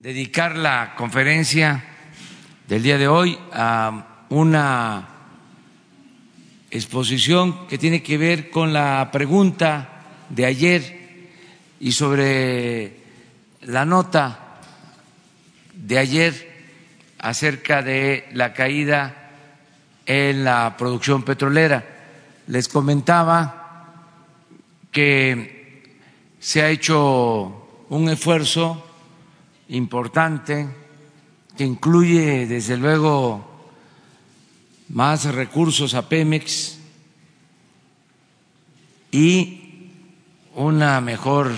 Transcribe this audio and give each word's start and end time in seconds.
dedicar 0.00 0.56
la 0.56 0.94
conferencia 0.96 1.84
del 2.66 2.82
día 2.82 2.96
de 2.96 3.06
hoy 3.06 3.38
a 3.52 4.24
una 4.30 5.08
exposición 6.70 7.66
que 7.66 7.76
tiene 7.76 8.02
que 8.02 8.16
ver 8.16 8.48
con 8.48 8.72
la 8.72 9.10
pregunta 9.12 10.06
de 10.30 10.46
ayer 10.46 11.28
y 11.80 11.92
sobre 11.92 12.96
la 13.60 13.84
nota 13.84 14.60
de 15.74 15.98
ayer 15.98 16.62
acerca 17.18 17.82
de 17.82 18.26
la 18.32 18.54
caída 18.54 19.32
en 20.06 20.44
la 20.44 20.76
producción 20.78 21.24
petrolera. 21.24 21.84
Les 22.46 22.68
comentaba 22.68 23.92
que 24.90 25.92
se 26.38 26.62
ha 26.62 26.70
hecho 26.70 27.84
un 27.90 28.08
esfuerzo 28.08 28.86
importante 29.70 30.68
que 31.56 31.64
incluye 31.64 32.46
desde 32.46 32.76
luego 32.76 33.46
más 34.88 35.24
recursos 35.26 35.94
a 35.94 36.08
Pemex 36.08 36.78
y 39.12 39.90
una 40.54 41.00
mejor 41.00 41.52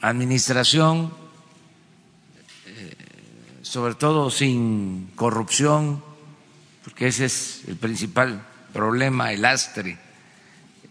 administración, 0.00 1.12
eh, 2.66 2.96
sobre 3.62 3.94
todo 3.94 4.30
sin 4.30 5.10
corrupción, 5.14 6.02
porque 6.82 7.08
ese 7.08 7.26
es 7.26 7.62
el 7.66 7.76
principal 7.76 8.42
problema, 8.72 9.32
el 9.32 9.44
astre 9.44 9.98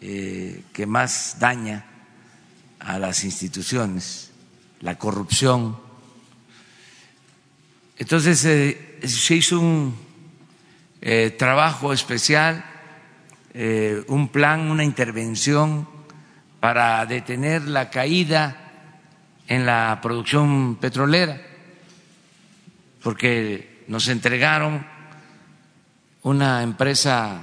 eh, 0.01 0.63
que 0.71 0.85
más 0.85 1.37
daña 1.39 1.85
a 2.79 2.99
las 2.99 3.23
instituciones, 3.23 4.31
la 4.81 4.99
corrupción 4.99 5.82
entonces 7.97 8.43
eh, 8.45 8.99
se 9.03 9.35
hizo 9.35 9.59
un 9.59 9.95
eh, 11.01 11.35
trabajo 11.37 11.93
especial, 11.93 12.65
eh, 13.53 14.03
un 14.07 14.29
plan, 14.29 14.71
una 14.71 14.83
intervención 14.83 15.87
para 16.59 17.05
detener 17.05 17.63
la 17.63 17.89
caída 17.89 18.71
en 19.47 19.65
la 19.65 19.99
producción 20.01 20.77
petrolera, 20.77 21.41
porque 23.03 23.83
nos 23.87 24.07
entregaron 24.07 24.85
una 26.23 26.63
empresa 26.63 27.41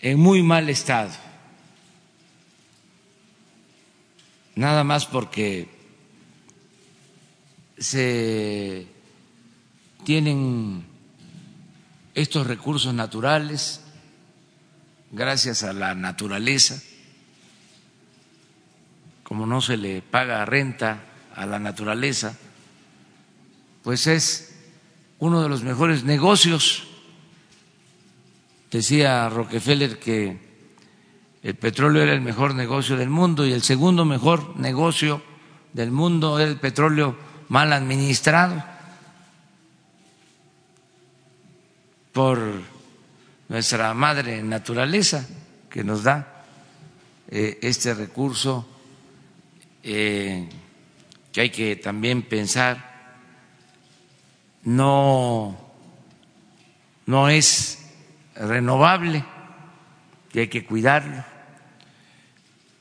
en 0.00 0.20
muy 0.20 0.42
mal 0.42 0.68
estado, 0.68 1.10
nada 4.54 4.84
más 4.84 5.06
porque 5.06 5.77
se 7.78 8.86
tienen 10.04 10.84
estos 12.14 12.46
recursos 12.46 12.92
naturales 12.92 13.80
gracias 15.12 15.62
a 15.62 15.72
la 15.72 15.94
naturaleza, 15.94 16.82
como 19.22 19.46
no 19.46 19.60
se 19.60 19.76
le 19.76 20.02
paga 20.02 20.44
renta 20.44 21.04
a 21.34 21.46
la 21.46 21.58
naturaleza, 21.58 22.36
pues 23.82 24.06
es 24.06 24.56
uno 25.18 25.42
de 25.42 25.48
los 25.48 25.62
mejores 25.62 26.04
negocios. 26.04 26.84
Decía 28.70 29.28
Rockefeller 29.28 29.98
que 29.98 30.38
el 31.42 31.54
petróleo 31.54 32.02
era 32.02 32.12
el 32.12 32.20
mejor 32.20 32.54
negocio 32.54 32.96
del 32.96 33.08
mundo 33.08 33.46
y 33.46 33.52
el 33.52 33.62
segundo 33.62 34.04
mejor 34.04 34.58
negocio 34.58 35.22
del 35.72 35.90
mundo 35.90 36.38
era 36.38 36.50
el 36.50 36.58
petróleo 36.58 37.27
mal 37.48 37.72
administrado 37.72 38.62
por 42.12 42.38
nuestra 43.48 43.94
madre 43.94 44.42
naturaleza 44.42 45.26
que 45.70 45.84
nos 45.84 46.02
da 46.02 46.44
eh, 47.30 47.58
este 47.62 47.94
recurso 47.94 48.66
eh, 49.82 50.48
que 51.32 51.40
hay 51.40 51.50
que 51.50 51.76
también 51.76 52.22
pensar 52.22 52.88
no, 54.64 55.56
no 57.06 57.28
es 57.28 57.78
renovable 58.34 59.24
y 60.32 60.40
hay 60.40 60.48
que 60.48 60.64
cuidarlo, 60.64 61.24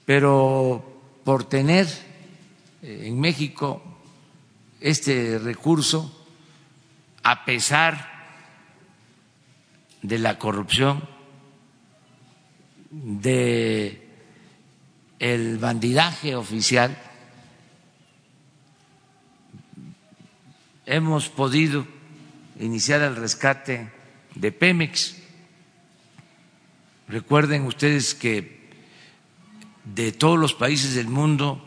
pero 0.06 1.22
por 1.24 1.46
tener 1.46 1.88
eh, 2.82 3.04
en 3.06 3.20
México 3.20 3.82
este 4.88 5.38
recurso 5.38 6.26
a 7.22 7.44
pesar 7.44 8.10
de 10.02 10.18
la 10.18 10.40
corrupción, 10.40 11.04
de 12.90 14.08
el 15.20 15.58
bandidaje 15.58 16.38
oficial, 16.38 16.98
hemos 20.86 21.28
podido 21.28 21.86
iniciar 22.58 23.02
el 23.02 23.18
rescate 23.18 23.92
de 24.36 24.52
Pemex. 24.54 25.18
Recuerden 27.10 27.66
ustedes 27.66 28.16
que 28.16 28.70
de 29.84 30.14
todos 30.14 30.40
los 30.40 30.54
países 30.54 30.96
del 30.96 31.10
mundo, 31.10 31.62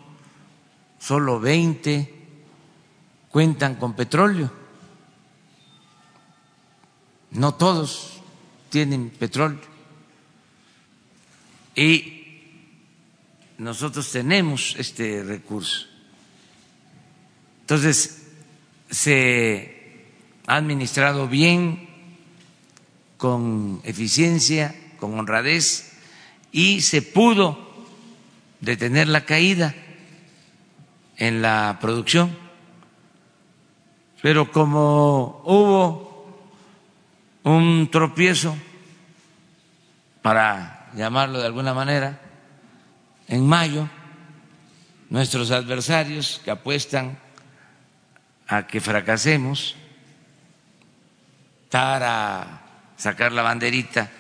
solo 0.99 1.39
20 1.39 2.20
cuentan 3.31 3.77
con 3.77 3.95
petróleo. 3.95 4.51
No 7.31 7.55
todos 7.55 8.21
tienen 8.71 9.11
petróleo. 9.11 9.61
Y 11.75 12.21
nosotros 13.59 14.11
tenemos 14.11 14.75
este 14.79 15.23
recurso. 15.23 15.87
Entonces, 17.61 18.27
se 18.91 20.07
ha 20.47 20.57
administrado 20.57 21.29
bien, 21.29 21.89
con 23.17 23.81
eficiencia, 23.85 24.75
con 24.99 25.17
honradez, 25.19 25.93
y 26.51 26.81
se 26.81 27.03
pudo 27.03 27.87
detener 28.61 29.07
la 29.07 29.25
caída 29.25 29.75
en 31.17 31.43
la 31.43 31.79
producción 31.81 32.37
pero 34.23 34.51
como 34.51 35.43
hubo 35.45 36.11
un 37.45 37.89
tropiezo, 37.91 38.57
para 40.23 40.91
llamarlo 40.95 41.41
de 41.41 41.47
alguna 41.47 41.73
manera, 41.73 42.21
en 43.29 43.47
mayo, 43.47 43.89
nuestros 45.09 45.51
adversarios 45.51 46.41
que 46.45 46.51
apuestan 46.51 47.19
a 48.47 48.67
que 48.67 48.81
fracasemos, 48.81 49.77
para 51.71 52.63
sacar 52.97 53.33
la 53.33 53.43
banderita 53.43 54.11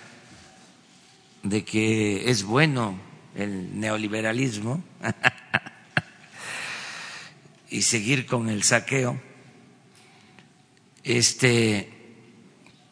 de 1.43 1.65
que 1.65 2.31
es 2.31 2.44
bueno 2.44 2.99
el 3.34 3.78
neoliberalismo 3.78 4.83
y 7.71 7.83
seguir 7.83 8.27
con 8.27 8.49
el 8.49 8.62
saqueo 8.62 9.21
este, 11.05 12.16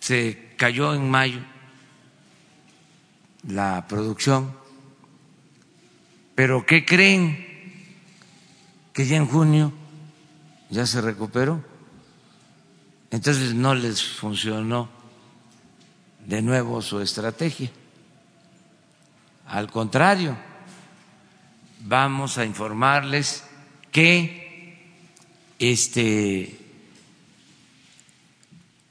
se 0.01 0.55
cayó 0.57 0.95
en 0.95 1.11
mayo 1.11 1.41
la 3.47 3.87
producción, 3.89 4.53
pero 6.35 6.67
¿qué 6.67 6.85
creen? 6.85 7.47
Que 8.93 9.07
ya 9.07 9.17
en 9.17 9.27
junio 9.27 9.73
ya 10.71 10.87
se 10.87 11.01
recuperó. 11.01 11.65
Entonces 13.11 13.55
no 13.55 13.75
les 13.75 14.03
funcionó 14.03 14.89
de 16.27 16.43
nuevo 16.43 16.83
su 16.83 17.01
estrategia. 17.01 17.71
Al 19.47 19.71
contrario, 19.71 20.37
vamos 21.81 22.37
a 22.37 22.45
informarles 22.45 23.45
que 23.91 24.79
este 25.59 26.68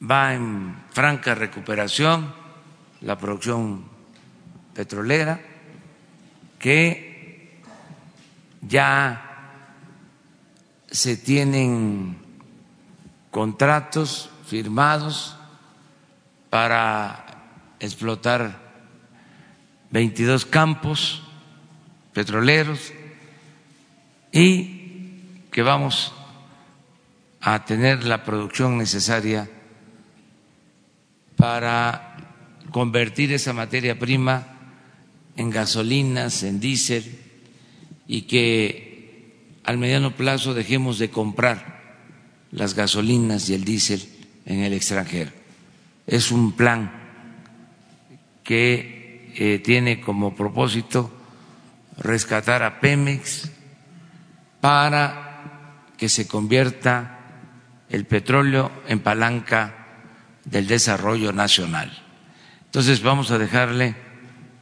va 0.02 0.34
en 0.34 0.76
franca 0.92 1.36
recuperación 1.36 2.34
la 3.02 3.18
producción 3.18 3.86
petrolera, 4.74 5.40
que 6.60 7.62
ya 8.62 9.28
se 10.90 11.18
tienen 11.18 12.18
contratos 13.32 14.30
firmados 14.46 15.36
para 16.50 17.26
explotar 17.80 18.60
22 19.92 20.46
campos 20.46 21.24
petroleros 22.14 22.94
y 24.32 25.44
que 25.52 25.62
vamos 25.62 26.14
a 27.42 27.64
tener 27.66 28.04
la 28.04 28.24
producción 28.24 28.78
necesaria 28.78 29.50
para 31.38 32.18
convertir 32.72 33.32
esa 33.32 33.54
materia 33.54 33.98
prima 33.98 34.58
en 35.38 35.50
gasolinas, 35.50 36.44
en 36.44 36.60
diésel 36.60 37.06
y 38.08 38.24
que 38.24 39.62
al 39.64 39.78
mediano 39.78 40.16
plazo 40.16 40.54
dejemos 40.54 40.98
de 41.00 41.10
comprar 41.10 41.78
las 42.52 42.74
gasolinas 42.74 43.50
y 43.50 43.54
el 43.54 43.64
diésel 43.64 44.04
en 44.46 44.62
el 44.62 44.74
extranjero. 44.74 45.32
Es 46.08 46.32
un 46.32 46.54
plan 46.54 46.92
que 48.44 49.32
eh, 49.36 49.60
tiene 49.60 50.02
como 50.02 50.36
propósito 50.36 51.12
rescatar 51.98 52.64
a 52.64 52.80
Pemex 52.80 53.52
para 54.60 55.84
que 55.98 56.10
se 56.10 56.28
convierta 56.28 57.20
el 57.90 58.06
petróleo 58.06 58.72
en 58.88 59.00
palanca 59.00 59.77
del 60.50 60.68
desarrollo 60.68 61.34
nacional. 61.34 61.92
Entonces 62.66 63.02
vamos 63.02 63.32
a 63.32 63.38
dejarle 63.38 63.96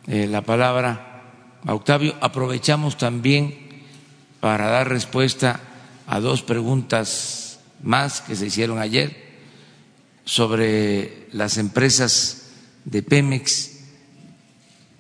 eh, 0.08 0.28
la 0.28 0.42
palabra 0.42 1.24
a 1.66 1.74
Octavio. 1.74 2.16
Aprovechamos 2.22 2.98
también 2.98 3.84
para 4.40 4.68
dar 4.68 4.90
respuesta 4.90 5.60
a 6.08 6.20
dos 6.20 6.42
preguntas 6.42 7.60
más 7.84 8.22
que 8.22 8.36
se 8.36 8.48
hicieron 8.48 8.80
ayer 8.80 9.24
sobre 10.24 11.28
las 11.32 11.58
empresas 11.58 12.50
de 12.84 13.04
Pemex 13.04 13.72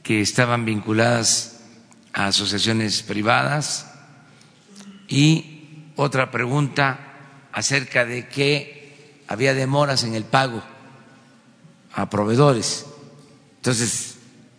que 0.03 0.21
estaban 0.21 0.65
vinculadas 0.65 1.61
a 2.13 2.27
asociaciones 2.27 3.01
privadas 3.01 3.91
y 5.07 5.89
otra 5.95 6.29
pregunta 6.29 6.99
acerca 7.51 8.05
de 8.05 8.27
que 8.27 9.21
había 9.27 9.55
demoras 9.55 10.03
en 10.03 10.13
el 10.13 10.25
pago 10.25 10.61
a 11.95 12.09
proveedores. 12.09 12.85
Entonces, 13.57 14.17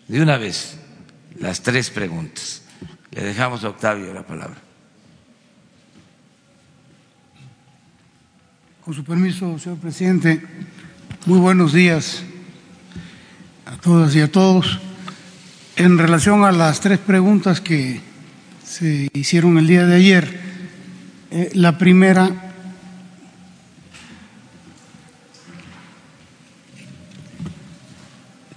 de 0.08 0.22
una 0.22 0.38
vez, 0.38 0.78
las 1.38 1.60
tres 1.62 1.90
preguntas. 1.90 2.62
Le 3.10 3.22
dejamos 3.22 3.62
a 3.62 3.68
Octavio 3.68 4.12
la 4.12 4.26
palabra. 4.26 4.56
Con 8.84 8.94
su 8.94 9.04
permiso, 9.04 9.58
señor 9.58 9.78
presidente, 9.78 10.42
muy 11.26 11.38
buenos 11.38 11.72
días 11.72 12.22
a 13.66 13.76
todas 13.76 14.14
y 14.14 14.20
a 14.20 14.30
todos. 14.30 14.80
En 15.76 15.98
relación 15.98 16.44
a 16.44 16.52
las 16.52 16.80
tres 16.80 16.98
preguntas 16.98 17.60
que 17.60 18.00
se 18.64 19.08
hicieron 19.12 19.58
el 19.58 19.66
día 19.66 19.84
de 19.86 19.96
ayer, 19.96 20.40
eh, 21.30 21.50
la 21.54 21.76
primera 21.76 22.45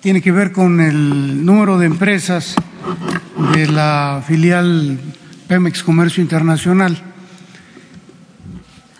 tiene 0.01 0.22
que 0.22 0.31
ver 0.31 0.51
con 0.51 0.80
el 0.80 1.46
número 1.46 1.78
de 1.78 1.86
empresas 1.86 2.56
de 3.54 3.68
la 3.68 4.24
filial 4.25 4.98
Pemex 5.48 5.84
Comercio 5.84 6.24
Internacional. 6.24 6.98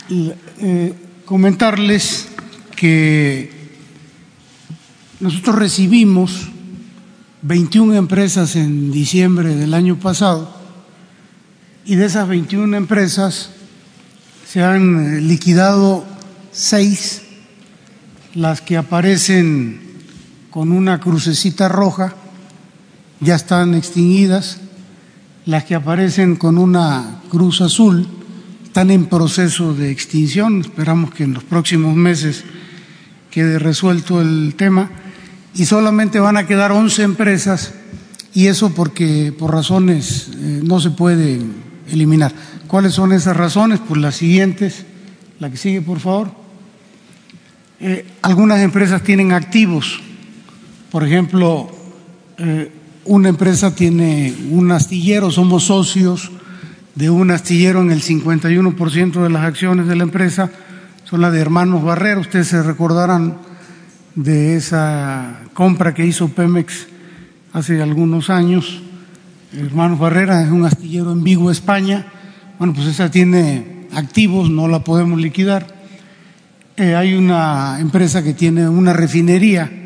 Eh, 0.10 0.94
comentarles 1.24 2.28
que 2.75 3.51
nosotros 5.19 5.56
recibimos 5.56 6.50
21 7.44 7.94
empresas 7.95 8.56
en 8.56 8.92
diciembre 8.92 9.56
del 9.56 9.74
año 9.74 9.98
pasado 9.98 10.54
y 11.86 11.95
de 11.95 12.06
esas 12.06 12.28
21 12.28 12.75
empresas 12.75 13.52
se 14.45 14.63
han 14.63 15.28
liquidado 15.28 16.06
seis, 16.52 17.22
las 18.34 18.62
que 18.62 18.78
aparecen 18.78 19.89
con 20.50 20.72
una 20.72 21.00
crucecita 21.00 21.68
roja 21.68 22.13
ya 23.19 23.36
están 23.36 23.75
extinguidas, 23.75 24.60
las 25.46 25.63
que 25.66 25.75
aparecen 25.75 26.36
con 26.36 26.57
una 26.57 27.22
cruz 27.30 27.62
azul 27.62 28.07
están 28.63 28.92
en 28.92 29.07
proceso 29.07 29.74
de 29.74 29.92
extinción, 29.92 30.62
esperamos 30.62 31.13
que 31.13 31.24
en 31.24 31.34
los 31.34 31.44
próximos 31.44 31.96
meses 31.96 32.44
quede 33.31 33.60
resuelto 33.60 34.22
el 34.22 34.56
tema 34.56 34.90
y 35.56 35.66
solamente 35.66 36.19
van 36.19 36.38
a 36.38 36.46
quedar 36.46 36.72
11 36.72 37.04
empresas 37.04 37.74
y 38.34 38.48
eso 38.48 38.74
porque 38.74 39.34
por 39.38 39.52
razones 39.52 40.30
eh, 40.36 40.62
no 40.63 40.80
se 40.80 40.92
puede 40.92 41.42
eliminar. 41.90 42.31
¿Cuáles 42.68 42.94
son 42.94 43.12
esas 43.12 43.36
razones? 43.36 43.80
Pues 43.86 44.00
las 44.00 44.16
siguientes, 44.16 44.86
la 45.40 45.50
que 45.50 45.57
sigue 45.57 45.81
por 45.81 46.00
favor. 46.00 46.31
Eh, 47.80 48.06
algunas 48.22 48.60
empresas 48.60 49.04
tienen 49.04 49.31
activos, 49.31 50.00
por 50.92 51.04
ejemplo, 51.04 51.70
eh, 52.38 52.72
una 53.06 53.30
empresa 53.30 53.74
tiene 53.76 54.34
un 54.52 54.72
astillero, 54.72 55.32
somos 55.32 55.64
socios 55.66 56.32
de 56.96 57.10
un 57.10 57.32
astillero 57.32 57.82
en 57.82 57.92
el 57.92 58.02
51% 58.02 59.24
de 59.24 59.30
las 59.30 59.44
acciones 59.44 59.88
de 59.88 59.96
la 59.96 60.04
empresa, 60.04 60.52
son 61.04 61.22
las 61.22 61.32
de 61.32 61.40
Hermanos 61.40 61.84
Barrera, 61.84 62.20
ustedes 62.20 62.48
se 62.48 62.62
recordarán 62.62 63.38
de 64.16 64.56
esa 64.56 65.40
compra 65.54 65.94
que 65.94 66.06
hizo 66.06 66.30
Pemex 66.30 66.88
hace 67.54 67.82
algunos 67.82 68.30
años. 68.30 68.82
Hermanos 69.54 69.98
Barrera 69.98 70.44
es 70.44 70.52
un 70.52 70.66
astillero 70.66 71.12
en 71.12 71.24
Vigo, 71.24 71.50
España. 71.52 72.06
Bueno, 72.58 72.74
pues 72.74 72.88
esa 72.88 73.10
tiene 73.10 73.88
activos, 73.94 74.50
no 74.50 74.68
la 74.68 74.84
podemos 74.84 75.20
liquidar. 75.20 75.68
Eh, 76.78 76.96
hay 76.96 77.16
una 77.16 77.80
empresa 77.80 78.24
que 78.24 78.34
tiene 78.34 78.68
una 78.68 78.94
refinería. 78.94 79.79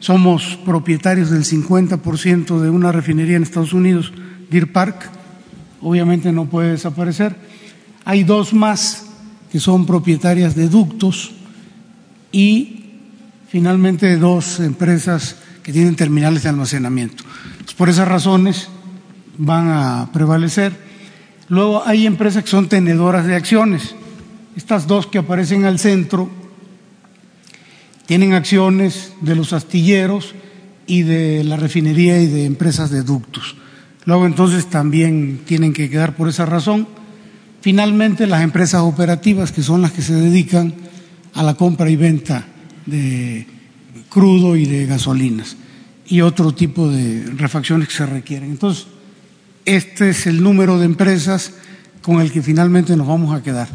Somos 0.00 0.58
propietarios 0.64 1.30
del 1.30 1.44
50% 1.44 2.60
de 2.60 2.70
una 2.70 2.92
refinería 2.92 3.36
en 3.36 3.42
Estados 3.42 3.72
Unidos, 3.72 4.12
Deer 4.50 4.72
Park. 4.72 5.10
Obviamente 5.80 6.32
no 6.32 6.46
puede 6.46 6.72
desaparecer. 6.72 7.36
Hay 8.04 8.24
dos 8.24 8.52
más 8.54 9.06
que 9.50 9.60
son 9.60 9.86
propietarias 9.86 10.54
de 10.54 10.68
ductos 10.68 11.32
y 12.30 12.84
finalmente 13.48 14.16
dos 14.16 14.60
empresas 14.60 15.36
que 15.62 15.72
tienen 15.72 15.96
terminales 15.96 16.42
de 16.42 16.50
almacenamiento. 16.50 17.24
por 17.76 17.88
esas 17.88 18.08
razones 18.08 18.68
van 19.36 19.68
a 19.68 20.10
prevalecer. 20.12 20.72
Luego 21.48 21.82
hay 21.86 22.06
empresas 22.06 22.42
que 22.44 22.50
son 22.50 22.68
tenedoras 22.68 23.26
de 23.26 23.36
acciones. 23.36 23.94
Estas 24.56 24.86
dos 24.86 25.06
que 25.06 25.18
aparecen 25.18 25.64
al 25.64 25.78
centro 25.78 26.28
tienen 28.08 28.32
acciones 28.32 29.12
de 29.20 29.36
los 29.36 29.52
astilleros 29.52 30.34
y 30.86 31.02
de 31.02 31.44
la 31.44 31.56
refinería 31.58 32.18
y 32.18 32.26
de 32.26 32.46
empresas 32.46 32.90
de 32.90 33.02
ductos. 33.02 33.54
Luego 34.06 34.24
entonces 34.24 34.70
también 34.70 35.42
tienen 35.44 35.74
que 35.74 35.90
quedar 35.90 36.16
por 36.16 36.26
esa 36.26 36.46
razón. 36.46 36.88
Finalmente 37.60 38.26
las 38.26 38.42
empresas 38.42 38.80
operativas 38.80 39.52
que 39.52 39.62
son 39.62 39.82
las 39.82 39.92
que 39.92 40.00
se 40.00 40.14
dedican 40.14 40.72
a 41.34 41.42
la 41.42 41.52
compra 41.52 41.90
y 41.90 41.96
venta 41.96 42.46
de 42.86 43.46
crudo 44.08 44.56
y 44.56 44.64
de 44.64 44.86
gasolinas 44.86 45.58
y 46.06 46.22
otro 46.22 46.52
tipo 46.52 46.88
de 46.88 47.30
refacciones 47.36 47.88
que 47.88 47.94
se 47.94 48.06
requieren. 48.06 48.52
Entonces, 48.52 48.86
este 49.66 50.08
es 50.08 50.26
el 50.26 50.42
número 50.42 50.78
de 50.78 50.86
empresas 50.86 51.52
con 52.00 52.22
el 52.22 52.32
que 52.32 52.40
finalmente 52.40 52.96
nos 52.96 53.06
vamos 53.06 53.38
a 53.38 53.42
quedar. 53.42 53.68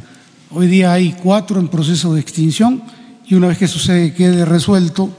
Hoy 0.49 0.65
día 0.65 0.91
hay 0.91 1.15
cuatro 1.21 1.59
en 1.59 1.67
proceso 1.67 2.15
de 2.15 2.21
extinción 2.21 2.81
y 3.25 3.35
una 3.35 3.47
vez 3.47 3.57
que 3.57 3.65
eso 3.65 3.79
se 3.79 4.13
quede 4.13 4.45
resuelto, 4.45 5.15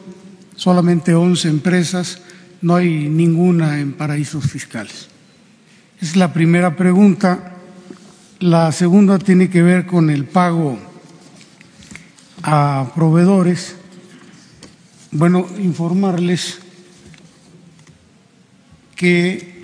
solamente 0.56 1.14
11 1.14 1.49
empresas, 1.49 2.20
no 2.61 2.76
hay 2.76 3.08
ninguna 3.08 3.80
en 3.80 3.92
paraísos 3.92 4.44
fiscales. 4.44 5.08
Es 6.00 6.16
la 6.16 6.32
primera 6.32 6.76
pregunta. 6.76 7.56
La 8.40 8.73
segunda 8.73 9.18
tiene 9.18 9.49
que 9.49 9.62
ver 9.62 9.87
con 9.87 10.11
el 10.11 10.25
pago 10.25 10.78
a 12.42 12.90
proveedores. 12.94 13.76
Bueno, 15.11 15.46
informarles 15.58 16.58
que 18.94 19.54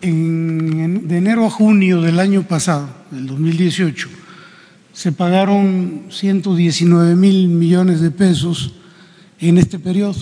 de 0.00 1.16
enero 1.16 1.46
a 1.46 1.50
junio 1.50 2.00
del 2.00 2.20
año 2.20 2.42
pasado, 2.44 2.88
del 3.10 3.26
2018, 3.26 4.08
se 5.00 5.12
pagaron 5.12 6.08
119 6.10 7.16
mil 7.16 7.48
millones 7.48 8.02
de 8.02 8.10
pesos 8.10 8.74
en 9.38 9.56
este 9.56 9.78
periodo. 9.78 10.14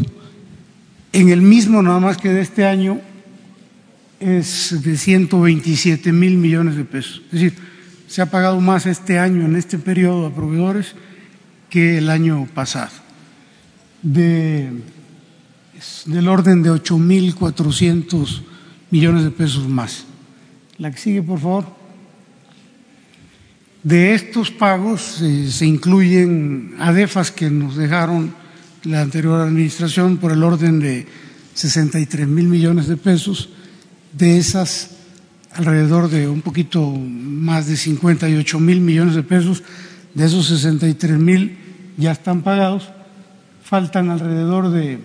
En 1.12 1.30
el 1.30 1.42
mismo, 1.42 1.82
nada 1.82 1.98
más 1.98 2.16
que 2.16 2.28
de 2.28 2.42
este 2.42 2.64
año, 2.64 3.00
es 4.20 4.80
de 4.84 4.96
127 4.96 6.12
mil 6.12 6.36
millones 6.36 6.76
de 6.76 6.84
pesos. 6.84 7.22
Es 7.26 7.40
decir, 7.40 7.54
se 8.06 8.22
ha 8.22 8.26
pagado 8.26 8.60
más 8.60 8.86
este 8.86 9.18
año, 9.18 9.46
en 9.46 9.56
este 9.56 9.78
periodo, 9.78 10.26
a 10.26 10.32
proveedores 10.32 10.94
que 11.70 11.98
el 11.98 12.08
año 12.08 12.46
pasado 12.54 12.92
de, 14.00 14.70
del 16.06 16.28
orden 16.28 16.62
de 16.62 16.70
8.400 16.70 18.42
millones 18.92 19.24
de 19.24 19.32
pesos 19.32 19.68
más. 19.68 20.04
La 20.76 20.92
que 20.92 20.98
sigue, 20.98 21.20
por 21.20 21.40
favor. 21.40 21.77
De 23.82 24.14
estos 24.14 24.50
pagos 24.50 25.22
eh, 25.22 25.50
se 25.50 25.66
incluyen 25.66 26.74
ADEFAS 26.80 27.30
que 27.30 27.48
nos 27.48 27.76
dejaron 27.76 28.34
la 28.84 29.02
anterior 29.02 29.40
administración 29.40 30.16
por 30.16 30.32
el 30.32 30.42
orden 30.42 30.80
de 30.80 31.06
63 31.54 32.26
mil 32.26 32.48
millones 32.48 32.88
de 32.88 32.96
pesos. 32.96 33.50
De 34.12 34.38
esas, 34.38 34.90
alrededor 35.52 36.10
de 36.10 36.28
un 36.28 36.42
poquito 36.42 36.90
más 36.90 37.68
de 37.68 37.76
58 37.76 38.58
mil 38.58 38.80
millones 38.80 39.14
de 39.14 39.22
pesos, 39.22 39.62
de 40.14 40.26
esos 40.26 40.48
63 40.48 41.18
mil 41.18 41.56
ya 41.96 42.12
están 42.12 42.42
pagados. 42.42 42.90
Faltan 43.62 44.10
alrededor 44.10 44.70
de 44.70 44.98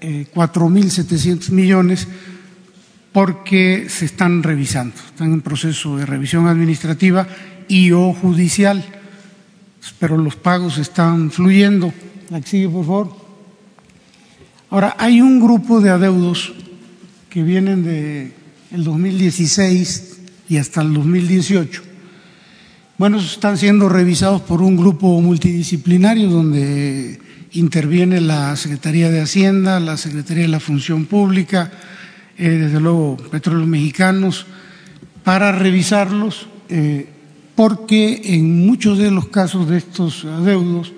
eh, 0.00 0.26
4.700 0.34 1.50
millones 1.50 2.08
porque 3.12 3.86
se 3.88 4.06
están 4.06 4.42
revisando, 4.42 4.96
están 4.96 5.32
en 5.32 5.42
proceso 5.42 5.98
de 5.98 6.06
revisión 6.06 6.48
administrativa 6.48 7.28
y 7.72 7.90
o 7.90 8.12
judicial, 8.12 8.84
pero 9.98 10.18
los 10.18 10.36
pagos 10.36 10.76
están 10.76 11.30
fluyendo. 11.30 11.90
La 12.28 12.42
que 12.42 12.46
sigue, 12.46 12.68
por 12.68 12.84
favor. 12.84 13.16
Ahora, 14.68 14.94
hay 14.98 15.22
un 15.22 15.40
grupo 15.40 15.80
de 15.80 15.88
adeudos 15.88 16.52
que 17.30 17.42
vienen 17.42 17.82
de 17.82 18.32
el 18.72 18.84
2016 18.84 20.20
y 20.50 20.58
hasta 20.58 20.82
el 20.82 20.92
2018. 20.92 21.82
Bueno, 22.98 23.18
están 23.18 23.56
siendo 23.56 23.88
revisados 23.88 24.42
por 24.42 24.60
un 24.60 24.76
grupo 24.76 25.18
multidisciplinario 25.22 26.28
donde 26.28 27.18
interviene 27.52 28.20
la 28.20 28.54
Secretaría 28.56 29.08
de 29.08 29.22
Hacienda, 29.22 29.80
la 29.80 29.96
Secretaría 29.96 30.42
de 30.42 30.48
la 30.48 30.60
Función 30.60 31.06
Pública, 31.06 31.72
eh, 32.36 32.50
desde 32.50 32.80
luego 32.80 33.16
Petróleos 33.16 33.66
Mexicanos, 33.66 34.44
para 35.24 35.52
revisarlos, 35.52 36.48
eh, 36.68 37.11
porque 37.62 38.20
en 38.24 38.66
muchos 38.66 38.98
de 38.98 39.12
los 39.12 39.28
casos 39.28 39.68
de 39.68 39.78
estos 39.78 40.24
adeudos 40.24 40.92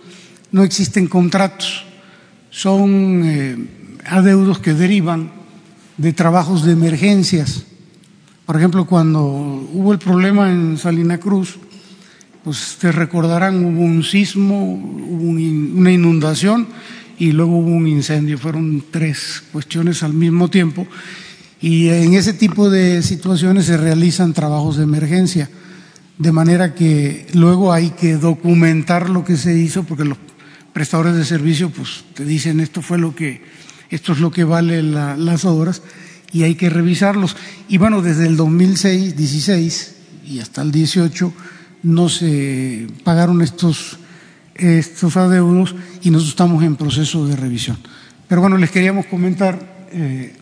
no 0.50 0.62
existen 0.62 1.08
contratos, 1.08 1.84
son 2.48 3.20
eh, 3.22 3.56
adeudos 4.06 4.60
que 4.60 4.72
derivan 4.72 5.30
de 5.98 6.14
trabajos 6.14 6.64
de 6.64 6.72
emergencias. 6.72 7.64
Por 8.46 8.56
ejemplo, 8.56 8.86
cuando 8.86 9.22
hubo 9.74 9.92
el 9.92 9.98
problema 9.98 10.50
en 10.50 10.78
Salina 10.78 11.18
Cruz, 11.18 11.58
pues 12.42 12.78
te 12.80 12.90
recordarán, 12.92 13.62
hubo 13.62 13.82
un 13.82 14.02
sismo, 14.02 14.72
hubo 14.72 15.28
una 15.78 15.92
inundación 15.92 16.66
y 17.18 17.32
luego 17.32 17.58
hubo 17.58 17.72
un 17.72 17.86
incendio. 17.86 18.38
Fueron 18.38 18.84
tres 18.90 19.42
cuestiones 19.52 20.02
al 20.02 20.14
mismo 20.14 20.48
tiempo. 20.48 20.86
Y 21.60 21.88
en 21.88 22.14
ese 22.14 22.32
tipo 22.32 22.70
de 22.70 23.02
situaciones 23.02 23.66
se 23.66 23.76
realizan 23.76 24.32
trabajos 24.32 24.78
de 24.78 24.84
emergencia, 24.84 25.50
de 26.18 26.32
manera 26.32 26.74
que 26.74 27.26
luego 27.34 27.72
hay 27.72 27.90
que 27.90 28.14
documentar 28.14 29.10
lo 29.10 29.24
que 29.24 29.36
se 29.36 29.56
hizo, 29.56 29.84
porque 29.84 30.04
los 30.04 30.18
prestadores 30.72 31.14
de 31.14 31.24
servicio 31.24 31.70
pues 31.70 32.04
te 32.14 32.24
dicen 32.24 32.60
esto 32.60 32.82
fue 32.82 32.98
lo 32.98 33.14
que, 33.14 33.42
esto 33.90 34.12
es 34.12 34.20
lo 34.20 34.30
que 34.30 34.44
vale 34.44 34.82
la, 34.82 35.16
las 35.16 35.44
obras 35.44 35.82
y 36.32 36.42
hay 36.42 36.56
que 36.56 36.70
revisarlos. 36.70 37.36
Y 37.68 37.78
bueno, 37.78 38.02
desde 38.02 38.26
el 38.26 38.36
2006, 38.36 39.16
16 39.16 39.94
y 40.26 40.40
hasta 40.40 40.62
el 40.62 40.72
18 40.72 41.32
no 41.84 42.08
se 42.08 42.88
pagaron 43.04 43.42
estos, 43.42 43.98
estos 44.54 45.16
adeudos 45.16 45.74
y 46.02 46.10
nosotros 46.10 46.30
estamos 46.30 46.62
en 46.64 46.76
proceso 46.76 47.26
de 47.26 47.36
revisión. 47.36 47.78
Pero 48.26 48.40
bueno, 48.40 48.56
les 48.56 48.70
queríamos 48.70 49.06
comentar, 49.06 49.86
eh, 49.92 50.34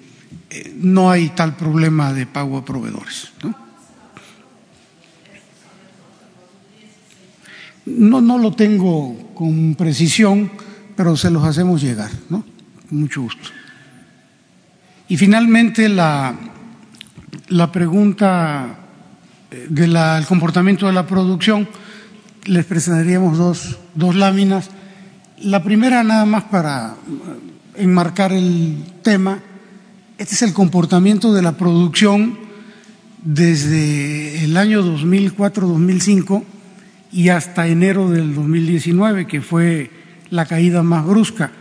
eh, 0.50 0.74
no 0.76 1.10
hay 1.10 1.30
tal 1.30 1.56
problema 1.56 2.12
de 2.12 2.26
pago 2.26 2.56
a 2.56 2.64
proveedores. 2.64 3.32
¿no? 3.42 3.54
No, 7.86 8.20
no 8.20 8.38
lo 8.38 8.52
tengo 8.52 9.16
con 9.34 9.74
precisión, 9.74 10.50
pero 10.96 11.16
se 11.16 11.30
los 11.30 11.44
hacemos 11.44 11.82
llegar, 11.82 12.10
¿no? 12.30 12.44
Con 12.88 13.00
mucho 13.00 13.22
gusto. 13.22 13.48
Y 15.08 15.16
finalmente 15.16 15.88
la, 15.88 16.34
la 17.48 17.72
pregunta 17.72 18.78
del 19.68 20.26
comportamiento 20.26 20.86
de 20.86 20.92
la 20.92 21.06
producción, 21.06 21.68
les 22.44 22.64
presentaríamos 22.64 23.38
dos, 23.38 23.78
dos 23.94 24.14
láminas. 24.14 24.70
La 25.38 25.62
primera 25.62 26.02
nada 26.02 26.24
más 26.24 26.44
para 26.44 26.94
enmarcar 27.76 28.32
el 28.32 28.76
tema, 29.02 29.40
este 30.18 30.34
es 30.34 30.42
el 30.42 30.52
comportamiento 30.52 31.32
de 31.34 31.42
la 31.42 31.52
producción 31.52 32.38
desde 33.24 34.44
el 34.44 34.56
año 34.56 34.82
2004-2005 34.82 36.44
y 37.12 37.28
hasta 37.28 37.68
enero 37.68 38.10
del 38.10 38.34
2019, 38.34 39.26
que 39.26 39.42
fue 39.42 39.90
la 40.30 40.46
caída 40.46 40.82
más 40.82 41.04
brusca. 41.04 41.52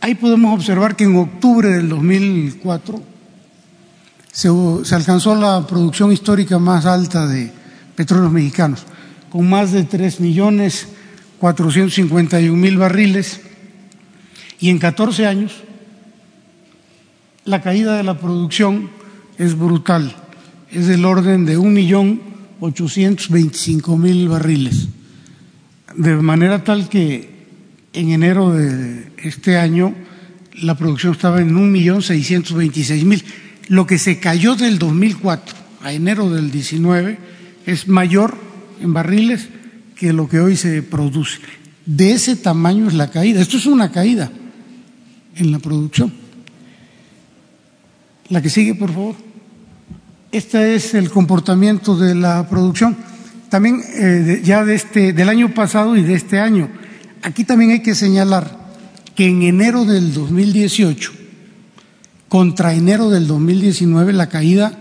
Ahí 0.00 0.14
podemos 0.14 0.54
observar 0.54 0.94
que 0.94 1.04
en 1.04 1.16
octubre 1.16 1.68
del 1.68 1.88
2004 1.88 3.02
se, 4.30 4.48
se, 4.84 4.94
alcanzó 4.94 5.34
la 5.34 5.66
producción 5.66 6.12
histórica 6.12 6.58
más 6.58 6.86
alta 6.86 7.26
de 7.26 7.52
petróleos 7.96 8.32
mexicanos, 8.32 8.86
con 9.28 9.50
más 9.50 9.72
de 9.72 9.82
3 9.82 10.20
millones 10.20 10.88
451 11.40 12.56
mil 12.56 12.78
barriles, 12.78 13.40
y 14.60 14.70
en 14.70 14.78
14 14.78 15.26
años 15.26 15.52
la 17.44 17.62
caída 17.62 17.96
de 17.96 18.04
la 18.04 18.18
producción 18.18 18.90
es 19.38 19.58
brutal, 19.58 20.14
es 20.70 20.86
del 20.86 21.04
orden 21.04 21.46
de 21.46 21.58
un 21.58 21.72
millón 21.72 22.29
825 22.60 23.96
mil 23.96 24.28
barriles, 24.28 24.88
de 25.96 26.16
manera 26.16 26.62
tal 26.62 26.88
que 26.88 27.28
en 27.92 28.10
enero 28.10 28.52
de 28.52 29.12
este 29.18 29.56
año 29.56 29.94
la 30.62 30.76
producción 30.76 31.12
estaba 31.12 31.40
en 31.40 31.56
un 31.56 31.72
millón 31.72 32.02
626 32.02 33.04
mil 33.04 33.24
lo 33.70 33.86
que 33.86 33.98
se 33.98 34.18
cayó 34.18 34.56
del 34.56 34.80
2004 34.80 35.56
a 35.82 35.92
enero 35.92 36.28
del 36.28 36.50
19 36.50 37.18
es 37.66 37.86
mayor 37.86 38.36
en 38.80 38.92
barriles 38.92 39.48
que 39.94 40.12
lo 40.12 40.28
que 40.28 40.40
hoy 40.40 40.56
se 40.56 40.82
produce. 40.82 41.38
De 41.86 42.10
ese 42.10 42.34
tamaño 42.34 42.88
es 42.88 42.94
la 42.94 43.12
caída. 43.12 43.40
Esto 43.40 43.58
es 43.58 43.66
una 43.66 43.92
caída 43.92 44.28
en 45.36 45.52
la 45.52 45.60
producción. 45.60 46.12
La 48.28 48.42
que 48.42 48.50
sigue, 48.50 48.74
por 48.74 48.92
favor. 48.92 49.14
Este 50.32 50.76
es 50.76 50.94
el 50.94 51.10
comportamiento 51.10 51.96
de 51.96 52.14
la 52.14 52.48
producción. 52.48 52.96
También 53.48 53.82
eh, 53.94 54.40
ya 54.44 54.64
de 54.64 54.76
este, 54.76 55.12
del 55.12 55.28
año 55.28 55.52
pasado 55.52 55.96
y 55.96 56.04
de 56.04 56.14
este 56.14 56.38
año. 56.38 56.70
Aquí 57.22 57.42
también 57.42 57.72
hay 57.72 57.82
que 57.82 57.96
señalar 57.96 58.56
que 59.16 59.26
en 59.26 59.42
enero 59.42 59.84
del 59.84 60.14
2018 60.14 61.12
contra 62.28 62.74
enero 62.74 63.10
del 63.10 63.26
2019 63.26 64.12
la 64.12 64.28
caída 64.28 64.78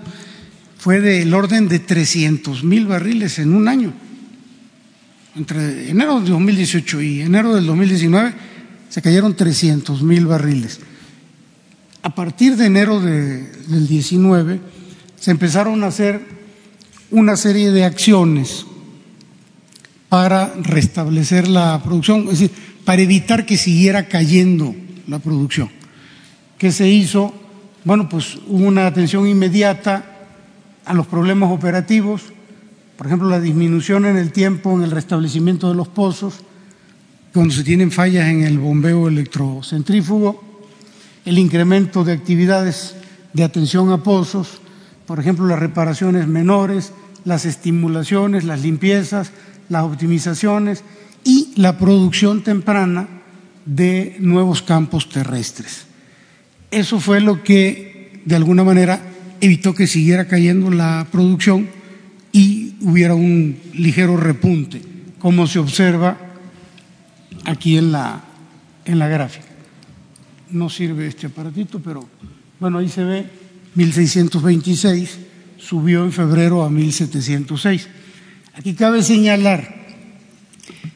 fue 0.77 1.01
del 1.01 1.33
orden 1.33 1.67
de 1.67 1.79
300 1.79 2.63
mil 2.63 2.85
barriles 2.85 3.39
en 3.39 3.55
un 3.55 3.67
año. 3.67 3.91
Entre 5.35 5.89
enero 5.89 6.19
del 6.19 6.29
2018 6.29 7.01
y 7.01 7.21
enero 7.21 7.55
del 7.55 7.65
2019 7.65 8.33
se 8.87 9.01
cayeron 9.01 9.35
300 9.35 10.03
mil 10.03 10.27
barriles. 10.27 10.79
A 12.03 12.13
partir 12.13 12.55
de 12.55 12.67
enero 12.67 12.99
de, 12.99 13.51
del 13.67 13.87
19 13.87 14.78
se 15.19 15.31
empezaron 15.31 15.83
a 15.83 15.87
hacer 15.87 16.21
una 17.11 17.35
serie 17.35 17.71
de 17.71 17.83
acciones 17.83 18.65
para 20.07 20.53
restablecer 20.55 21.47
la 21.47 21.81
producción, 21.83 22.21
es 22.23 22.39
decir, 22.39 22.51
para 22.85 23.01
evitar 23.01 23.45
que 23.45 23.57
siguiera 23.57 24.07
cayendo 24.07 24.75
la 25.07 25.19
producción. 25.19 25.69
¿Qué 26.57 26.71
se 26.71 26.87
hizo? 26.87 27.33
Bueno, 27.83 28.09
pues 28.09 28.37
hubo 28.47 28.65
una 28.65 28.87
atención 28.87 29.27
inmediata 29.27 30.05
a 30.85 30.93
los 30.93 31.07
problemas 31.07 31.51
operativos, 31.51 32.23
por 32.97 33.07
ejemplo, 33.07 33.29
la 33.29 33.39
disminución 33.39 34.05
en 34.05 34.17
el 34.17 34.31
tiempo 34.31 34.73
en 34.73 34.83
el 34.83 34.91
restablecimiento 34.91 35.69
de 35.69 35.75
los 35.75 35.87
pozos, 35.87 36.35
cuando 37.33 37.53
se 37.53 37.63
tienen 37.63 37.91
fallas 37.91 38.27
en 38.27 38.43
el 38.43 38.57
bombeo 38.57 39.07
electrocentrífugo, 39.07 40.43
el 41.25 41.37
incremento 41.37 42.03
de 42.03 42.13
actividades 42.13 42.95
de 43.33 43.43
atención 43.43 43.91
a 43.91 44.03
pozos, 44.03 44.61
por 45.09 45.19
ejemplo, 45.19 45.47
las 45.47 45.57
reparaciones 45.57 46.27
menores, 46.27 46.93
las 47.25 47.45
estimulaciones, 47.45 48.43
las 48.43 48.61
limpiezas, 48.61 49.31
las 49.67 49.81
optimizaciones 49.81 50.83
y 51.23 51.51
la 51.55 51.79
producción 51.79 52.43
temprana 52.43 53.07
de 53.65 54.17
nuevos 54.19 54.61
campos 54.61 55.09
terrestres. 55.09 55.87
Eso 56.69 56.99
fue 56.99 57.21
lo 57.21 57.41
que, 57.41 58.21
de 58.23 58.35
alguna 58.35 58.63
manera, 58.63 59.01
evitó 59.41 59.73
que 59.73 59.87
siguiera 59.87 60.27
cayendo 60.27 60.69
la 60.69 61.07
producción 61.11 61.67
y 62.31 62.75
hubiera 62.81 63.15
un 63.15 63.57
ligero 63.73 64.15
repunte, 64.15 64.79
como 65.17 65.47
se 65.47 65.57
observa 65.57 66.19
aquí 67.45 67.79
en 67.79 67.91
la, 67.91 68.21
en 68.85 68.99
la 68.99 69.07
gráfica. 69.07 69.47
No 70.51 70.69
sirve 70.69 71.07
este 71.07 71.25
aparatito, 71.25 71.79
pero 71.79 72.07
bueno, 72.59 72.77
ahí 72.77 72.89
se 72.89 73.03
ve 73.03 73.48
1626, 73.79 75.19
subió 75.57 76.03
en 76.03 76.11
febrero 76.11 76.63
a 76.63 76.69
1706. 76.69 77.87
Aquí 78.53 78.73
cabe 78.73 79.03
señalar 79.03 79.73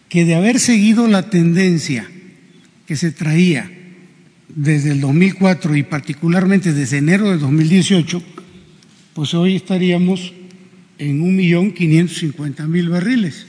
que 0.10 0.25
de 0.25 0.36
haber 0.36 0.60
seguido 0.60 1.08
la 1.08 1.30
tendencia 1.30 2.06
que 2.86 2.98
se 2.98 3.12
traía 3.12 3.72
desde 4.50 4.92
el 4.92 5.00
2004 5.00 5.78
y 5.78 5.84
particularmente 5.84 6.74
desde 6.74 6.98
enero 6.98 7.32
de 7.32 7.38
2018, 7.38 8.22
pues 9.13 9.34
hoy 9.34 9.56
estaríamos 9.56 10.34
en 10.98 11.22
un 11.22 11.36
millón 11.38 11.72
quinientos 11.72 12.18
cincuenta 12.18 12.68
mil 12.68 12.90
barriles. 12.90 13.48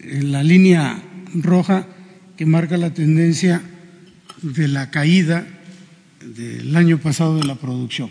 En 0.00 0.32
la 0.32 0.42
línea 0.42 1.02
roja 1.34 1.86
que 2.36 2.46
marca 2.46 2.78
la 2.78 2.94
tendencia 2.94 3.60
de 4.40 4.68
la 4.68 4.90
caída 4.90 5.46
del 6.24 6.76
año 6.76 6.98
pasado 6.98 7.36
de 7.36 7.44
la 7.44 7.54
producción. 7.54 8.10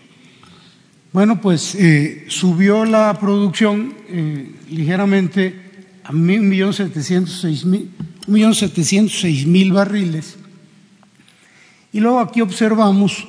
Bueno, 1.14 1.42
pues 1.42 1.76
eh, 1.76 2.26
subió 2.28 2.86
la 2.86 3.18
producción 3.20 3.94
eh, 4.08 4.52
ligeramente 4.70 5.54
a 6.04 6.12
un 6.12 6.48
millón 6.48 6.74
setecientos 6.74 7.42
seis 7.42 7.66
mil 9.46 9.72
barriles. 9.72 10.38
Y 11.92 12.00
luego 12.00 12.20
aquí 12.20 12.40
observamos 12.40 13.28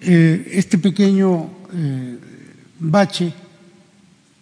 eh, 0.00 0.50
este 0.52 0.78
pequeño 0.78 1.50
bache 2.80 3.32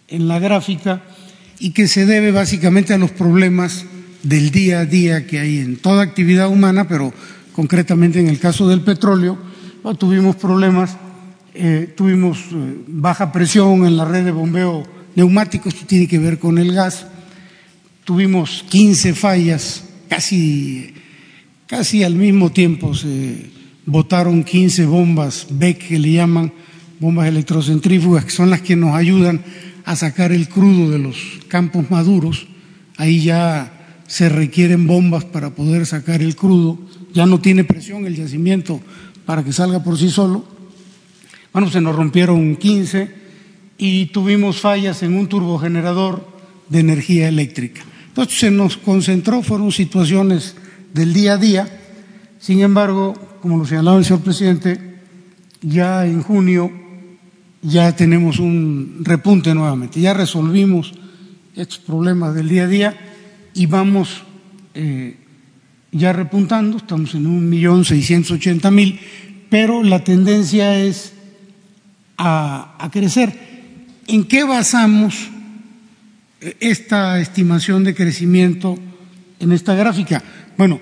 en 0.07 0.27
la 0.27 0.39
gráfica 0.39 1.03
y 1.59 1.71
que 1.71 1.87
se 1.87 2.07
debe 2.07 2.31
básicamente 2.31 2.95
a 2.95 2.97
los 2.97 3.11
problemas 3.11 3.85
del 4.23 4.49
día 4.49 4.79
a 4.79 4.85
día 4.85 5.27
que 5.27 5.39
hay 5.39 5.59
en 5.59 5.77
toda 5.77 6.01
actividad 6.01 6.49
humana, 6.49 6.87
pero 6.87 7.13
concretamente 7.53 8.19
en 8.19 8.27
el 8.27 8.39
caso 8.39 8.67
del 8.67 8.81
petróleo, 8.81 9.37
tuvimos 9.97 10.35
problemas, 10.35 10.97
eh, 11.53 11.93
tuvimos 11.95 12.39
eh, 12.51 12.83
baja 12.87 13.31
presión 13.31 13.85
en 13.85 13.97
la 13.97 14.05
red 14.05 14.25
de 14.25 14.31
bombeo 14.31 14.83
neumático, 15.15 15.69
esto 15.69 15.85
tiene 15.85 16.07
que 16.07 16.19
ver 16.19 16.37
con 16.37 16.57
el 16.57 16.73
gas, 16.73 17.07
tuvimos 18.03 18.65
15 18.69 19.13
fallas, 19.13 19.83
casi, 20.07 20.93
casi 21.65 22.03
al 22.03 22.15
mismo 22.15 22.51
tiempo 22.51 22.93
se 22.93 23.49
botaron 23.85 24.43
15 24.43 24.85
bombas 24.85 25.47
BEC 25.49 25.87
que 25.87 25.99
le 25.99 26.11
llaman 26.13 26.53
bombas 26.99 27.27
electrocentrífugas, 27.27 28.25
que 28.25 28.31
son 28.31 28.49
las 28.49 28.61
que 28.61 28.75
nos 28.75 28.95
ayudan 28.95 29.41
a 29.85 29.95
sacar 29.95 30.31
el 30.31 30.49
crudo 30.49 30.91
de 30.91 30.99
los 30.99 31.17
campos 31.47 31.89
maduros. 31.89 32.47
Ahí 32.97 33.21
ya 33.21 34.01
se 34.05 34.27
requieren 34.27 34.85
bombas 34.85 35.23
para 35.23 35.51
poder 35.51 35.85
sacar 35.85 36.21
el 36.21 36.35
crudo, 36.35 36.77
ya 37.13 37.25
no 37.25 37.39
tiene 37.39 37.63
presión 37.63 38.05
el 38.05 38.15
yacimiento 38.15 38.81
para 39.29 39.43
que 39.43 39.53
salga 39.53 39.83
por 39.83 39.95
sí 39.95 40.09
solo. 40.09 40.43
Bueno, 41.53 41.69
se 41.69 41.79
nos 41.81 41.95
rompieron 41.95 42.55
15 42.55 43.13
y 43.77 44.07
tuvimos 44.07 44.59
fallas 44.59 45.03
en 45.03 45.13
un 45.13 45.27
turbogenerador 45.27 46.25
de 46.67 46.79
energía 46.79 47.27
eléctrica. 47.27 47.83
Entonces 48.07 48.39
se 48.39 48.49
nos 48.49 48.77
concentró, 48.77 49.43
fueron 49.43 49.71
situaciones 49.71 50.55
del 50.95 51.13
día 51.13 51.33
a 51.33 51.37
día. 51.37 51.79
Sin 52.39 52.61
embargo, 52.61 53.13
como 53.39 53.59
lo 53.59 53.67
señalaba 53.67 53.99
el 53.99 54.05
señor 54.05 54.21
presidente, 54.21 54.97
ya 55.61 56.07
en 56.07 56.23
junio 56.23 56.71
ya 57.61 57.95
tenemos 57.95 58.39
un 58.39 59.01
repunte 59.03 59.53
nuevamente, 59.53 60.01
ya 60.01 60.15
resolvimos 60.15 60.95
estos 61.55 61.77
problemas 61.77 62.33
del 62.33 62.49
día 62.49 62.63
a 62.63 62.67
día 62.67 62.97
y 63.53 63.67
vamos 63.67 64.23
eh, 64.73 65.17
ya 65.91 66.13
repuntando, 66.13 66.77
estamos 66.77 67.15
en 67.15 67.25
un 67.25 67.49
millón 67.49 67.85
seiscientos 67.85 68.31
ochenta 68.31 68.69
mil, 68.71 68.99
pero 69.49 69.83
la 69.83 70.03
tendencia 70.03 70.77
es 70.77 71.13
a, 72.17 72.75
a 72.77 72.91
crecer. 72.91 73.33
¿En 74.07 74.25
qué 74.25 74.43
basamos 74.43 75.29
eh, 76.41 76.57
esta 76.59 77.19
estimación 77.19 77.83
de 77.83 77.95
crecimiento 77.95 78.77
en 79.39 79.51
esta 79.51 79.73
gráfica? 79.73 80.23
Bueno, 80.57 80.79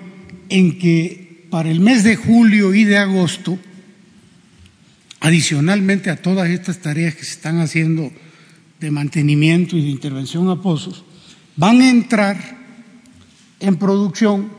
en 0.48 0.78
que 0.78 1.46
para 1.50 1.70
el 1.70 1.80
mes 1.80 2.04
de 2.04 2.16
julio 2.16 2.74
y 2.74 2.84
de 2.84 2.98
agosto, 2.98 3.58
adicionalmente 5.20 6.10
a 6.10 6.20
todas 6.20 6.50
estas 6.50 6.78
tareas 6.78 7.14
que 7.14 7.24
se 7.24 7.32
están 7.32 7.60
haciendo 7.60 8.12
de 8.80 8.90
mantenimiento 8.90 9.76
y 9.76 9.82
de 9.82 9.88
intervención 9.88 10.48
a 10.50 10.60
pozos, 10.60 11.04
van 11.56 11.80
a 11.80 11.90
entrar 11.90 12.58
en 13.60 13.76
producción 13.76 14.57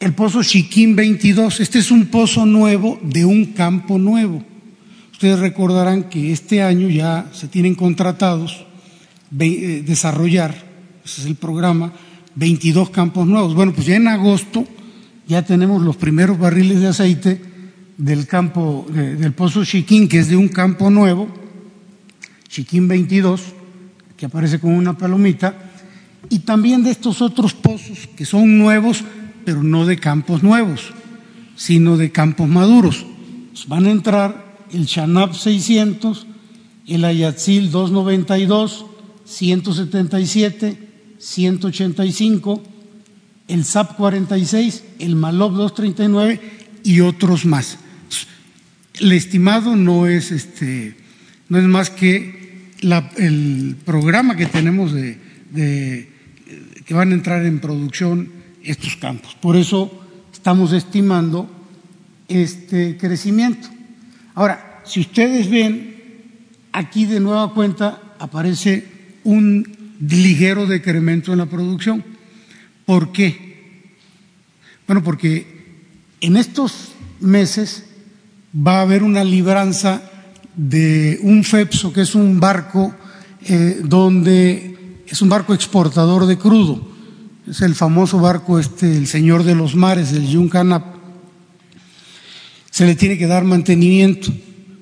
el 0.00 0.14
pozo 0.14 0.42
Chiquín 0.42 0.94
22. 0.94 1.60
Este 1.60 1.78
es 1.78 1.90
un 1.90 2.06
pozo 2.06 2.46
nuevo 2.46 2.98
de 3.02 3.24
un 3.24 3.46
campo 3.46 3.98
nuevo. 3.98 4.42
Ustedes 5.12 5.40
recordarán 5.40 6.04
que 6.04 6.32
este 6.32 6.62
año 6.62 6.88
ya 6.88 7.28
se 7.32 7.48
tienen 7.48 7.74
contratados 7.74 8.64
eh, 9.38 9.82
desarrollar, 9.84 10.54
ese 11.04 11.22
es 11.22 11.26
el 11.26 11.34
programa, 11.34 11.92
22 12.36 12.90
campos 12.90 13.26
nuevos. 13.26 13.54
Bueno, 13.54 13.72
pues 13.72 13.86
ya 13.86 13.96
en 13.96 14.08
agosto 14.08 14.66
ya 15.26 15.44
tenemos 15.44 15.82
los 15.82 15.96
primeros 15.96 16.38
barriles 16.38 16.80
de 16.80 16.86
aceite 16.86 17.42
del 17.98 18.26
campo, 18.26 18.86
del 18.88 19.32
pozo 19.32 19.64
Chiquín, 19.64 20.08
que 20.08 20.20
es 20.20 20.28
de 20.28 20.36
un 20.36 20.48
campo 20.48 20.88
nuevo, 20.88 21.28
Chiquín 22.48 22.86
22, 22.86 23.42
que 24.16 24.26
aparece 24.26 24.60
con 24.60 24.72
una 24.72 24.96
palomita, 24.96 25.54
y 26.30 26.40
también 26.40 26.84
de 26.84 26.90
estos 26.90 27.20
otros 27.20 27.54
pozos 27.54 28.08
que 28.16 28.24
son 28.24 28.56
nuevos, 28.56 29.02
pero 29.48 29.62
no 29.62 29.86
de 29.86 29.96
campos 29.96 30.42
nuevos, 30.42 30.92
sino 31.56 31.96
de 31.96 32.12
campos 32.12 32.50
maduros. 32.50 33.06
van 33.66 33.86
a 33.86 33.90
entrar 33.90 34.58
el 34.74 34.84
Chanap 34.84 35.32
600, 35.32 36.26
el 36.86 37.02
Ayatzil 37.02 37.70
292, 37.70 38.84
177, 39.24 40.76
185, 41.18 42.62
el 43.48 43.64
SAP 43.64 43.96
46, 43.96 44.84
el 44.98 45.16
Malop 45.16 45.54
239 45.54 46.40
y 46.84 47.00
otros 47.00 47.46
más. 47.46 47.78
El 49.00 49.12
estimado 49.12 49.76
no 49.76 50.06
es 50.06 50.30
este, 50.30 50.94
no 51.48 51.56
es 51.56 51.64
más 51.64 51.88
que 51.88 52.68
el 53.16 53.76
programa 53.86 54.36
que 54.36 54.44
tenemos 54.44 54.92
de, 54.92 55.18
que 56.84 56.92
van 56.92 57.12
a 57.12 57.14
entrar 57.14 57.46
en 57.46 57.60
producción 57.60 58.36
estos 58.70 58.96
campos. 58.96 59.36
Por 59.40 59.56
eso 59.56 59.90
estamos 60.32 60.72
estimando 60.72 61.48
este 62.28 62.96
crecimiento. 62.96 63.68
Ahora, 64.34 64.82
si 64.84 65.00
ustedes 65.00 65.50
ven, 65.50 65.96
aquí 66.72 67.06
de 67.06 67.20
nueva 67.20 67.52
cuenta 67.52 68.00
aparece 68.18 68.86
un 69.24 69.96
ligero 70.00 70.66
decremento 70.66 71.32
en 71.32 71.38
la 71.38 71.46
producción. 71.46 72.04
¿Por 72.84 73.12
qué? 73.12 73.48
Bueno, 74.86 75.02
porque 75.02 75.46
en 76.20 76.36
estos 76.36 76.92
meses 77.20 77.84
va 78.54 78.78
a 78.78 78.82
haber 78.82 79.02
una 79.02 79.24
libranza 79.24 80.02
de 80.56 81.18
un 81.22 81.44
FEPSO, 81.44 81.92
que 81.92 82.02
es 82.02 82.14
un 82.14 82.40
barco 82.40 82.94
eh, 83.44 83.80
donde 83.84 85.02
es 85.06 85.22
un 85.22 85.28
barco 85.28 85.54
exportador 85.54 86.26
de 86.26 86.38
crudo. 86.38 86.87
Es 87.48 87.62
el 87.62 87.74
famoso 87.74 88.18
barco 88.18 88.58
este, 88.58 88.96
el 88.96 89.06
Señor 89.06 89.42
de 89.42 89.54
los 89.54 89.74
Mares, 89.74 90.12
el 90.12 90.26
Yuncanap. 90.26 90.84
Se 92.70 92.84
le 92.84 92.94
tiene 92.94 93.16
que 93.16 93.26
dar 93.26 93.44
mantenimiento. 93.44 94.30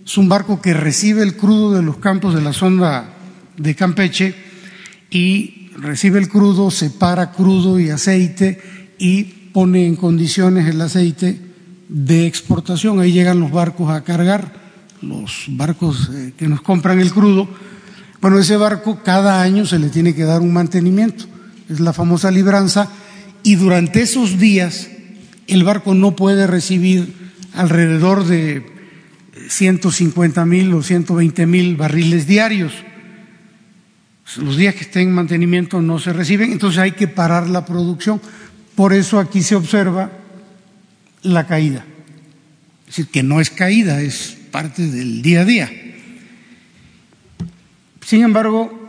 Es 0.05 0.19
un 0.19 0.29
barco 0.29 0.61
que 0.61 0.75
recibe 0.75 1.23
el 1.23 1.37
crudo 1.37 1.73
de 1.73 1.83
los 1.83 1.99
campos 1.99 2.35
de 2.35 2.41
la 2.41 2.53
sonda 2.53 3.15
de 3.57 3.75
Campeche 3.75 4.35
y 5.11 5.71
recibe 5.77 6.19
el 6.19 6.29
crudo, 6.29 6.71
separa 6.71 7.33
crudo 7.33 7.79
y 7.79 7.91
aceite 7.91 8.61
y 8.99 9.25
pone 9.25 9.87
en 9.87 9.97
condiciones 9.97 10.67
el 10.67 10.81
aceite 10.81 11.41
de 11.89 12.27
exportación. 12.27 13.01
Ahí 13.01 13.13
llegan 13.13 13.41
los 13.41 13.53
barcos 13.53 13.91
a 13.91 14.03
cargar, 14.03 14.53
los 15.03 15.47
barcos 15.49 16.11
eh, 16.13 16.33
que 16.37 16.49
nos 16.49 16.63
compran 16.63 17.01
el 17.01 17.13
crudo. 17.13 17.49
Bueno, 18.21 18.39
ese 18.39 18.57
barco 18.57 19.03
cada 19.05 19.41
año 19.41 19.67
se 19.67 19.79
le 19.79 19.89
tiene 19.89 20.15
que 20.15 20.25
dar 20.25 20.41
un 20.41 20.53
mantenimiento, 20.53 21.27
es 21.69 21.81
la 21.81 21.93
famosa 21.93 22.31
libranza, 22.31 22.91
y 23.43 23.55
durante 23.57 24.03
esos 24.03 24.39
días 24.39 24.89
el 25.47 25.65
barco 25.65 25.95
no 25.95 26.17
puede 26.17 26.47
recibir 26.47 27.13
alrededor 27.55 28.25
de 28.25 28.65
150 29.49 30.45
mil 30.47 30.73
o 30.75 30.83
120 30.83 31.47
mil 31.47 31.77
barriles 31.77 32.27
diarios. 32.27 32.73
Los 34.39 34.57
días 34.57 34.75
que 34.75 34.83
esté 34.83 35.03
en 35.03 35.13
mantenimiento 35.13 35.81
no 35.81 35.99
se 35.99 36.13
reciben, 36.13 36.53
entonces 36.53 36.81
hay 36.81 36.93
que 36.93 37.07
parar 37.07 37.49
la 37.49 37.65
producción. 37.65 38.21
Por 38.75 38.93
eso 38.93 39.21
aquí 39.21 39.43
se 39.43 39.55
observa 39.55 40.11
la 41.23 41.47
caída. 41.47 41.85
Es 42.81 42.97
decir, 42.97 43.07
que 43.07 43.23
no 43.23 43.41
es 43.41 43.51
caída, 43.51 44.01
es 44.03 44.37
parte 44.51 44.87
del 44.87 45.23
día 45.23 45.43
a 45.43 45.45
día. 45.45 45.71
Sin 48.05 48.23
embargo, 48.23 48.86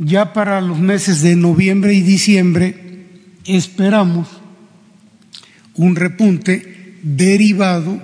ya 0.00 0.32
para 0.32 0.60
los 0.62 0.78
meses 0.78 1.20
de 1.20 1.36
noviembre 1.36 1.92
y 1.92 2.00
diciembre 2.00 3.06
esperamos 3.44 4.28
un 5.74 5.94
repunte 5.94 6.96
derivado 7.02 8.00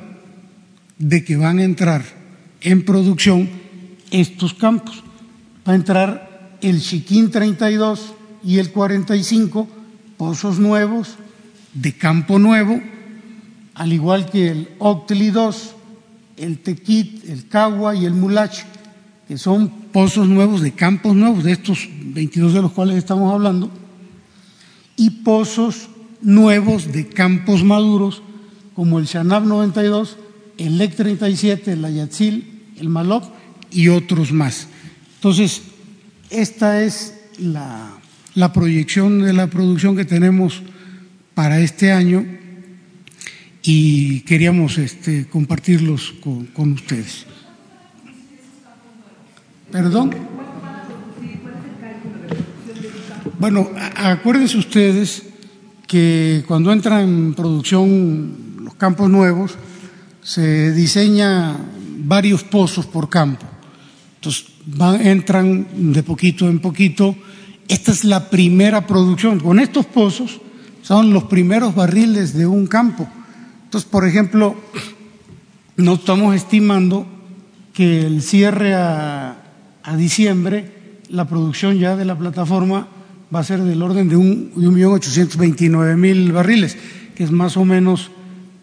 de 0.99 1.25
que 1.25 1.37
van 1.37 1.59
a 1.59 1.65
entrar 1.65 2.05
en 2.61 2.85
producción 2.85 3.49
estos 4.11 4.55
campos. 4.55 5.03
Va 5.67 5.73
a 5.73 5.77
entrar 5.77 6.59
el 6.61 6.81
Chiquín 6.81 7.31
32 7.31 8.13
y 8.45 8.59
el 8.59 8.71
45, 8.71 9.67
pozos 10.17 10.59
nuevos 10.59 11.17
de 11.73 11.93
Campo 11.95 12.39
Nuevo, 12.39 12.81
al 13.75 13.93
igual 13.93 14.31
que 14.31 14.49
el 14.49 14.69
Octli 14.79 15.31
2, 15.31 15.75
el 16.37 16.59
Tequit, 16.59 17.29
el 17.29 17.49
Cagua 17.49 17.95
y 17.95 18.05
el 18.05 18.13
Mulach, 18.13 18.65
que 19.29 19.39
son 19.39 19.86
pozos 19.97 20.29
nuevos 20.29 20.61
de 20.61 20.73
campos 20.73 21.17
nuevos, 21.17 21.43
de 21.43 21.53
estos 21.53 21.89
22 21.89 22.53
de 22.53 22.61
los 22.61 22.73
cuales 22.73 22.99
estamos 22.99 23.33
hablando, 23.33 23.71
y 24.95 25.09
pozos 25.09 25.89
nuevos 26.21 26.93
de 26.93 27.09
campos 27.09 27.65
maduros, 27.65 28.21
como 28.75 28.99
el 28.99 29.07
Shanab 29.07 29.47
92, 29.47 30.19
el 30.59 30.77
LEC 30.77 30.97
37, 30.97 31.73
el 31.73 31.83
Ayatzil, 31.83 32.75
el 32.79 32.91
Malop 32.91 33.25
y 33.71 33.89
otros 33.89 34.33
más. 34.33 34.69
Entonces, 35.15 35.63
esta 36.29 36.83
es 36.83 37.15
la, 37.39 37.99
proyección 38.53 39.23
de 39.23 39.33
la 39.33 39.47
producción 39.47 39.97
que 39.97 40.05
tenemos 40.05 40.61
para 41.33 41.59
este 41.61 41.91
año 41.91 42.23
y 43.63 44.21
queríamos 44.21 44.77
este, 44.77 45.27
compartirlos 45.27 46.13
con, 46.21 46.73
ustedes. 46.75 47.25
¿Perdón? 49.77 50.11
Bueno, 53.39 53.69
acuérdense 53.95 54.57
ustedes 54.57 55.23
que 55.87 56.45
cuando 56.49 56.73
entran 56.73 57.03
en 57.03 57.35
producción 57.35 58.65
los 58.65 58.75
campos 58.77 59.11
nuevos, 59.11 59.53
se 60.23 60.73
diseña 60.73 61.59
varios 61.99 62.43
pozos 62.43 62.87
por 62.87 63.11
campo. 63.11 63.45
Entonces, 64.15 64.47
entran 65.03 65.93
de 65.93 66.03
poquito 66.03 66.49
en 66.49 66.59
poquito. 66.61 67.15
Esta 67.69 67.93
es 67.93 68.05
la 68.05 68.31
primera 68.31 68.87
producción. 68.87 69.41
Con 69.41 69.61
estos 69.61 69.85
pozos 69.85 70.41
son 70.81 71.12
los 71.12 71.25
primeros 71.25 71.75
barriles 71.75 72.33
de 72.33 72.47
un 72.47 72.67
campo. 72.67 73.07
Entonces, 73.65 73.91
por 73.91 74.09
ejemplo, 74.09 74.57
no 75.77 75.95
estamos 75.97 76.35
estimando 76.35 77.07
que 77.75 78.07
el 78.07 78.23
cierre 78.23 78.75
a, 78.75 79.36
diciembre, 79.94 80.72
la 81.11 81.29
producción 81.29 81.79
ya 81.79 81.94
de 81.94 82.07
la 82.07 82.16
plataforma 82.16 82.88
va 83.33 83.40
a 83.40 83.44
ser 83.44 83.62
del 83.62 83.83
orden 83.83 84.09
de 84.09 84.16
un, 84.16 84.51
veintinueve 85.38 85.96
mil 85.96 86.33
barriles, 86.33 86.77
que 87.14 87.25
es 87.25 87.31
más 87.31 87.57
o 87.57 87.64
menos 87.64 88.11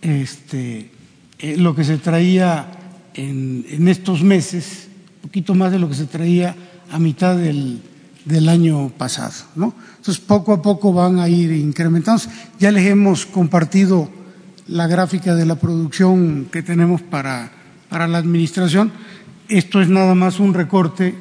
este, 0.01 0.89
eh, 1.37 1.57
lo 1.57 1.75
que 1.75 1.83
se 1.83 1.97
traía 1.97 2.67
en, 3.13 3.65
en 3.69 3.87
estos 3.87 4.23
meses 4.23 4.89
poquito 5.23 5.55
más 5.55 5.71
de 5.71 5.79
lo 5.79 5.87
que 5.87 5.95
se 5.95 6.05
traía 6.05 6.53
a 6.91 6.99
mitad 6.99 7.37
del, 7.37 7.81
año 8.47 8.89
pasado. 8.89 9.33
¿no? 9.55 9.73
Entonces, 9.97 10.19
poco 10.19 10.53
a 10.53 10.61
poco 10.61 10.91
van 10.91 11.17
a 11.17 11.29
ir 11.29 11.51
incrementándose. 11.51 12.29
Ya 12.59 12.71
les 12.71 12.85
hemos 12.85 13.25
compartido 13.25 14.09
la 14.67 14.85
gráfica 14.87 15.33
de 15.33 15.45
la 15.45 15.55
producción 15.55 16.47
que 16.51 16.61
tenemos 16.61 17.01
para, 17.01 17.51
para 17.89 18.07
la 18.07 18.17
administración. 18.17 18.91
Esto 19.53 19.79
es 19.83 19.87
nada 19.87 20.15
más 20.15 20.39
un 20.39 20.51
recorte 20.51 21.13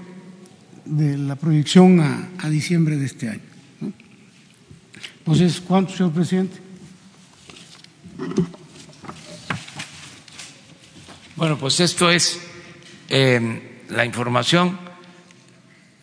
de 0.86 1.18
la 1.18 1.36
proyección 1.36 2.00
a, 2.00 2.48
diciembre 2.48 2.96
de 2.96 3.04
este 3.04 3.28
año. 3.28 3.42
Entonces, 5.18 5.60
¿cuánto, 5.60 5.94
señor 5.94 6.12
presidente? 6.12 6.56
Bueno, 11.36 11.58
pues 11.58 11.78
esto 11.80 12.10
es 12.10 12.40
eh, 13.10 13.82
la 13.90 14.06
información, 14.06 14.78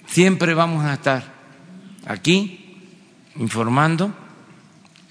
siempre 0.05 0.53
vamos 0.53 0.85
a 0.85 0.93
estar 0.93 1.33
aquí 2.05 2.77
informando 3.37 4.13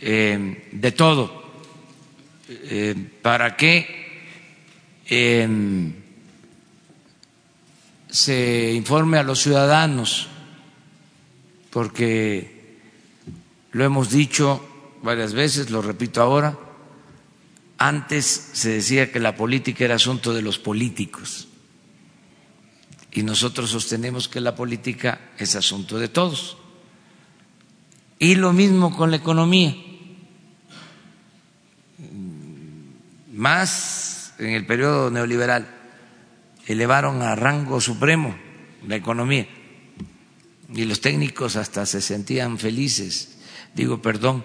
eh, 0.01 0.69
de 0.71 0.93
todo 0.93 1.67
eh, 2.49 2.95
para 3.23 3.57
que 3.57 4.23
em, 5.07 5.98
se 8.19 8.73
informe 8.73 9.17
a 9.17 9.23
los 9.23 9.41
ciudadanos, 9.41 10.27
porque 11.71 12.81
lo 13.71 13.85
hemos 13.85 14.11
dicho 14.11 14.61
varias 15.05 15.35
veces, 15.35 15.71
lo 15.71 15.83
repito 15.83 16.21
ahora, 16.21 16.59
antes 17.79 18.51
se 18.55 18.71
decía 18.71 19.13
que 19.13 19.21
la 19.21 19.37
política 19.37 19.85
era 19.85 19.95
asunto 19.95 20.35
de 20.35 20.43
los 20.43 20.59
políticos 20.59 21.47
y 23.13 23.23
nosotros 23.23 23.71
sostenemos 23.71 24.27
que 24.27 24.41
la 24.41 24.57
política 24.57 25.21
es 25.39 25.55
asunto 25.55 25.97
de 25.97 26.09
todos. 26.09 26.57
Y 28.19 28.35
lo 28.35 28.53
mismo 28.53 28.97
con 28.97 29.13
la 29.13 29.19
economía. 29.19 29.77
Más 33.33 34.35
en 34.39 34.51
el 34.51 34.67
periodo 34.67 35.09
neoliberal 35.09 35.78
elevaron 36.69 37.23
a 37.23 37.35
rango 37.35 37.81
supremo 37.81 38.37
la 38.87 38.97
economía 38.97 39.49
y 40.73 40.85
los 40.85 41.01
técnicos 41.01 41.57
hasta 41.57 41.87
se 41.87 42.03
sentían 42.03 42.59
felices, 42.59 43.39
digo 43.75 44.03
perdón, 44.03 44.45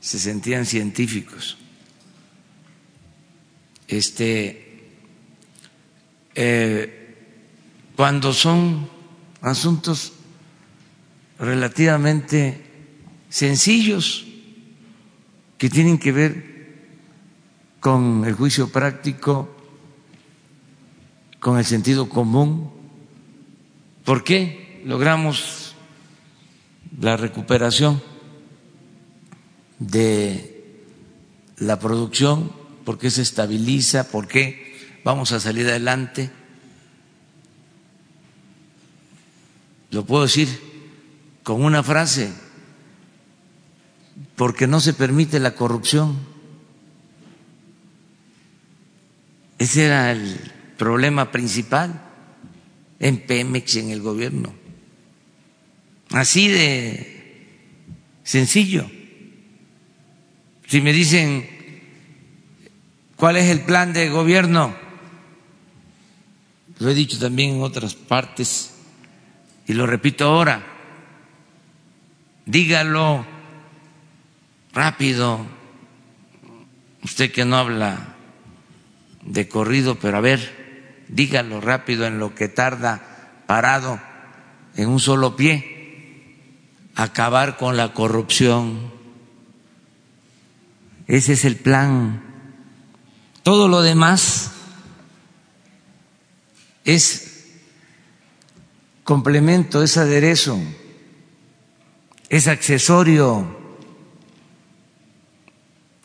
se 0.00 0.18
sentían 0.18 0.64
científicos. 0.64 1.58
Este 3.86 4.88
eh, 6.34 7.00
cuando 7.96 8.32
son 8.32 8.88
asuntos 9.42 10.14
relativamente 11.38 12.64
sencillos 13.28 14.26
que 15.58 15.68
tienen 15.68 15.98
que 15.98 16.12
ver 16.12 16.50
con 17.78 18.24
el 18.24 18.32
juicio 18.32 18.70
práctico, 18.70 19.59
con 21.40 21.58
el 21.58 21.64
sentido 21.64 22.08
común. 22.08 22.70
¿Por 24.04 24.22
qué 24.22 24.82
logramos 24.84 25.74
la 27.00 27.16
recuperación 27.16 28.02
de 29.78 30.84
la 31.58 31.78
producción? 31.80 32.52
¿Por 32.84 32.98
qué 32.98 33.10
se 33.10 33.22
estabiliza? 33.22 34.08
¿Por 34.08 34.28
qué 34.28 35.00
vamos 35.04 35.32
a 35.32 35.40
salir 35.40 35.66
adelante? 35.66 36.30
lo 39.90 40.04
puedo 40.04 40.22
decir 40.22 40.48
con 41.42 41.62
una 41.62 41.82
frase, 41.82 42.32
porque 44.36 44.66
no 44.66 44.80
se 44.80 44.94
permite 44.94 45.40
la 45.40 45.54
corrupción. 45.54 46.18
Ese 49.58 49.86
era 49.86 50.12
el 50.12 50.38
problema 50.80 51.30
principal 51.30 52.00
en 53.00 53.18
Pemex 53.26 53.74
y 53.74 53.80
en 53.80 53.90
el 53.90 54.00
gobierno. 54.00 54.50
Así 56.08 56.48
de 56.48 57.44
sencillo. 58.24 58.90
Si 60.66 60.80
me 60.80 60.94
dicen 60.94 61.46
cuál 63.14 63.36
es 63.36 63.50
el 63.50 63.60
plan 63.60 63.92
de 63.92 64.08
gobierno, 64.08 64.74
lo 66.78 66.88
he 66.88 66.94
dicho 66.94 67.18
también 67.18 67.56
en 67.56 67.62
otras 67.62 67.94
partes 67.94 68.72
y 69.66 69.74
lo 69.74 69.86
repito 69.86 70.24
ahora, 70.24 70.64
dígalo 72.46 73.26
rápido, 74.72 75.44
usted 77.02 77.30
que 77.30 77.44
no 77.44 77.58
habla 77.58 78.16
de 79.26 79.46
corrido, 79.46 79.96
pero 79.96 80.16
a 80.16 80.22
ver, 80.22 80.59
dígalo 81.10 81.60
rápido 81.60 82.06
en 82.06 82.18
lo 82.18 82.34
que 82.34 82.48
tarda 82.48 83.00
parado 83.46 84.00
en 84.76 84.88
un 84.88 85.00
solo 85.00 85.36
pie, 85.36 86.36
acabar 86.94 87.56
con 87.56 87.76
la 87.76 87.92
corrupción. 87.92 88.92
Ese 91.06 91.32
es 91.32 91.44
el 91.44 91.56
plan. 91.56 92.22
Todo 93.42 93.66
lo 93.68 93.82
demás 93.82 94.52
es 96.84 97.58
complemento, 99.02 99.82
es 99.82 99.96
aderezo, 99.96 100.58
es 102.28 102.46
accesorio. 102.46 103.58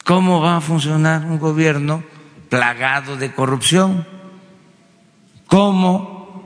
¿Cómo 0.03 0.41
va 0.41 0.57
a 0.57 0.61
funcionar 0.61 1.25
un 1.25 1.37
gobierno 1.37 2.03
plagado 2.49 3.17
de 3.17 3.33
corrupción? 3.33 4.14
¿Cómo 5.47 6.43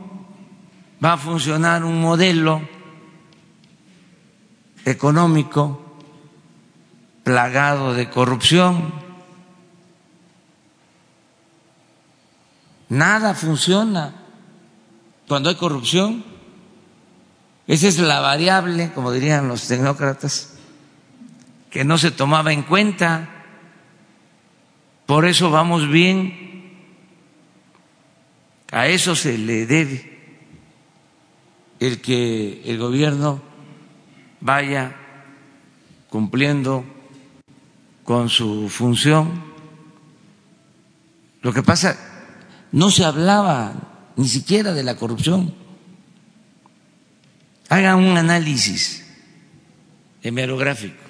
va 1.04 1.14
a 1.14 1.18
funcionar 1.18 1.84
un 1.84 2.02
modelo 2.02 2.62
económico 4.86 5.98
plagado 7.24 7.94
de 7.94 8.10
corrupción? 8.10 8.94
Nada 12.90 13.36
funciona 13.36 14.16
cuando 15.28 15.50
hay 15.50 15.56
corrupción 15.56 16.24
Esa 17.68 17.88
es 17.88 18.00
la 18.00 18.20
variable, 18.20 18.92
como 18.96 19.12
dirían 19.12 19.48
los 19.48 19.68
tecnócratas, 19.68 20.56
que 21.70 21.84
no 21.86 22.00
se 22.00 22.10
tomaba 22.10 22.52
en 22.52 22.64
cuenta. 22.64 23.30
Por 25.06 25.28
eso 25.28 25.52
vamos 25.52 25.88
bien. 25.88 26.49
A 28.72 28.88
eso 28.88 29.16
se 29.16 29.38
le 29.38 29.66
debe 29.66 30.20
el 31.80 32.02
que 32.02 32.62
el 32.66 32.78
gobierno 32.78 33.42
vaya 34.42 34.96
cumpliendo 36.10 36.86
con 38.04 38.30
su 38.30 38.70
función. 38.70 39.44
Lo 41.42 41.54
que 41.54 41.64
pasa, 41.64 41.98
no 42.72 42.92
se 42.92 43.06
hablaba 43.06 44.12
ni 44.18 44.28
siquiera 44.28 44.74
de 44.74 44.84
la 44.84 44.96
corrupción. 44.98 45.54
Hagan 47.70 48.00
un 48.00 48.18
análisis 48.18 49.06
hemerográfico. 50.22 51.04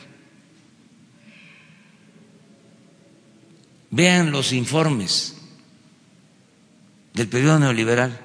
Vean 3.91 4.31
los 4.31 4.53
informes 4.53 5.38
del 7.19 7.27
periodo 7.27 7.59
neoliberal. 7.59 8.17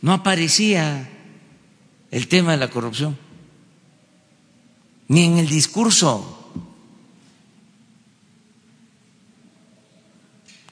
No 0.00 0.14
aparecía 0.14 1.06
el 2.10 2.26
tema 2.26 2.52
de 2.52 2.56
la 2.56 2.70
corrupción, 2.70 3.18
ni 5.08 5.26
en 5.26 5.36
el 5.36 5.46
discurso. 5.46 6.50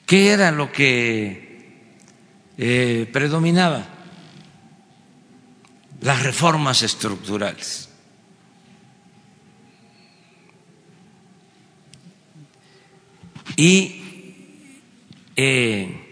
¿Qué 0.06 0.30
era 0.30 0.50
lo 0.50 0.72
que 0.72 1.84
eh, 2.56 3.06
predominaba? 3.12 3.96
las 6.00 6.22
reformas 6.22 6.82
estructurales. 6.82 7.88
Y 13.56 14.00
eh, 15.34 16.07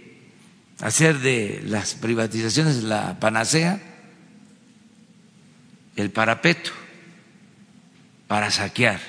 hacer 0.80 1.18
de 1.20 1.62
las 1.64 1.94
privatizaciones 1.94 2.82
la 2.82 3.18
panacea, 3.18 3.80
el 5.96 6.10
parapeto 6.10 6.70
para 8.26 8.50
saquear. 8.50 9.00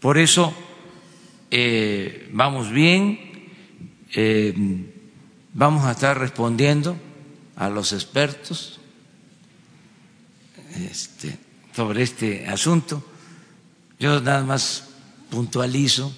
Por 0.00 0.18
eso 0.18 0.54
eh, 1.50 2.28
vamos 2.32 2.70
bien. 2.70 3.30
Eh, 4.14 4.88
Vamos 5.54 5.84
a 5.84 5.92
estar 5.92 6.18
respondiendo 6.18 6.96
a 7.56 7.68
los 7.68 7.92
expertos 7.92 8.80
este, 10.74 11.38
sobre 11.76 12.02
este 12.02 12.46
asunto. 12.46 13.04
Yo 13.98 14.18
nada 14.22 14.44
más 14.44 14.88
puntualizo, 15.30 16.14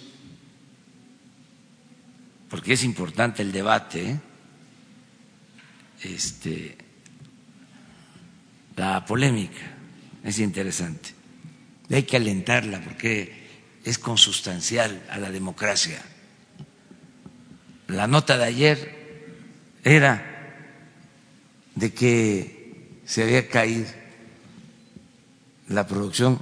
porque 2.55 2.75
es 2.75 2.85
importante 2.85 3.43
el 3.43 3.51
debate, 3.51 4.17
este, 6.05 6.79
la 8.77 9.05
polémica 9.05 9.61
es 10.23 10.39
interesante. 10.39 11.11
hay 11.91 12.05
que 12.05 12.17
alentarla 12.17 12.81
porque 12.81 13.81
es 13.83 13.99
consustancial 13.99 15.03
a 15.11 15.19
la 15.19 15.33
democracia. 15.33 16.01
La 17.89 18.07
nota 18.07 18.39
de 18.39 18.45
ayer 18.45 19.27
era 19.83 20.23
de 21.75 21.93
que 21.93 23.01
se 23.05 23.25
había 23.25 23.49
caído 23.49 23.89
la 25.67 25.89
producción 25.89 26.41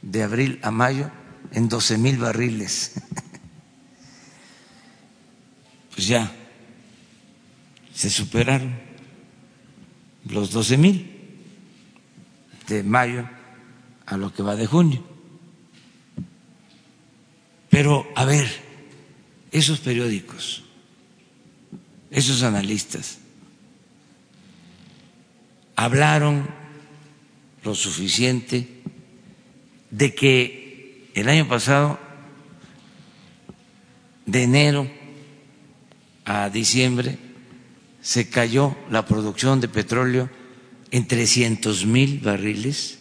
de 0.00 0.22
abril 0.22 0.58
a 0.62 0.70
mayo 0.70 1.10
en 1.52 1.68
12 1.68 1.98
mil 1.98 2.16
barriles. 2.16 2.94
Pues 5.96 6.06
ya 6.06 6.30
se 7.92 8.10
superaron 8.10 8.78
los 10.28 10.52
12 10.52 10.76
mil 10.76 11.10
de 12.68 12.84
mayo 12.84 13.28
a 14.06 14.16
lo 14.16 14.32
que 14.32 14.44
va 14.44 14.54
de 14.54 14.66
junio. 14.66 15.02
Pero, 17.70 18.06
a 18.14 18.24
ver, 18.24 18.48
esos 19.50 19.80
periódicos 19.80 20.62
esos 22.10 22.42
analistas 22.42 23.18
hablaron 25.74 26.48
lo 27.62 27.74
suficiente 27.74 28.80
de 29.90 30.14
que 30.14 31.10
el 31.14 31.28
año 31.28 31.46
pasado, 31.46 31.98
de 34.24 34.42
enero 34.44 34.90
a 36.26 36.50
diciembre, 36.50 37.18
se 38.02 38.28
cayó 38.28 38.76
la 38.90 39.06
producción 39.06 39.62
de 39.62 39.68
petróleo 39.68 40.28
en 40.90 41.08
300 41.08 41.86
mil 41.86 42.20
barriles 42.20 42.98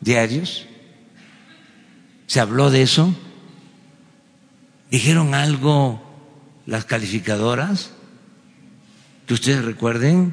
diarios. 0.00 0.66
¿Se 2.26 2.40
habló 2.40 2.70
de 2.70 2.82
eso? 2.82 3.14
¿Dijeron 4.90 5.34
algo 5.34 6.02
las 6.66 6.84
calificadoras? 6.84 7.92
que 9.28 9.34
ustedes 9.34 9.62
recuerden. 9.62 10.32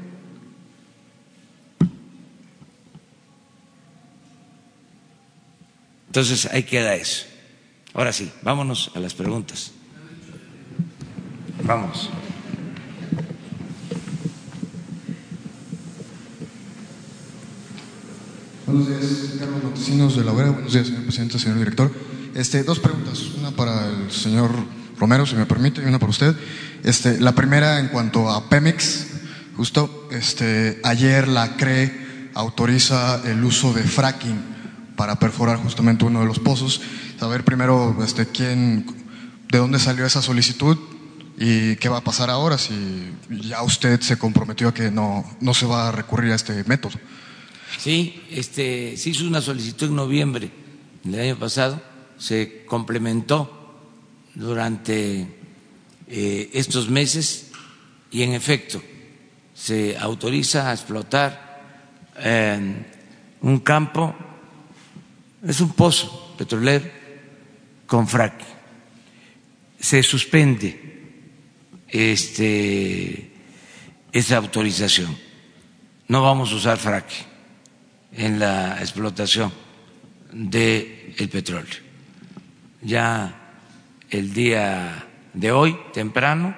Entonces 6.08 6.46
ahí 6.46 6.64
queda 6.64 6.96
eso. 6.96 7.26
Ahora 7.94 8.14
sí, 8.14 8.32
vámonos 8.42 8.92
a 8.96 9.02
las 9.02 9.14
preguntas. 9.14 9.74
Vamos. 11.66 12.12
Buenos 18.68 18.88
días, 18.88 19.02
Carlos 19.40 19.64
Montesinos 19.64 20.16
de 20.16 20.24
la 20.24 20.32
UERA. 20.32 20.52
Buenos 20.52 20.74
días, 20.74 20.86
señor 20.86 21.04
presidente, 21.04 21.40
señor 21.40 21.58
director. 21.58 21.92
Este, 22.36 22.64
dos 22.64 22.80
preguntas, 22.80 23.20
una 23.40 23.50
para 23.50 23.88
el 23.88 24.12
señor 24.12 24.52
Romero, 25.00 25.26
si 25.26 25.36
me 25.36 25.48
permite, 25.48 25.82
y 25.82 25.86
una 25.86 25.98
para 25.98 26.12
usted. 26.12 26.36
Este, 26.84 27.20
la 27.20 27.32
primera 27.32 27.80
en 27.80 27.88
cuanto 27.88 28.30
a 28.30 28.48
Pemex, 28.48 29.08
justo 29.58 30.08
este, 30.12 30.80
ayer 30.84 31.28
la 31.28 31.56
CRE 31.58 32.30
autoriza 32.36 33.24
el 33.26 33.44
uso 33.44 33.74
de 33.74 33.82
fracking 33.82 34.40
para 34.96 35.18
perforar 35.18 35.58
justamente 35.58 36.06
uno 36.06 36.20
de 36.20 36.28
los 36.28 36.38
pozos. 36.38 36.82
Saber 37.20 37.44
primero 37.44 37.98
este, 38.04 38.28
quién, 38.28 38.86
de 39.52 39.58
dónde 39.58 39.80
salió 39.80 40.06
esa 40.06 40.22
solicitud 40.22 40.78
y 41.38 41.76
qué 41.76 41.90
va 41.90 41.98
a 41.98 42.04
pasar 42.04 42.30
ahora 42.30 42.58
si 42.58 43.12
ya 43.30 43.62
usted 43.64 44.00
se 44.02 44.18
comprometió 44.18 44.70
a 44.70 44.74
que 44.74 44.90
no, 44.90 45.26
no 45.42 45.54
se 45.54 45.66
va 45.66 45.90
a 45.90 45.92
recurrir 45.92 46.32
a 46.32 46.36
este 46.36 46.64
método. 46.64 46.94
Sí, 47.78 48.24
este, 48.32 48.96
se 48.98 49.10
hizo 49.10 49.26
una 49.26 49.42
solicitud 49.42 49.88
en 49.88 49.96
noviembre 49.96 50.50
del 51.04 51.20
año 51.20 51.36
pasado, 51.38 51.82
se 52.18 52.64
complementó 52.66 53.80
durante 54.34 55.28
eh, 56.08 56.50
estos 56.54 56.90
meses 56.90 57.52
y 58.12 58.24
en 58.24 58.34
efecto 58.34 58.82
se 59.54 59.98
autoriza 59.98 60.70
a 60.70 60.74
explotar 60.74 61.44
un 63.42 63.60
campo, 63.60 64.16
es 65.46 65.60
un 65.60 65.74
pozo 65.74 66.34
petrolero 66.38 66.86
con 67.86 68.08
frac. 68.08 68.34
Se 69.80 70.02
suspende 70.02 70.85
este, 71.96 73.32
esa 74.12 74.38
autorización. 74.38 75.18
No 76.10 76.22
vamos 76.22 76.52
a 76.52 76.56
usar 76.56 76.78
frac 76.78 77.06
en 78.12 78.38
la 78.38 78.80
explotación 78.80 79.52
del 80.32 81.30
petróleo. 81.32 81.74
Ya 82.82 83.62
el 84.10 84.34
día 84.34 85.08
de 85.34 85.52
hoy, 85.52 85.78
temprano, 85.94 86.54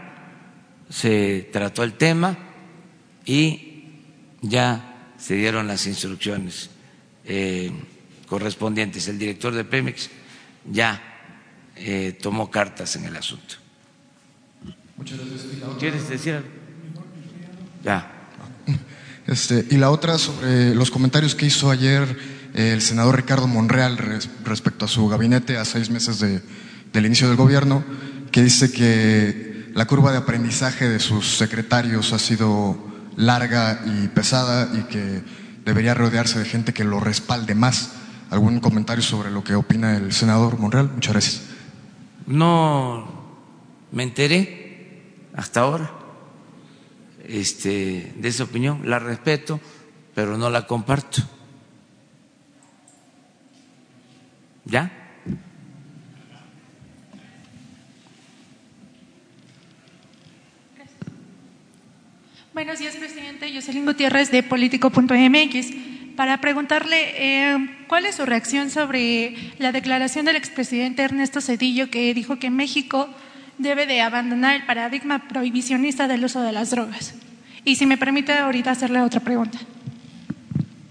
se 0.90 1.50
trató 1.54 1.84
el 1.84 1.94
tema 1.94 2.36
y 3.24 3.84
ya 4.42 5.14
se 5.18 5.36
dieron 5.36 5.68
las 5.68 5.86
instrucciones 5.86 6.72
eh, 7.26 7.72
correspondientes. 8.26 9.08
El 9.08 9.20
director 9.20 9.54
de 9.54 9.66
Pemex 9.66 10.10
ya 10.66 11.00
eh, 11.76 12.18
tomó 12.20 12.50
cartas 12.50 12.96
en 12.96 13.06
el 13.06 13.16
asunto. 13.16 13.67
Muchas 14.98 15.20
gracias. 15.20 15.44
¿Quieres 15.80 16.10
decir 16.10 16.34
algo? 16.34 16.50
Ya. 17.84 18.12
Este, 19.28 19.66
y 19.70 19.78
la 19.78 19.92
otra 19.92 20.18
sobre 20.18 20.74
los 20.74 20.90
comentarios 20.90 21.36
que 21.36 21.46
hizo 21.46 21.70
ayer 21.70 22.18
eh, 22.54 22.72
el 22.72 22.82
senador 22.82 23.18
Ricardo 23.18 23.46
Monreal 23.46 23.98
respecto 24.46 24.86
a 24.86 24.88
su 24.88 25.08
gabinete 25.10 25.58
a 25.58 25.66
seis 25.66 25.90
meses 25.90 26.20
de, 26.20 26.42
del 26.94 27.06
inicio 27.06 27.28
del 27.28 27.36
gobierno 27.36 27.84
que 28.32 28.42
dice 28.42 28.72
que 28.72 29.70
la 29.74 29.86
curva 29.86 30.12
de 30.12 30.20
aprendizaje 30.20 30.88
de 30.88 31.00
sus 31.00 31.38
secretarios 31.38 32.14
ha 32.14 32.20
sido 32.20 32.78
larga 33.18 33.82
y 33.86 34.08
pesada 34.08 34.70
y 34.74 34.84
que 34.84 35.22
debería 35.66 35.94
rodearse 35.94 36.40
de 36.40 36.46
gente 36.46 36.74
que 36.74 36.84
lo 36.84 37.00
respalde 37.00 37.54
más. 37.54 37.92
¿Algún 38.30 38.60
comentario 38.60 39.04
sobre 39.04 39.32
lo 39.32 39.44
que 39.44 39.56
opina 39.56 39.96
el 39.98 40.12
senador 40.14 40.58
Monreal? 40.58 40.90
Muchas 40.94 41.14
gracias. 41.14 41.42
No 42.26 43.08
me 43.92 44.04
enteré 44.04 44.67
hasta 45.38 45.62
ahora 45.62 45.92
este, 47.28 48.12
de 48.16 48.28
esa 48.28 48.44
opinión, 48.44 48.82
la 48.86 49.00
respeto, 49.00 49.60
pero 50.16 50.38
no 50.38 50.50
la 50.50 50.66
comparto. 50.66 51.22
¿Ya? 54.66 54.92
Buenos 62.54 62.80
días, 62.80 62.96
presidente. 62.96 63.54
Jocelyn 63.54 63.86
Gutiérrez 63.86 64.32
de 64.32 64.42
Político.mx. 64.42 65.68
Para 66.16 66.42
preguntarle 66.42 67.14
eh, 67.16 67.86
cuál 67.88 68.08
es 68.08 68.16
su 68.16 68.26
reacción 68.26 68.72
sobre 68.72 69.36
la 69.60 69.72
declaración 69.72 70.26
del 70.26 70.36
expresidente 70.36 71.04
Ernesto 71.04 71.42
Cedillo 71.42 71.92
que 71.92 72.12
dijo 72.16 72.40
que 72.40 72.50
México 72.50 73.08
debe 73.58 73.86
de 73.86 74.02
abandonar 74.02 74.56
el 74.56 74.66
paradigma 74.66 75.28
prohibicionista 75.28 76.08
del 76.08 76.26
uso 76.26 76.42
de 76.42 76.52
las 76.52 76.72
drogas. 76.72 77.16
Y 77.66 77.76
si 77.76 77.86
me 77.86 77.98
permite 77.98 78.34
ahorita 78.34 78.72
hacerle 78.72 79.02
otra 79.02 79.20
pregunta. 79.20 79.60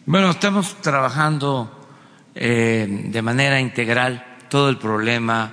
Bueno, 0.05 0.31
estamos 0.31 0.81
trabajando 0.83 1.89
eh, 2.35 2.87
de 3.11 3.23
manera 3.23 3.61
integral 3.61 4.25
todo 4.49 4.69
el 4.69 4.79
problema 4.79 5.53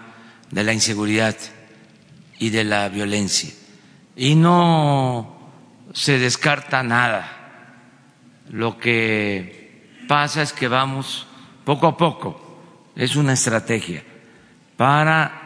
de 0.51 0.63
la 0.63 0.73
inseguridad 0.73 1.35
y 2.39 2.49
de 2.49 2.63
la 2.63 2.89
violencia. 2.89 3.51
Y 4.15 4.35
no 4.35 5.51
se 5.93 6.19
descarta 6.19 6.83
nada. 6.83 7.39
Lo 8.51 8.77
que 8.77 10.03
pasa 10.07 10.41
es 10.41 10.53
que 10.53 10.67
vamos 10.67 11.25
poco 11.63 11.87
a 11.87 11.97
poco, 11.97 12.59
es 12.95 13.15
una 13.15 13.33
estrategia 13.33 14.03
para 14.77 15.42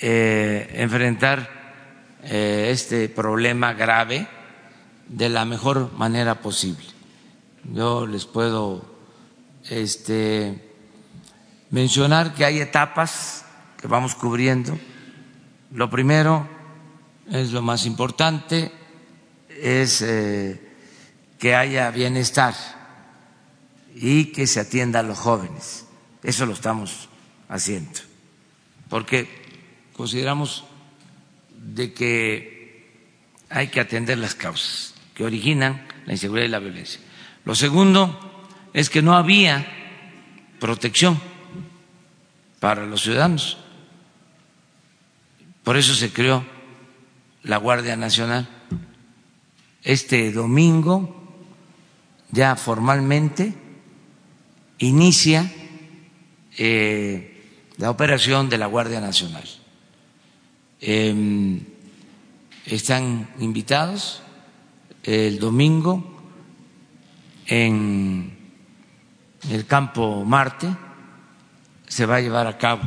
eh, 0.00 0.70
enfrentar 0.74 1.60
eh, 2.24 2.68
este 2.70 3.08
problema 3.08 3.74
grave 3.74 4.26
de 5.08 5.28
la 5.28 5.44
mejor 5.44 5.92
manera 5.92 6.40
posible. 6.40 6.84
Yo 7.64 8.06
les 8.06 8.24
puedo 8.24 8.84
este, 9.68 10.72
mencionar 11.70 12.34
que 12.34 12.44
hay 12.44 12.60
etapas 12.60 13.44
que 13.80 13.88
vamos 13.88 14.14
cubriendo. 14.14 14.78
Lo 15.72 15.90
primero 15.90 16.48
es 17.30 17.52
lo 17.52 17.62
más 17.62 17.86
importante, 17.86 18.72
es 19.48 20.02
eh, 20.02 20.60
que 21.38 21.54
haya 21.54 21.90
bienestar 21.90 22.54
y 23.94 24.26
que 24.26 24.46
se 24.46 24.60
atienda 24.60 25.00
a 25.00 25.02
los 25.02 25.18
jóvenes. 25.18 25.86
Eso 26.22 26.46
lo 26.46 26.52
estamos 26.52 27.08
haciendo, 27.48 28.00
porque 28.88 29.39
consideramos 30.00 30.64
de 31.50 31.92
que 31.92 32.88
hay 33.50 33.68
que 33.68 33.80
atender 33.80 34.16
las 34.16 34.34
causas 34.34 34.94
que 35.12 35.24
originan 35.24 35.86
la 36.06 36.14
inseguridad 36.14 36.46
y 36.46 36.50
la 36.50 36.58
violencia. 36.58 37.02
Lo 37.44 37.54
segundo 37.54 38.48
es 38.72 38.88
que 38.88 39.02
no 39.02 39.14
había 39.14 39.66
protección 40.58 41.20
para 42.60 42.86
los 42.86 43.02
ciudadanos. 43.02 43.58
Por 45.62 45.76
eso 45.76 45.94
se 45.94 46.10
creó 46.10 46.46
la 47.42 47.58
Guardia 47.58 47.94
Nacional 47.94 48.48
este 49.82 50.32
domingo 50.32 51.44
ya 52.30 52.56
formalmente 52.56 53.52
inicia 54.78 55.52
eh, 56.56 57.70
la 57.76 57.90
operación 57.90 58.48
de 58.48 58.56
la 58.56 58.66
Guardia 58.66 59.00
Nacional. 59.00 59.44
Em, 60.80 61.60
están 62.64 63.28
invitados 63.38 64.22
el 65.02 65.38
domingo 65.38 66.22
en 67.46 68.36
el 69.50 69.66
campo 69.66 70.24
Marte 70.24 70.68
se 71.86 72.06
va 72.06 72.16
a 72.16 72.20
llevar 72.20 72.46
a 72.46 72.56
cabo 72.56 72.82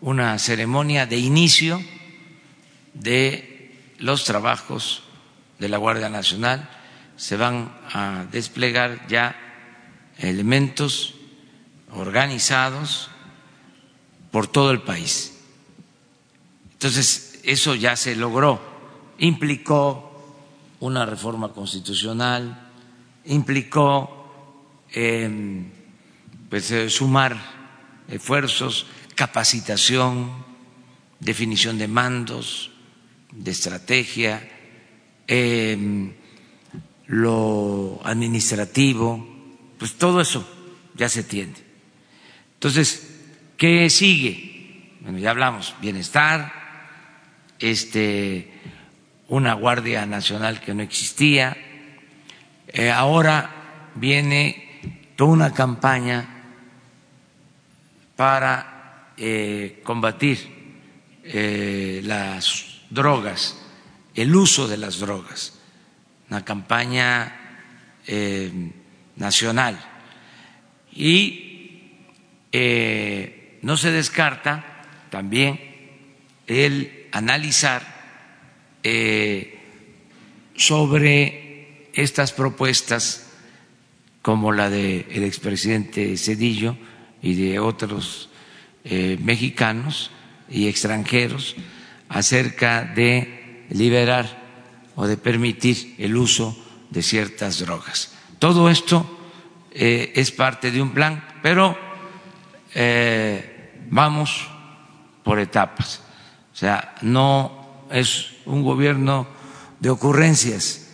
una 0.00 0.38
ceremonia 0.38 1.06
de 1.06 1.18
inicio 1.18 1.80
de 2.94 3.94
los 3.98 4.24
trabajos 4.24 5.02
de 5.58 5.68
la 5.68 5.76
Guardia 5.76 6.08
Nacional, 6.08 6.68
se 7.16 7.36
van 7.36 7.72
a 7.92 8.26
desplegar 8.30 9.06
ya 9.08 9.36
elementos 10.18 11.14
organizados 11.92 13.10
por 14.30 14.46
todo 14.46 14.70
el 14.70 14.82
país. 14.82 15.37
Entonces, 16.78 17.40
eso 17.42 17.74
ya 17.74 17.96
se 17.96 18.14
logró, 18.14 18.60
implicó 19.18 20.76
una 20.80 21.04
reforma 21.04 21.52
constitucional, 21.52 22.70
implicó 23.24 24.84
em, 24.92 25.70
pues, 26.48 26.70
eh, 26.70 26.88
sumar 26.88 27.36
esfuerzos, 28.08 28.86
capacitación, 29.14 30.30
definición 31.18 31.78
de 31.78 31.88
mandos, 31.88 32.70
de 33.32 33.50
estrategia, 33.50 34.48
Em, 35.30 36.14
lo 37.06 38.00
administrativo, 38.02 39.28
pues 39.78 39.94
todo 39.94 40.22
eso 40.22 40.48
ya 40.94 41.10
se 41.10 41.22
tiene. 41.22 41.52
Entonces, 42.54 43.20
¿qué 43.58 43.90
sigue? 43.90 44.96
Bueno, 45.02 45.18
ya 45.18 45.30
hablamos, 45.30 45.74
bienestar, 45.82 46.57
este, 47.58 48.52
una 49.28 49.54
Guardia 49.54 50.06
Nacional 50.06 50.60
que 50.60 50.74
no 50.74 50.82
existía, 50.82 51.56
eh, 52.68 52.90
ahora 52.90 53.90
viene 53.94 54.80
toda 55.16 55.30
una 55.30 55.52
campaña 55.52 56.28
para 58.16 59.12
eh, 59.16 59.80
combatir 59.82 60.38
eh, 61.24 62.00
las 62.04 62.82
drogas 62.90 63.64
el 64.14 64.34
uso 64.34 64.66
de 64.66 64.76
las 64.76 64.98
drogas, 64.98 65.60
una 66.28 66.44
campaña 66.44 67.34
nacional. 69.14 69.78
Y 70.92 71.92
no 73.62 73.76
se 73.76 73.92
descarta 73.92 74.82
también 75.10 75.60
el 76.48 76.97
analizar 77.12 78.78
eh, 78.82 79.58
sobre 80.56 81.88
estas 81.94 82.32
propuestas 82.32 83.30
como 84.22 84.52
la 84.52 84.70
del 84.70 85.24
expresidente 85.24 86.16
Cedillo 86.16 86.76
y 87.22 87.34
de 87.34 87.58
otros 87.58 88.28
mexicanos 88.84 90.10
y 90.48 90.68
extranjeros 90.68 91.56
acerca 92.08 92.84
de 92.84 93.66
liberar 93.70 94.26
o 94.96 95.06
de 95.06 95.16
permitir 95.16 95.94
el 95.98 96.16
uso 96.16 96.56
de 96.90 97.02
ciertas 97.02 97.60
drogas. 97.60 98.14
Todo 98.38 98.70
esto 98.70 99.06
eh, 99.72 100.12
es 100.14 100.32
parte 100.32 100.70
de 100.70 100.82
un 100.82 100.90
plan, 100.90 101.24
pero 101.42 101.76
eh, 102.74 103.86
vamos 103.90 104.48
por 105.22 105.38
etapas. 105.38 106.02
O 106.58 106.60
sea, 106.60 106.92
no 107.02 107.84
es 107.88 108.32
un 108.46 108.64
gobierno 108.64 109.28
de 109.78 109.90
ocurrencias. 109.90 110.90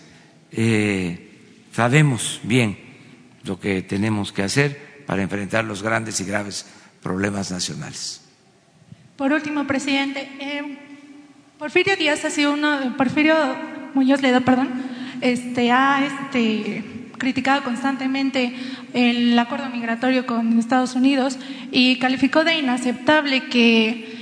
Eh, 0.52 1.40
sabemos 1.72 2.38
bien 2.42 2.76
lo 3.44 3.58
que 3.58 3.80
tenemos 3.80 4.30
que 4.30 4.42
hacer 4.42 5.04
para 5.06 5.22
enfrentar 5.22 5.64
los 5.64 5.82
grandes 5.82 6.20
y 6.20 6.24
graves 6.26 6.66
problemas 7.02 7.50
nacionales. 7.50 8.20
Por 9.16 9.32
último, 9.32 9.66
presidente, 9.66 10.28
Porfirio 11.58 11.96
Díaz 11.96 12.26
ha 12.26 12.30
sido 12.30 12.52
uno, 12.52 12.94
Porfirio 12.98 13.34
Muñoz 13.94 14.20
Ledo, 14.20 14.42
perdón, 14.42 14.68
este, 15.22 15.72
ha 15.72 16.04
este, 16.04 16.84
criticado 17.16 17.64
constantemente 17.64 18.54
el 18.92 19.38
acuerdo 19.38 19.70
migratorio 19.70 20.26
con 20.26 20.58
Estados 20.58 20.94
Unidos 20.94 21.38
y 21.72 21.98
calificó 21.98 22.44
de 22.44 22.58
inaceptable 22.58 23.48
que 23.48 24.13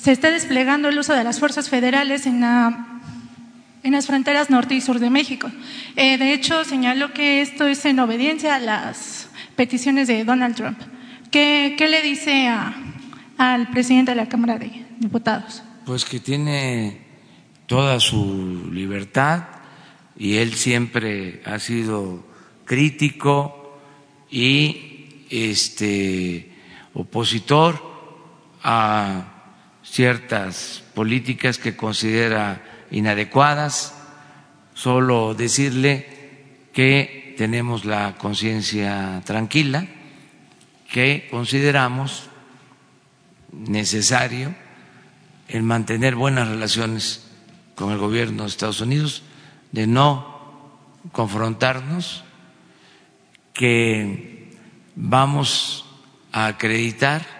se 0.00 0.12
esté 0.12 0.30
desplegando 0.30 0.88
el 0.88 0.98
uso 0.98 1.14
de 1.14 1.24
las 1.24 1.38
fuerzas 1.38 1.68
federales 1.68 2.26
en, 2.26 2.42
en 2.42 3.92
las 3.92 4.06
fronteras 4.06 4.48
norte 4.48 4.74
y 4.74 4.80
sur 4.80 4.98
de 4.98 5.10
México. 5.10 5.50
Eh, 5.96 6.16
de 6.16 6.32
hecho, 6.32 6.64
señaló 6.64 7.12
que 7.12 7.42
esto 7.42 7.66
es 7.66 7.84
en 7.84 7.98
obediencia 8.00 8.54
a 8.54 8.58
las 8.58 9.28
peticiones 9.56 10.08
de 10.08 10.24
Donald 10.24 10.56
Trump. 10.56 10.78
¿Qué, 11.30 11.76
le 11.78 12.02
dice 12.02 12.50
al 13.36 13.70
presidente 13.70 14.12
de 14.12 14.16
la 14.16 14.28
Cámara 14.28 14.58
de 14.58 14.84
Diputados? 14.98 15.62
pues 15.84 16.04
que 16.04 16.20
tiene 16.20 17.00
toda 17.66 17.98
su 17.98 18.70
libertad 18.72 19.42
y 20.16 20.36
él 20.36 20.54
siempre 20.54 21.42
ha 21.44 21.58
sido 21.58 22.24
crítico 22.64 23.76
y 24.30 25.24
este 25.30 26.52
opositor 26.94 27.82
a 28.62 29.29
ciertas 29.90 30.84
políticas 30.94 31.58
que 31.58 31.76
considera 31.76 32.62
inadecuadas, 32.92 33.94
solo 34.74 35.34
decirle 35.34 36.06
que 36.72 37.34
tenemos 37.36 37.84
la 37.84 38.16
conciencia 38.16 39.20
tranquila, 39.24 39.86
que 40.92 41.26
consideramos 41.30 42.28
necesario 43.52 44.54
el 45.48 45.64
mantener 45.64 46.14
buenas 46.14 46.48
relaciones 46.48 47.26
con 47.74 47.90
el 47.90 47.98
gobierno 47.98 48.44
de 48.44 48.48
Estados 48.48 48.80
Unidos, 48.80 49.24
de 49.72 49.88
no 49.88 50.70
confrontarnos, 51.10 52.22
que 53.52 54.56
vamos 54.94 55.84
a 56.30 56.46
acreditar 56.46 57.39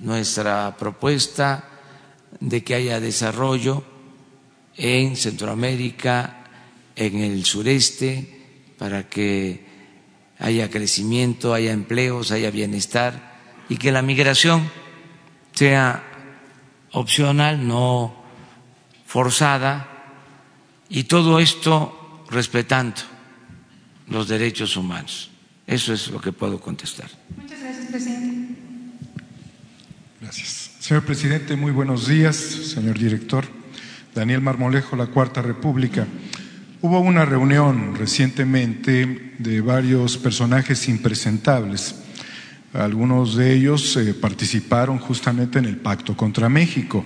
nuestra 0.00 0.76
propuesta 0.76 1.68
de 2.40 2.64
que 2.64 2.74
haya 2.74 3.00
desarrollo 3.00 3.84
en 4.76 5.16
Centroamérica, 5.16 6.44
en 6.96 7.18
el 7.18 7.44
sureste, 7.44 8.74
para 8.78 9.08
que 9.08 9.66
haya 10.38 10.70
crecimiento, 10.70 11.52
haya 11.52 11.72
empleos, 11.72 12.30
haya 12.30 12.50
bienestar 12.50 13.38
y 13.68 13.76
que 13.76 13.92
la 13.92 14.02
migración 14.02 14.70
sea 15.52 16.02
opcional, 16.92 17.66
no 17.66 18.24
forzada, 19.06 19.86
y 20.88 21.04
todo 21.04 21.38
esto 21.38 22.24
respetando 22.30 23.02
los 24.08 24.28
derechos 24.28 24.76
humanos. 24.76 25.30
Eso 25.66 25.92
es 25.92 26.08
lo 26.08 26.20
que 26.20 26.32
puedo 26.32 26.60
contestar. 26.60 27.10
Muchas 27.36 27.60
gracias, 27.60 27.86
presidente. 27.86 28.39
Señor 30.32 31.04
presidente, 31.04 31.56
muy 31.56 31.72
buenos 31.72 32.06
días. 32.06 32.36
Señor 32.36 32.98
director. 32.98 33.44
Daniel 34.14 34.40
Marmolejo, 34.40 34.94
la 34.94 35.06
Cuarta 35.06 35.42
República. 35.42 36.06
Hubo 36.82 37.00
una 37.00 37.24
reunión 37.24 37.96
recientemente 37.96 39.34
de 39.38 39.60
varios 39.60 40.18
personajes 40.18 40.88
impresentables. 40.88 41.96
Algunos 42.72 43.34
de 43.34 43.52
ellos 43.54 43.96
eh, 43.96 44.14
participaron 44.14 44.98
justamente 44.98 45.58
en 45.58 45.64
el 45.64 45.78
pacto 45.78 46.16
contra 46.16 46.48
México. 46.48 47.04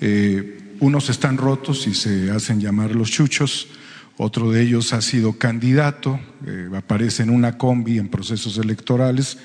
Eh, 0.00 0.76
unos 0.80 1.10
están 1.10 1.36
rotos 1.36 1.86
y 1.86 1.94
se 1.94 2.30
hacen 2.30 2.60
llamar 2.60 2.94
los 2.94 3.10
chuchos. 3.10 3.68
Otro 4.16 4.50
de 4.50 4.62
ellos 4.62 4.94
ha 4.94 5.02
sido 5.02 5.34
candidato, 5.34 6.18
eh, 6.46 6.70
aparece 6.74 7.22
en 7.22 7.28
una 7.28 7.58
combi 7.58 7.98
en 7.98 8.08
procesos 8.08 8.56
electorales 8.56 9.36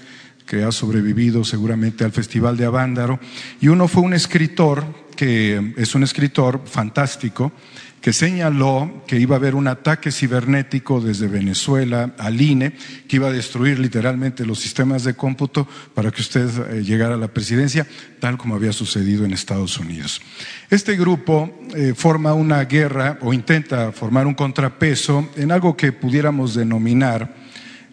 que 0.52 0.66
ha 0.66 0.72
sobrevivido 0.74 1.46
seguramente 1.46 2.04
al 2.04 2.12
Festival 2.12 2.58
de 2.58 2.66
Avándaro. 2.66 3.22
Y 3.62 3.70
uno 3.70 3.88
fue 3.88 4.02
un 4.02 4.14
escritor, 4.14 4.84
que 5.16 5.74
es 5.78 5.96
un 5.96 6.04
escritor 6.04 6.64
fantástico, 6.66 7.54
que 8.02 8.12
señaló 8.12 9.02
que 9.08 9.18
iba 9.18 9.38
a 9.38 9.40
haber 9.40 9.56
un 9.56 9.70
ataque 9.70 10.12
cibernético 10.12 11.00
desde 11.00 11.30
Venezuela 11.30 12.16
al 12.18 12.42
INE, 12.42 12.74
que 13.08 13.16
iba 13.16 13.30
a 13.30 13.32
destruir 13.32 13.80
literalmente 13.80 14.46
los 14.46 14.60
sistemas 14.60 15.06
de 15.06 15.14
cómputo 15.14 15.66
para 15.94 16.12
que 16.12 16.22
usted 16.22 16.50
eh, 16.50 16.84
llegara 16.84 17.14
a 17.14 17.18
la 17.18 17.30
presidencia, 17.30 17.88
tal 18.20 18.38
como 18.38 18.56
había 18.56 18.74
sucedido 18.74 19.24
en 19.24 19.32
Estados 19.32 19.78
Unidos. 19.78 20.22
Este 20.70 20.98
grupo 20.98 21.62
eh, 21.74 21.94
forma 21.96 22.34
una 22.34 22.62
guerra 22.66 23.18
o 23.22 23.34
intenta 23.34 23.94
formar 23.94 24.28
un 24.28 24.34
contrapeso 24.34 25.30
en 25.38 25.50
algo 25.54 25.78
que 25.78 25.94
pudiéramos 25.94 26.56
denominar 26.56 27.40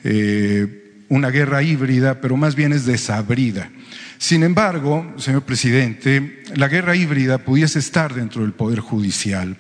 eh, 0.03 0.78
una 1.09 1.31
guerra 1.31 1.63
híbrida, 1.63 2.21
pero 2.21 2.37
más 2.37 2.55
bien 2.55 2.73
es 2.73 2.85
desabrida. 2.87 3.71
Sin 4.19 4.43
embargo, 4.43 5.15
señor 5.17 5.43
presidente, 5.43 6.43
la 6.55 6.69
guerra 6.69 6.97
híbrida 6.97 7.39
pudiese 7.39 7.79
estar 7.79 8.15
dentro 8.15 8.43
del 8.43 8.53
Poder 8.53 8.81
Judicial 8.81 9.57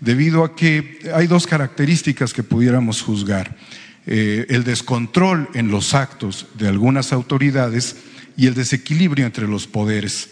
debido 0.00 0.44
a 0.44 0.56
que 0.56 1.10
hay 1.14 1.26
dos 1.26 1.46
características 1.46 2.32
que 2.32 2.42
pudiéramos 2.42 3.02
juzgar. 3.02 3.56
Eh, 4.06 4.46
el 4.48 4.64
descontrol 4.64 5.48
en 5.54 5.68
los 5.68 5.94
actos 5.94 6.46
de 6.58 6.68
algunas 6.68 7.12
autoridades 7.12 7.96
y 8.36 8.46
el 8.46 8.54
desequilibrio 8.54 9.26
entre 9.26 9.46
los 9.46 9.66
poderes. 9.66 10.30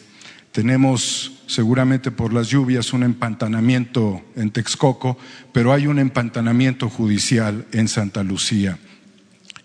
Tenemos 0.52 1.42
seguramente 1.46 2.10
por 2.10 2.32
las 2.32 2.48
lluvias 2.48 2.92
un 2.92 3.02
empantanamiento 3.02 4.22
en 4.36 4.50
Texcoco, 4.50 5.18
pero 5.52 5.72
hay 5.72 5.86
un 5.86 5.98
empantanamiento 5.98 6.88
judicial 6.88 7.66
en 7.72 7.88
Santa 7.88 8.22
Lucía. 8.22 8.78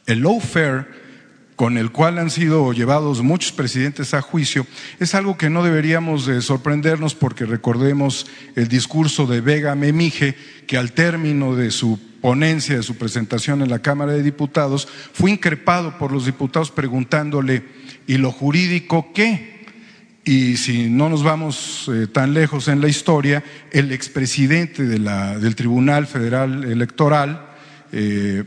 El 0.06 0.22
lawfare 0.22 0.86
con 1.56 1.78
el 1.78 1.91
cual 1.91 2.18
han 2.18 2.30
sido 2.30 2.74
llevados 2.74 3.22
muchos 3.22 3.51
presidentes 3.51 4.14
a 4.14 4.22
juicio, 4.22 4.66
es 4.99 5.16
algo 5.16 5.38
que 5.38 5.49
no 5.49 5.64
deberíamos 5.64 6.26
de 6.26 6.41
sorprendernos 6.41 7.16
porque 7.16 7.45
recordemos 7.45 8.26
el 8.56 8.68
discurso 8.68 9.28
de 9.28 9.41
Vega 9.41 9.76
Memije, 9.76 10.36
que 10.68 10.78
al 10.78 10.93
término 10.93 11.56
de 11.56 11.72
su 11.72 11.99
ponencia, 12.22 12.78
de 12.78 12.84
su 12.84 12.95
presentación 12.95 13.62
en 13.62 13.70
la 13.70 13.80
Cámara 13.80 14.14
de 14.14 14.24
Diputados, 14.24 14.88
fue 15.14 15.32
increpado 15.32 15.97
por 15.97 16.12
los 16.12 16.26
diputados 16.26 16.72
preguntándole, 16.72 17.64
¿y 18.08 18.18
lo 18.18 18.32
jurídico 18.32 19.12
qué? 19.14 19.54
Y 20.26 20.56
si 20.56 20.89
no 20.89 21.10
nos 21.10 21.22
vamos 21.22 21.89
eh, 21.93 22.08
tan 22.08 22.34
lejos 22.34 22.70
en 22.70 22.80
la 22.80 22.88
historia, 22.88 23.43
el 23.72 23.91
expresidente 23.91 24.84
de 24.84 24.99
del 25.39 25.56
Tribunal 25.56 26.08
Federal 26.08 26.64
Electoral 26.64 27.45
eh, 27.91 28.45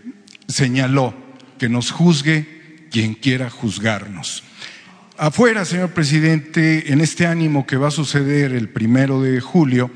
señaló 0.49 1.26
que 1.59 1.69
nos 1.69 1.91
juzgue 1.91 2.47
quien 2.91 3.15
quiera 3.15 3.51
juzgarnos. 3.51 4.43
Afuera, 5.19 5.65
señor 5.65 5.91
presidente, 5.91 6.93
en 6.93 7.01
este 7.01 7.27
ánimo 7.27 7.67
que 7.67 7.77
va 7.77 7.89
a 7.89 7.91
suceder 7.91 8.53
el 8.53 8.69
primero 8.69 9.23
de 9.23 9.41
julio, 9.41 9.91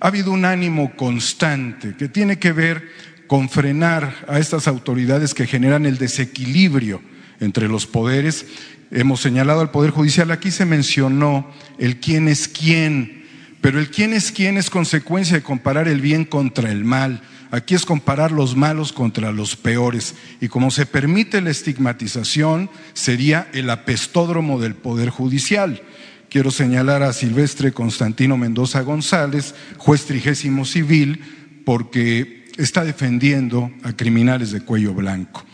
ha 0.00 0.08
habido 0.08 0.30
un 0.30 0.44
ánimo 0.44 0.94
constante 0.94 1.94
que 1.96 2.08
tiene 2.08 2.38
que 2.38 2.52
ver 2.52 2.88
con 3.26 3.48
frenar 3.48 4.14
a 4.28 4.38
estas 4.38 4.68
autoridades 4.68 5.34
que 5.34 5.46
generan 5.46 5.86
el 5.86 5.98
desequilibrio 5.98 7.00
entre 7.40 7.68
los 7.68 7.86
poderes. 7.86 8.46
Hemos 8.90 9.20
señalado 9.20 9.60
al 9.60 9.70
Poder 9.70 9.90
Judicial, 9.90 10.30
aquí 10.30 10.50
se 10.50 10.64
mencionó 10.64 11.50
el 11.78 12.00
quién 12.00 12.28
es 12.28 12.48
quién, 12.48 13.24
pero 13.60 13.78
el 13.78 13.90
quién 13.90 14.12
es 14.12 14.32
quién 14.32 14.56
es 14.56 14.70
consecuencia 14.70 15.36
de 15.36 15.42
comparar 15.42 15.88
el 15.88 16.00
bien 16.00 16.24
contra 16.24 16.70
el 16.70 16.84
mal. 16.84 17.22
Aquí 17.50 17.74
es 17.74 17.86
comparar 17.86 18.30
los 18.30 18.56
malos 18.56 18.92
contra 18.92 19.32
los 19.32 19.56
peores. 19.56 20.14
Y 20.40 20.48
como 20.48 20.70
se 20.70 20.86
permite 20.86 21.40
la 21.40 21.50
estigmatización, 21.50 22.70
sería 22.92 23.48
el 23.52 23.70
apestódromo 23.70 24.60
del 24.60 24.74
Poder 24.74 25.08
Judicial. 25.08 25.82
Quiero 26.28 26.50
señalar 26.50 27.02
a 27.02 27.14
Silvestre 27.14 27.72
Constantino 27.72 28.36
Mendoza 28.36 28.82
González, 28.82 29.54
juez 29.78 30.04
trigésimo 30.04 30.66
civil, 30.66 31.62
porque 31.64 32.50
está 32.58 32.84
defendiendo 32.84 33.70
a 33.82 33.94
criminales 33.94 34.50
de 34.50 34.60
cuello 34.60 34.92
blanco. 34.92 35.44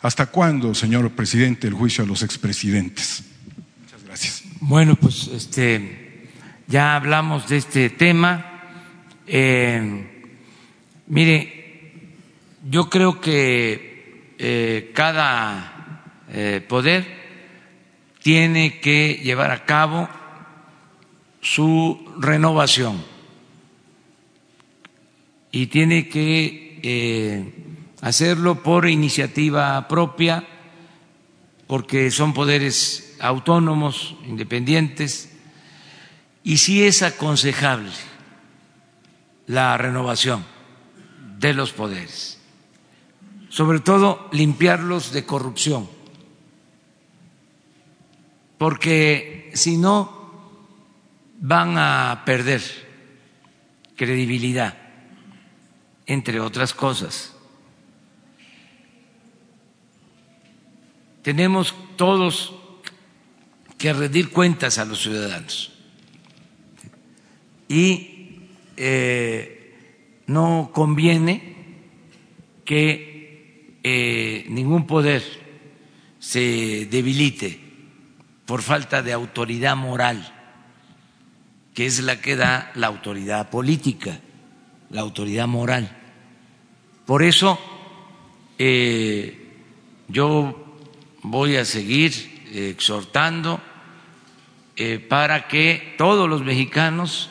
¿Hasta 0.00 0.26
cuándo, 0.26 0.74
señor 0.74 1.10
presidente, 1.10 1.66
el 1.66 1.74
juicio 1.74 2.04
a 2.04 2.06
los 2.06 2.22
expresidentes? 2.22 3.24
Muchas 3.80 4.04
gracias. 4.04 4.42
Bueno, 4.60 4.94
pues 4.94 5.28
este, 5.28 6.28
ya 6.68 6.94
hablamos 6.94 7.48
de 7.48 7.56
este 7.56 7.90
tema. 7.90 8.46
Eh, 9.26 10.11
Mire, 11.06 11.62
yo 12.68 12.88
creo 12.88 13.20
que 13.20 14.34
eh, 14.38 14.92
cada 14.94 16.02
eh, 16.28 16.64
poder 16.66 17.06
tiene 18.22 18.78
que 18.80 19.20
llevar 19.22 19.50
a 19.50 19.64
cabo 19.64 20.08
su 21.40 22.14
renovación 22.18 23.04
y 25.50 25.66
tiene 25.66 26.08
que 26.08 26.80
eh, 26.82 27.52
hacerlo 28.00 28.62
por 28.62 28.88
iniciativa 28.88 29.86
propia, 29.88 30.46
porque 31.66 32.10
son 32.10 32.32
poderes 32.32 33.16
autónomos, 33.20 34.14
independientes, 34.26 35.30
y 36.44 36.58
sí 36.58 36.84
es 36.84 37.02
aconsejable 37.02 37.90
la 39.46 39.76
renovación 39.76 40.51
de 41.42 41.52
los 41.52 41.72
poderes, 41.72 42.38
sobre 43.48 43.80
todo 43.80 44.28
limpiarlos 44.30 45.12
de 45.12 45.26
corrupción, 45.26 45.88
porque 48.56 49.50
si 49.52 49.76
no 49.76 50.22
van 51.40 51.76
a 51.76 52.22
perder 52.24 52.62
credibilidad, 53.96 54.78
entre 56.06 56.38
otras 56.38 56.74
cosas. 56.74 57.34
Tenemos 61.22 61.74
todos 61.96 62.54
que 63.78 63.92
rendir 63.92 64.30
cuentas 64.30 64.78
a 64.78 64.84
los 64.84 65.02
ciudadanos. 65.02 65.72
Y 67.68 68.38
eh, 68.76 69.61
no 70.26 70.70
conviene 70.72 71.52
que 72.64 73.78
eh, 73.82 74.46
ningún 74.48 74.86
poder 74.86 75.22
se 76.18 76.86
debilite 76.86 77.60
por 78.46 78.62
falta 78.62 79.02
de 79.02 79.12
autoridad 79.12 79.76
moral, 79.76 80.32
que 81.74 81.86
es 81.86 82.00
la 82.00 82.20
que 82.20 82.36
da 82.36 82.70
la 82.74 82.86
autoridad 82.86 83.50
política, 83.50 84.20
la 84.90 85.00
autoridad 85.00 85.48
moral. 85.48 85.98
Por 87.06 87.22
eso 87.22 87.58
eh, 88.58 89.52
yo 90.08 90.78
voy 91.22 91.56
a 91.56 91.64
seguir 91.64 92.12
exhortando 92.52 93.60
eh, 94.76 94.98
para 94.98 95.48
que 95.48 95.94
todos 95.98 96.28
los 96.28 96.42
mexicanos 96.42 97.30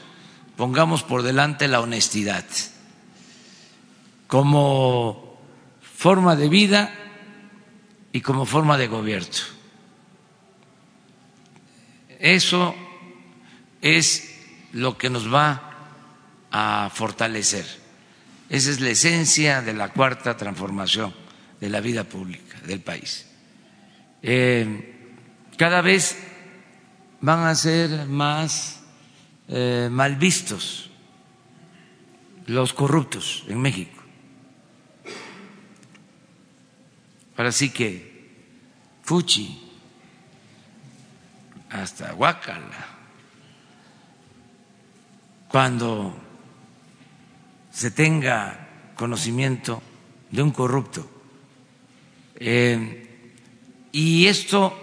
pongamos 0.57 1.03
por 1.03 1.23
delante 1.23 1.67
la 1.67 1.79
honestidad 1.79 2.45
como 4.31 5.37
forma 5.81 6.37
de 6.37 6.47
vida 6.47 6.89
y 8.13 8.21
como 8.21 8.45
forma 8.45 8.77
de 8.77 8.87
gobierno. 8.87 9.27
Eso 12.17 12.73
es 13.81 14.39
lo 14.71 14.97
que 14.97 15.09
nos 15.09 15.31
va 15.31 15.73
a 16.49 16.89
fortalecer. 16.93 17.65
Esa 18.47 18.71
es 18.71 18.79
la 18.79 18.91
esencia 18.91 19.61
de 19.61 19.73
la 19.73 19.89
cuarta 19.89 20.37
transformación 20.37 21.13
de 21.59 21.67
la 21.67 21.81
vida 21.81 22.05
pública 22.05 22.57
del 22.65 22.79
país. 22.79 23.27
Eh, 24.21 25.19
cada 25.57 25.81
vez 25.81 26.17
van 27.19 27.39
a 27.39 27.53
ser 27.53 28.05
más 28.05 28.81
eh, 29.49 29.89
mal 29.91 30.15
vistos 30.15 30.89
los 32.45 32.71
corruptos 32.71 33.43
en 33.49 33.59
México. 33.59 34.00
Ahora 37.41 37.51
sí 37.51 37.71
que 37.71 39.01
Fuchi, 39.01 39.59
hasta 41.71 42.13
Huacala, 42.13 42.85
cuando 45.47 46.13
se 47.71 47.89
tenga 47.89 48.93
conocimiento 48.95 49.81
de 50.29 50.43
un 50.43 50.51
corrupto. 50.51 51.09
Eh, 52.35 53.33
y 53.91 54.27
esto 54.27 54.77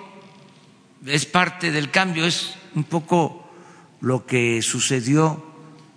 es 1.06 1.26
parte 1.26 1.70
del 1.70 1.92
cambio, 1.92 2.26
es 2.26 2.56
un 2.74 2.82
poco 2.82 3.52
lo 4.00 4.26
que 4.26 4.62
sucedió 4.62 5.44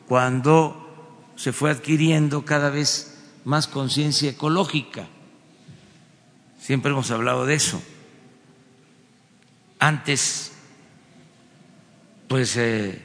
cuando 0.08 1.26
se 1.36 1.54
fue 1.54 1.72
adquiriendo 1.72 2.46
cada 2.46 2.70
vez 2.70 3.18
más 3.46 3.66
conciencia 3.66 4.30
ecológica. 4.30 5.08
Siempre 6.62 6.92
hemos 6.92 7.10
hablado 7.12 7.46
de 7.46 7.56
eso. 7.56 7.82
Antes, 9.80 10.54
pues 12.28 12.56
eh, 12.56 13.02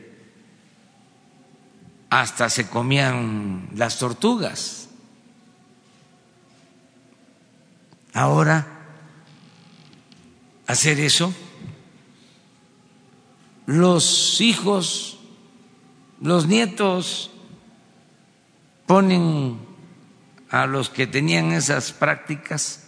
hasta 2.10 2.50
se 2.50 2.68
comían 2.68 3.70
las 3.74 3.98
tortugas. 3.98 4.88
Ahora, 8.12 8.66
hacer 10.66 11.00
eso 11.00 11.34
los 13.66 14.40
hijos, 14.40 15.18
los 16.20 16.46
nietos 16.46 17.30
ponen 18.86 19.58
a 20.48 20.66
los 20.66 20.88
que 20.88 21.08
tenían 21.08 21.52
esas 21.52 21.92
prácticas, 21.92 22.85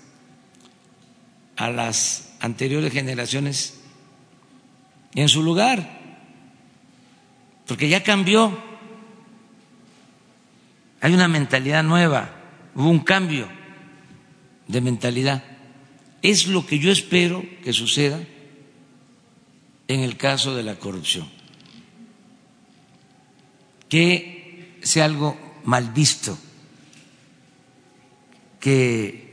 a 1.58 1.70
las 1.70 2.30
anteriores 2.38 2.92
generaciones, 2.92 3.80
en 5.14 5.28
su 5.28 5.42
lugar, 5.42 5.98
porque 7.66 7.88
ya 7.88 8.04
cambió, 8.04 8.56
hay 11.00 11.12
una 11.12 11.26
mentalidad 11.26 11.82
nueva, 11.82 12.30
hubo 12.76 12.88
un 12.88 13.00
cambio 13.00 13.48
de 14.68 14.80
mentalidad. 14.80 15.42
Es 16.22 16.46
lo 16.46 16.64
que 16.64 16.78
yo 16.78 16.92
espero 16.92 17.44
que 17.64 17.72
suceda 17.72 18.20
en 19.88 20.00
el 20.00 20.16
caso 20.16 20.54
de 20.54 20.62
la 20.62 20.76
corrupción. 20.76 21.28
Que 23.88 24.78
sea 24.82 25.06
algo 25.06 25.36
mal 25.64 25.92
visto, 25.92 26.38
que 28.60 29.28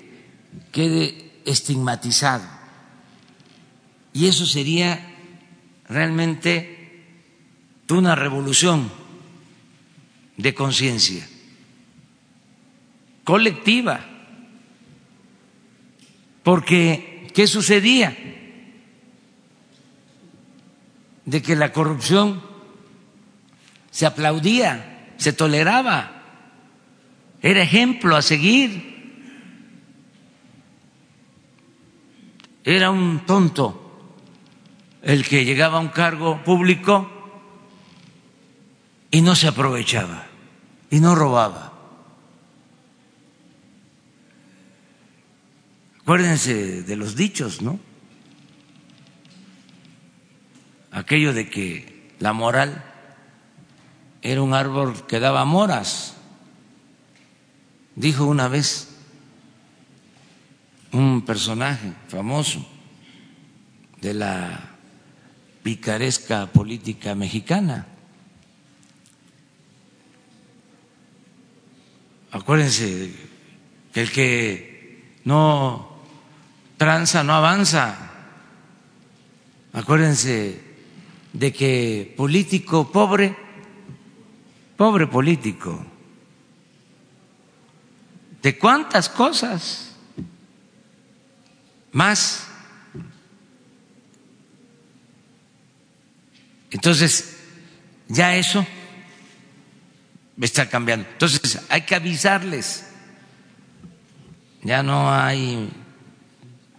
quede 0.72 1.25
estigmatizado. 1.46 2.44
Y 4.14 4.28
eso 4.28 4.46
sería 4.46 5.14
realmente 5.88 7.04
una 7.90 8.16
revolución 8.16 8.92
de 10.38 10.54
conciencia 10.54 11.28
colectiva. 13.24 14.06
Porque, 16.44 17.28
¿qué 17.34 17.48
sucedía? 17.48 18.16
de 21.26 21.42
que 21.42 21.56
la 21.56 21.72
corrupción 21.72 22.42
se 23.92 24.06
aplaudía, 24.06 25.14
se 25.18 25.34
toleraba, 25.34 26.12
era 27.42 27.62
ejemplo 27.62 28.16
a 28.16 28.22
seguir. 28.22 28.95
Era 32.66 32.92
un 32.92 33.26
tonto 33.26 33.82
el 35.02 35.26
que 35.26 35.46
llegaba 35.46 35.78
a 35.78 35.82
un 35.82 35.90
cargo 35.90 36.44
público 36.44 37.10
y 39.12 39.22
no 39.22 39.36
se 39.36 39.48
aprovechaba 39.48 40.26
y 40.90 41.00
no 41.00 41.16
robaba. 41.16 41.72
Acuérdense 46.02 46.84
de 46.84 46.96
los 46.98 47.16
dichos, 47.16 47.62
¿no? 47.62 47.80
aquello 50.96 51.34
de 51.34 51.50
que 51.50 52.16
la 52.20 52.32
moral 52.32 52.84
era 54.22 54.42
un 54.42 54.54
árbol 54.54 55.06
que 55.06 55.20
daba 55.20 55.44
moras. 55.44 56.16
Dijo 57.96 58.26
una 58.26 58.48
vez 58.48 58.95
un 60.96 61.24
personaje 61.24 61.92
famoso 62.08 62.66
de 64.00 64.14
la 64.14 64.72
picaresca 65.62 66.48
política 66.48 67.16
mexicana. 67.16 67.86
Acuérdense 72.32 73.12
que 73.92 74.02
el 74.02 74.12
que 74.12 75.20
no 75.26 76.00
tranza 76.78 77.24
no 77.24 77.34
avanza. 77.34 78.12
Acuérdense 79.74 80.62
de 81.34 81.52
que 81.52 82.14
político 82.16 82.90
pobre, 82.90 83.36
pobre 84.78 85.08
político, 85.08 85.86
de 88.42 88.58
cuántas 88.58 89.10
cosas 89.10 89.85
más. 91.96 92.46
Entonces, 96.70 97.38
ya 98.10 98.36
eso 98.36 98.68
está 100.42 100.70
cambiando. 100.70 101.08
Entonces, 101.10 101.62
hay 101.70 101.84
que 101.84 101.96
avisarles. 101.96 102.88
Ya 104.62 104.84
no 104.84 105.14
hay 105.14 105.72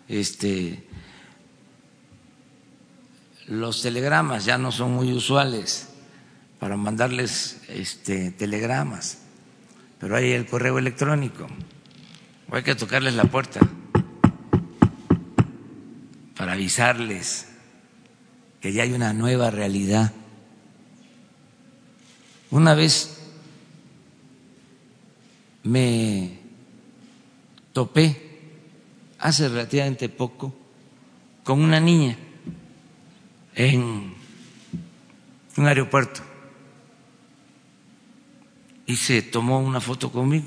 este 0.07 0.87
los 3.47 3.81
telegramas 3.81 4.45
ya 4.45 4.59
no 4.59 4.73
son 4.73 4.93
muy 4.93 5.13
usuales 5.13 5.89
para 6.59 6.77
mandarles 6.77 7.61
este, 7.69 8.33
telegramas, 8.33 9.19
pero 10.01 10.17
hay 10.17 10.33
el 10.33 10.47
correo 10.47 10.79
electrónico. 10.79 11.47
hay 12.51 12.65
que 12.65 12.75
tocarles 12.75 13.15
la 13.15 13.25
puerta 13.25 13.61
para 16.37 16.53
avisarles 16.53 17.49
que 18.61 18.73
ya 18.73 18.83
hay 18.83 18.93
una 18.93 19.13
nueva 19.13 19.51
realidad. 19.51 20.13
Una 22.51 22.75
vez 22.75 23.19
me 25.63 26.39
topé 27.73 28.23
hace 29.19 29.49
relativamente 29.49 30.09
poco 30.09 30.55
con 31.43 31.61
una 31.61 31.81
niña 31.81 32.17
en 33.55 34.15
un 35.57 35.67
aeropuerto. 35.67 36.23
y 38.89 38.95
se 38.95 39.21
tomó 39.21 39.59
una 39.59 39.81
foto 39.81 40.13
conmigo. 40.13 40.47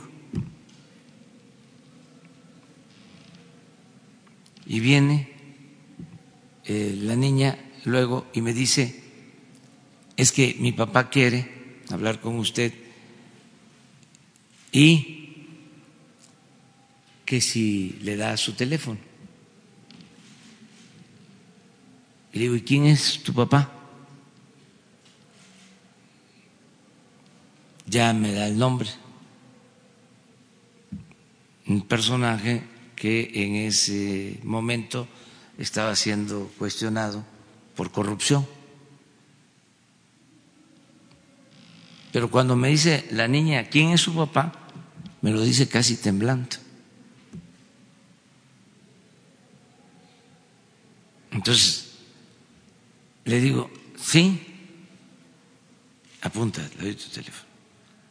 Y 4.66 4.80
viene 4.80 5.39
eh, 6.72 6.96
la 7.02 7.16
niña 7.16 7.58
luego 7.86 8.28
y 8.32 8.42
me 8.42 8.54
dice, 8.54 9.02
es 10.16 10.32
que 10.32 10.56
mi 10.60 10.72
papá 10.72 11.10
quiere 11.10 11.82
hablar 11.90 12.22
con 12.22 12.38
usted 12.38 12.72
y 14.72 15.48
que 17.26 17.42
si 17.42 17.98
le 18.04 18.18
da 18.18 18.38
su 18.38 18.54
teléfono. 18.54 19.00
Y 22.34 22.38
le 22.38 22.42
digo, 22.44 22.56
¿y 22.56 22.62
quién 22.62 22.86
es 22.86 23.24
tu 23.24 23.34
papá? 23.34 23.72
Ya 27.88 28.14
me 28.14 28.32
da 28.32 28.46
el 28.46 28.60
nombre. 28.60 28.90
Un 31.66 31.82
personaje 31.82 32.62
que 32.96 33.32
en 33.34 33.56
ese 33.56 34.40
momento 34.44 35.08
estaba 35.60 35.96
siendo 35.96 36.50
cuestionado 36.58 37.24
por 37.76 37.92
corrupción. 37.92 38.48
Pero 42.12 42.32
cuando 42.32 42.56
me 42.56 42.70
dice 42.70 43.08
la 43.12 43.28
niña 43.28 43.70
quién 43.70 43.90
es 43.90 44.02
su 44.02 44.16
papá, 44.16 44.54
me 45.22 45.32
lo 45.32 45.42
dice 45.42 45.68
casi 45.68 45.98
temblando. 45.98 46.56
Entonces, 51.32 51.92
le 53.26 53.40
digo, 53.40 53.70
sí, 53.98 54.42
apunta, 56.22 56.68
le 56.78 56.86
doy 56.86 56.96
tu 56.96 57.10
teléfono. 57.10 57.48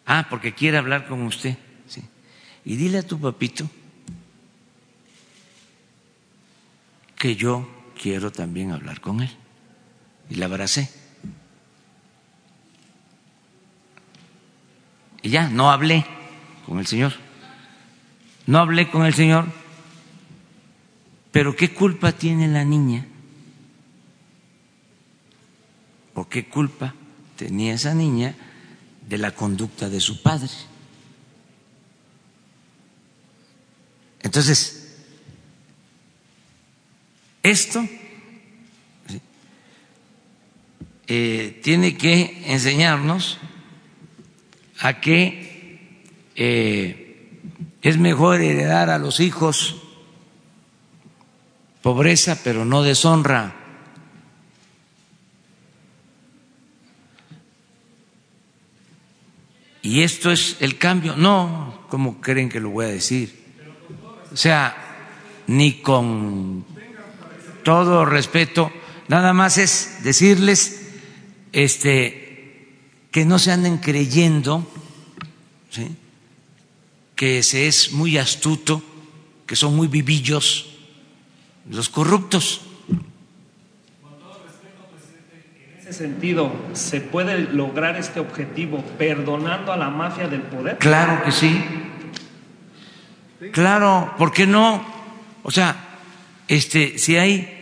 Ah, 0.07 0.26
porque 0.30 0.55
quiere 0.55 0.78
hablar 0.78 1.09
con 1.09 1.22
usted. 1.22 1.57
Sí. 1.86 2.03
Y 2.64 2.76
dile 2.76 2.99
a 2.99 3.03
tu 3.03 3.18
papito 3.18 3.68
que 7.18 7.36
yo 7.36 7.68
quiero 8.00 8.30
también 8.30 8.72
hablar 8.72 9.00
con 9.00 9.20
él. 9.20 9.30
Y 10.30 10.36
la 10.36 10.46
abracé. 10.46 10.90
Y 15.22 15.30
ya, 15.30 15.48
no 15.48 15.70
hablé 15.70 16.06
con 16.64 16.78
el 16.78 16.86
Señor. 16.86 17.14
No 18.46 18.58
hablé 18.58 18.90
con 18.90 19.04
el 19.04 19.14
Señor. 19.14 19.46
Pero 21.32 21.56
¿qué 21.56 21.74
culpa 21.74 22.12
tiene 22.12 22.48
la 22.48 22.64
niña? 22.64 23.06
¿O 26.14 26.28
qué 26.28 26.48
culpa 26.48 26.94
tenía 27.36 27.74
esa 27.74 27.94
niña 27.94 28.34
de 29.08 29.18
la 29.18 29.32
conducta 29.32 29.88
de 29.88 30.00
su 30.00 30.22
padre? 30.22 30.50
Entonces, 34.22 34.78
esto 37.43 37.86
eh, 41.07 41.61
tiene 41.62 41.97
que 41.97 42.43
enseñarnos 42.47 43.39
a 44.80 45.01
que 45.01 45.80
eh, 46.36 47.30
es 47.80 47.99
mejor 47.99 48.43
heredar 48.43 48.91
a 48.91 48.99
los 48.99 49.20
hijos 49.20 49.76
pobreza, 51.82 52.39
pero 52.45 52.66
no 52.66 52.82
deshonra. 52.82 53.55
Y 59.80 60.03
esto 60.03 60.30
es 60.30 60.59
el 60.61 60.76
cambio. 60.76 61.16
No, 61.16 61.86
como 61.89 62.20
creen 62.20 62.51
que 62.51 62.61
lo 62.61 62.68
voy 62.68 62.84
a 62.84 62.89
decir? 62.89 63.34
O 64.30 64.36
sea, 64.36 64.76
ni 65.47 65.80
con 65.80 66.66
todo 67.68 68.06
respeto, 68.06 68.72
nada 69.08 69.34
más 69.34 69.58
es 69.58 69.98
decirles 70.02 70.88
este, 71.52 72.66
que 73.10 73.26
no 73.26 73.38
se 73.38 73.52
anden 73.52 73.76
creyendo 73.76 74.66
que 77.14 77.42
se 77.42 77.68
es 77.68 77.92
muy 77.92 78.16
astuto, 78.16 78.82
que 79.44 79.54
son 79.54 79.76
muy 79.76 79.86
vivillos 79.86 80.78
los 81.68 81.90
corruptos. 81.90 82.62
Con 84.00 84.18
todo 84.18 84.40
respeto, 84.46 84.86
presidente, 84.96 85.74
en 85.74 85.78
ese 85.78 85.92
sentido, 85.92 86.50
¿se 86.72 87.02
puede 87.02 87.52
lograr 87.52 87.96
este 87.96 88.18
objetivo 88.18 88.82
perdonando 88.96 89.74
a 89.74 89.76
la 89.76 89.90
mafia 89.90 90.26
del 90.26 90.40
poder? 90.40 90.78
Claro 90.78 91.22
que 91.22 91.32
sí. 91.32 91.62
Claro, 93.52 94.14
¿por 94.16 94.32
qué 94.32 94.46
no? 94.46 94.82
O 95.42 95.50
sea, 95.50 95.84
este, 96.48 96.98
si 96.98 97.18
hay 97.18 97.56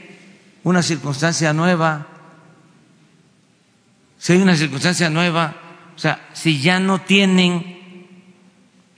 una 0.66 0.82
circunstancia 0.82 1.52
nueva, 1.52 2.08
si 4.18 4.32
hay 4.32 4.42
una 4.42 4.56
circunstancia 4.56 5.08
nueva, 5.08 5.54
o 5.94 5.98
sea, 5.98 6.28
si 6.32 6.60
ya 6.60 6.80
no 6.80 7.02
tienen 7.02 8.08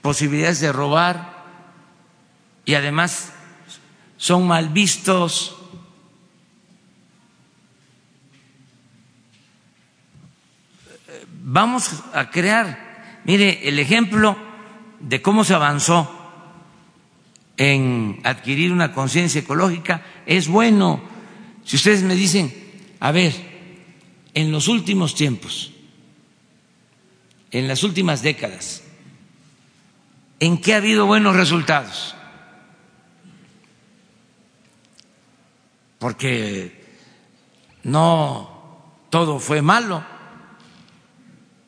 posibilidades 0.01 0.61
de 0.61 0.71
robar 0.71 1.45
y 2.65 2.73
además 2.73 3.33
son 4.17 4.47
mal 4.47 4.69
vistos. 4.69 5.57
Vamos 11.43 12.01
a 12.15 12.31
crear, 12.31 13.21
mire, 13.25 13.69
el 13.69 13.77
ejemplo 13.77 14.35
de 15.01 15.21
cómo 15.21 15.43
se 15.43 15.53
avanzó 15.53 16.15
en 17.57 18.21
adquirir 18.23 18.71
una 18.71 18.91
conciencia 18.91 19.41
ecológica 19.41 20.01
es 20.25 20.47
bueno. 20.47 21.08
Si 21.69 21.75
ustedes 21.75 22.01
me 22.01 22.15
dicen, 22.15 22.51
a 22.99 23.11
ver, 23.11 23.31
en 24.33 24.51
los 24.51 24.67
últimos 24.67 25.13
tiempos, 25.13 25.69
en 27.51 27.67
las 27.67 27.83
últimas 27.83 28.23
décadas, 28.23 28.81
¿en 30.39 30.57
qué 30.57 30.73
ha 30.73 30.77
habido 30.77 31.05
buenos 31.05 31.35
resultados? 31.35 32.15
porque 35.99 36.81
no 37.83 38.49
todo 39.09 39.39
fue 39.39 39.61
malo. 39.61 40.03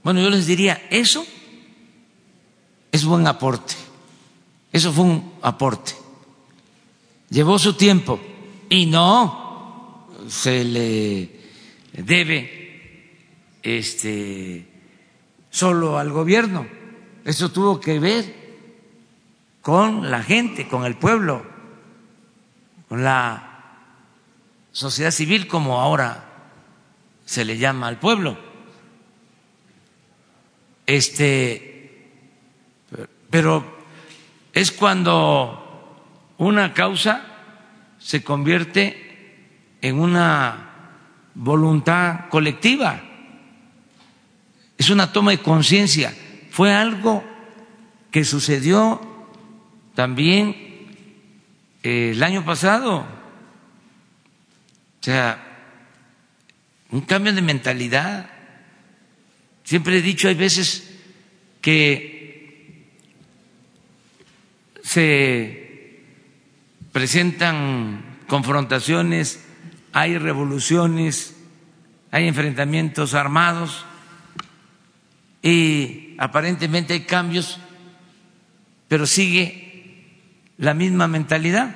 Bueno, 0.03 0.21
yo 0.21 0.29
les 0.29 0.47
diría, 0.47 0.81
eso 0.89 1.23
es 2.91 3.05
buen 3.05 3.27
aporte, 3.27 3.75
eso 4.71 4.91
fue 4.91 5.03
un 5.03 5.33
aporte. 5.43 5.93
Llevó 7.29 7.59
su 7.59 7.73
tiempo 7.75 8.19
y 8.69 8.87
no 8.87 9.40
se 10.31 10.63
le 10.63 11.29
debe 11.91 13.11
este 13.61 14.65
solo 15.49 15.99
al 15.99 16.09
gobierno. 16.09 16.65
Eso 17.25 17.51
tuvo 17.51 17.81
que 17.81 17.99
ver 17.99 18.33
con 19.61 20.09
la 20.09 20.23
gente, 20.23 20.69
con 20.69 20.85
el 20.85 20.95
pueblo, 20.95 21.45
con 22.87 23.03
la 23.03 23.73
sociedad 24.71 25.11
civil 25.11 25.47
como 25.47 25.81
ahora 25.81 26.23
se 27.25 27.43
le 27.43 27.57
llama 27.57 27.89
al 27.89 27.99
pueblo. 27.99 28.37
Este, 30.85 32.07
pero 33.29 33.83
es 34.53 34.71
cuando 34.71 36.33
una 36.37 36.73
causa 36.73 37.25
se 37.99 38.23
convierte 38.23 39.10
en 39.81 39.99
una 39.99 40.69
voluntad 41.33 42.29
colectiva. 42.29 43.01
Es 44.77 44.89
una 44.89 45.11
toma 45.11 45.31
de 45.31 45.39
conciencia. 45.39 46.13
Fue 46.51 46.73
algo 46.73 47.23
que 48.11 48.23
sucedió 48.23 49.01
también 49.95 50.55
eh, 51.83 52.11
el 52.13 52.23
año 52.23 52.43
pasado 52.45 53.21
o 55.01 55.03
sea, 55.03 55.43
un 56.91 57.01
cambio 57.01 57.33
de 57.33 57.41
mentalidad. 57.41 58.29
Siempre 59.63 59.97
he 59.97 60.01
dicho, 60.03 60.27
hay 60.27 60.35
veces 60.35 60.91
que 61.59 62.85
se 64.83 66.03
presentan 66.91 68.19
confrontaciones, 68.27 69.43
hay 69.93 70.17
revoluciones, 70.17 71.35
hay 72.11 72.27
enfrentamientos 72.27 73.13
armados 73.13 73.85
y 75.41 76.15
aparentemente 76.17 76.93
hay 76.93 77.01
cambios, 77.01 77.59
pero 78.87 79.05
sigue 79.05 80.11
la 80.57 80.73
misma 80.73 81.07
mentalidad. 81.07 81.75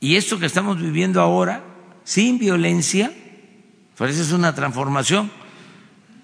Y 0.00 0.16
esto 0.16 0.38
que 0.38 0.46
estamos 0.46 0.80
viviendo 0.80 1.20
ahora, 1.20 1.62
sin 2.04 2.38
violencia, 2.38 3.12
parece 3.96 4.22
es 4.22 4.32
una 4.32 4.54
transformación, 4.54 5.30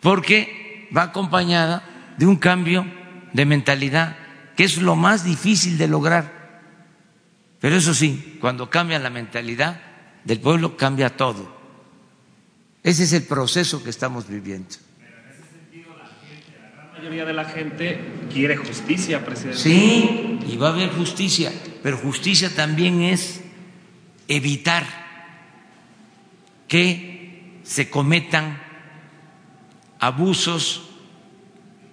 porque 0.00 0.88
va 0.96 1.02
acompañada 1.02 1.84
de 2.16 2.26
un 2.26 2.36
cambio 2.36 2.84
de 3.32 3.44
mentalidad, 3.44 4.16
que 4.56 4.64
es 4.64 4.78
lo 4.78 4.96
más 4.96 5.22
difícil 5.22 5.78
de 5.78 5.86
lograr. 5.86 6.37
Pero 7.60 7.76
eso 7.76 7.94
sí, 7.94 8.38
cuando 8.40 8.70
cambia 8.70 8.98
la 8.98 9.10
mentalidad 9.10 9.80
del 10.24 10.40
pueblo, 10.40 10.76
cambia 10.76 11.16
todo. 11.16 11.56
Ese 12.82 13.04
es 13.04 13.12
el 13.12 13.24
proceso 13.24 13.82
que 13.82 13.90
estamos 13.90 14.28
viviendo. 14.28 14.76
La 16.92 16.98
mayoría 16.98 17.24
de 17.24 17.32
la 17.32 17.44
gente 17.44 18.00
quiere 18.32 18.56
justicia, 18.56 19.24
presidente. 19.24 19.58
Sí, 19.58 20.38
y 20.46 20.56
va 20.56 20.68
a 20.68 20.72
haber 20.72 20.90
justicia, 20.90 21.52
pero 21.82 21.96
justicia 21.96 22.54
también 22.54 23.02
es 23.02 23.40
evitar 24.28 24.84
que 26.68 27.60
se 27.62 27.90
cometan 27.90 28.60
abusos, 29.98 30.88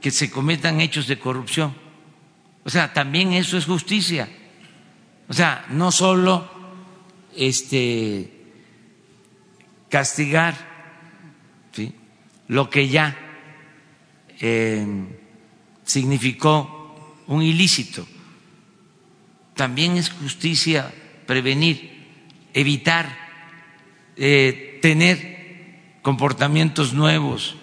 que 0.02 0.12
se 0.12 0.30
cometan 0.30 0.82
hechos 0.82 1.08
de 1.08 1.18
corrupción. 1.18 1.74
O 2.64 2.70
sea, 2.70 2.94
también 2.94 3.34
eso 3.34 3.58
es 3.58 3.66
justicia. 3.66 4.28
O 5.28 5.34
sea, 5.34 5.66
no 5.70 5.92
solo 5.92 6.48
este 7.36 8.32
castigar 9.90 10.76
lo 12.48 12.70
que 12.70 12.88
ya 12.88 13.18
eh, 14.40 14.86
significó 15.84 17.16
un 17.28 17.42
ilícito, 17.42 18.06
también 19.56 19.98
es 19.98 20.12
justicia 20.12 20.94
prevenir, 21.26 22.06
evitar 22.54 23.18
eh, 24.16 24.78
tener 24.82 25.98
comportamientos 26.04 26.94
nuevos. 26.94 27.56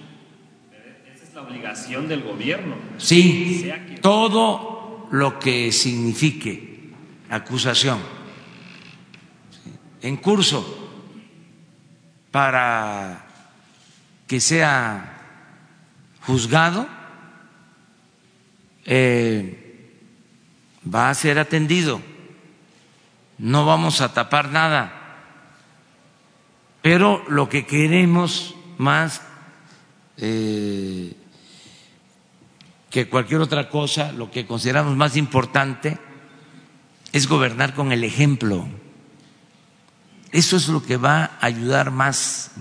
Esa 1.14 1.24
es 1.24 1.34
la 1.34 1.42
obligación 1.42 2.08
del 2.08 2.22
gobierno. 2.22 2.74
Sí, 2.98 3.70
todo 4.00 5.06
lo 5.12 5.38
que 5.38 5.70
signifique 5.70 6.71
acusación 7.32 7.98
en 10.02 10.16
curso 10.18 10.60
para 12.30 13.24
que 14.26 14.38
sea 14.38 15.16
juzgado 16.20 16.86
eh, 18.84 19.96
va 20.84 21.08
a 21.08 21.14
ser 21.14 21.38
atendido. 21.38 22.02
No 23.38 23.64
vamos 23.64 24.00
a 24.02 24.12
tapar 24.12 24.50
nada. 24.50 24.92
Pero 26.82 27.24
lo 27.28 27.48
que 27.48 27.64
queremos 27.64 28.54
más 28.76 29.22
eh, 30.18 31.14
que 32.90 33.08
cualquier 33.08 33.40
otra 33.40 33.70
cosa, 33.70 34.12
lo 34.12 34.30
que 34.30 34.46
consideramos 34.46 34.96
más 34.96 35.16
importante, 35.16 35.98
es 37.12 37.28
gobernar 37.28 37.74
con 37.74 37.92
el 37.92 38.04
ejemplo. 38.04 38.66
Eso 40.30 40.56
es 40.56 40.68
lo 40.68 40.82
que 40.82 40.96
va 40.96 41.24
a 41.24 41.46
ayudar 41.46 41.90
más. 41.90 42.52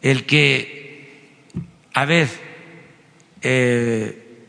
El 0.00 0.26
que, 0.26 1.46
a 1.92 2.04
ver, 2.04 2.28
eh, 3.42 4.46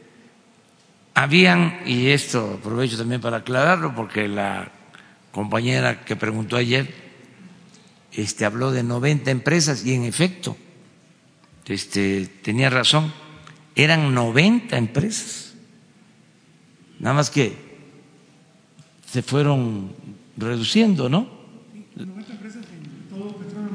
habían, 1.13 1.81
y 1.85 2.07
esto 2.07 2.57
aprovecho 2.59 2.97
también 2.97 3.21
para 3.21 3.37
aclararlo, 3.37 3.93
porque 3.93 4.27
la 4.27 4.71
compañera 5.31 6.05
que 6.05 6.15
preguntó 6.15 6.55
ayer 6.55 6.93
este, 8.11 8.45
habló 8.45 8.71
de 8.71 8.83
90 8.83 9.31
empresas 9.31 9.85
y 9.85 9.95
en 9.95 10.05
efecto 10.05 10.55
este, 11.65 12.27
tenía 12.41 12.69
razón, 12.69 13.13
eran 13.75 14.13
90 14.13 14.77
empresas. 14.77 15.53
Nada 16.99 17.15
más 17.15 17.29
que 17.29 17.72
se 19.13 19.21
fueron 19.21 19.91
reduciendo, 20.37 21.07
¿no? 21.07 21.27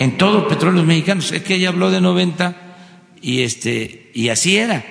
En 0.00 0.18
todos 0.18 0.42
los 0.42 0.52
petróleos 0.52 0.84
mexicanos. 0.84 1.30
Es 1.30 1.44
que 1.44 1.54
ella 1.54 1.68
habló 1.68 1.92
de 1.92 2.00
90 2.00 2.56
y 3.22 3.42
este 3.42 4.10
y 4.14 4.30
así 4.30 4.56
era. 4.56 4.84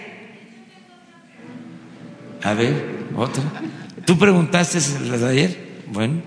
A 2.44 2.54
ver, 2.54 3.10
otra. 3.18 3.44
¿Tú 4.06 4.18
preguntaste 4.18 4.78
las 5.10 5.20
de 5.20 5.28
ayer? 5.28 5.82
Bueno. 5.92 6.22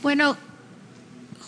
Bueno, 0.00 0.38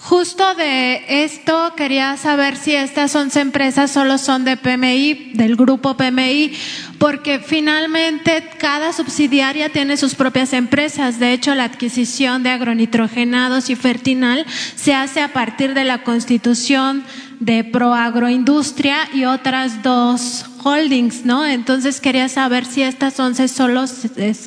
Justo 0.02 0.54
de 0.54 1.24
esto 1.24 1.74
quería 1.76 2.16
saber 2.16 2.56
si 2.56 2.74
estas 2.74 3.14
11 3.14 3.38
empresas 3.40 3.90
solo 3.90 4.16
son 4.16 4.46
de 4.46 4.56
PMI, 4.56 5.32
del 5.34 5.56
grupo 5.56 5.94
PMI, 5.94 6.52
porque 6.98 7.38
finalmente 7.38 8.48
cada 8.58 8.94
subsidiaria 8.94 9.68
tiene 9.68 9.98
sus 9.98 10.14
propias 10.14 10.54
empresas. 10.54 11.20
De 11.20 11.34
hecho, 11.34 11.54
la 11.54 11.64
adquisición 11.64 12.42
de 12.42 12.50
agronitrogenados 12.50 13.68
y 13.68 13.76
Fertinal 13.76 14.46
se 14.74 14.94
hace 14.94 15.20
a 15.20 15.34
partir 15.34 15.74
de 15.74 15.84
la 15.84 16.02
constitución 16.02 17.04
de 17.38 17.62
Proagroindustria 17.62 19.06
y 19.12 19.26
otras 19.26 19.82
dos 19.82 20.49
holdings, 20.62 21.24
¿no? 21.24 21.46
Entonces 21.46 22.00
quería 22.00 22.28
saber 22.28 22.64
si 22.64 22.82
estas 22.82 23.18
11 23.18 23.48
solo 23.48 23.84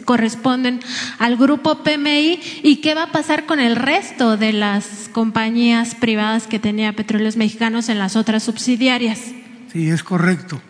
corresponden 0.05 0.79
al 1.19 1.37
grupo 1.37 1.83
PMI 1.83 2.39
y 2.63 2.77
qué 2.77 2.93
va 2.93 3.03
a 3.03 3.11
pasar 3.11 3.45
con 3.45 3.59
el 3.59 3.75
resto 3.75 4.37
de 4.37 4.53
las 4.53 5.09
compañías 5.11 5.95
privadas 5.95 6.47
que 6.47 6.59
tenía 6.59 6.93
Petróleos 6.93 7.37
Mexicanos 7.37 7.89
en 7.89 7.99
las 7.99 8.15
otras 8.15 8.43
subsidiarias. 8.43 9.19
Sí, 9.71 9.89
es 9.89 10.03
correcto. 10.03 10.61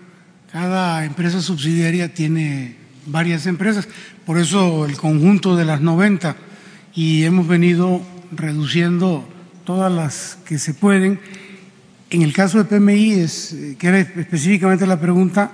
Cada 0.51 1.03
empresa 1.05 1.41
subsidiaria 1.41 2.13
tiene 2.13 2.75
varias 3.05 3.47
empresas, 3.47 3.87
por 4.25 4.37
eso 4.37 4.85
el 4.85 4.97
conjunto 4.97 5.55
de 5.55 5.65
las 5.65 5.81
90 5.81 6.35
y 6.95 7.23
hemos 7.23 7.47
venido 7.47 8.01
reduciendo 8.31 9.27
todas 9.65 9.91
las 9.91 10.37
que 10.45 10.59
se 10.59 10.73
pueden 10.73 11.19
en 12.13 12.21
el 12.21 12.31
caso 12.31 12.63
de 12.63 12.65
PMI, 12.65 13.13
es, 13.13 13.55
que 13.79 13.87
era 13.87 13.99
específicamente 13.99 14.85
la 14.85 14.99
pregunta, 14.99 15.51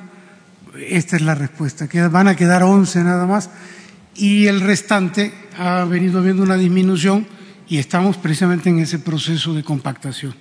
esta 0.77 1.15
es 1.15 1.21
la 1.21 1.33
respuesta, 1.33 1.87
que 1.87 2.05
van 2.07 2.27
a 2.27 2.35
quedar 2.35 2.63
11 2.63 3.03
nada 3.03 3.25
más 3.25 3.49
y 4.15 4.47
el 4.47 4.59
restante 4.59 5.31
ha 5.57 5.85
venido 5.85 6.21
viendo 6.21 6.43
una 6.43 6.57
disminución 6.57 7.25
y 7.69 7.77
estamos 7.77 8.17
precisamente 8.17 8.69
en 8.69 8.79
ese 8.79 8.99
proceso 8.99 9.53
de 9.53 9.63
compactación. 9.63 10.35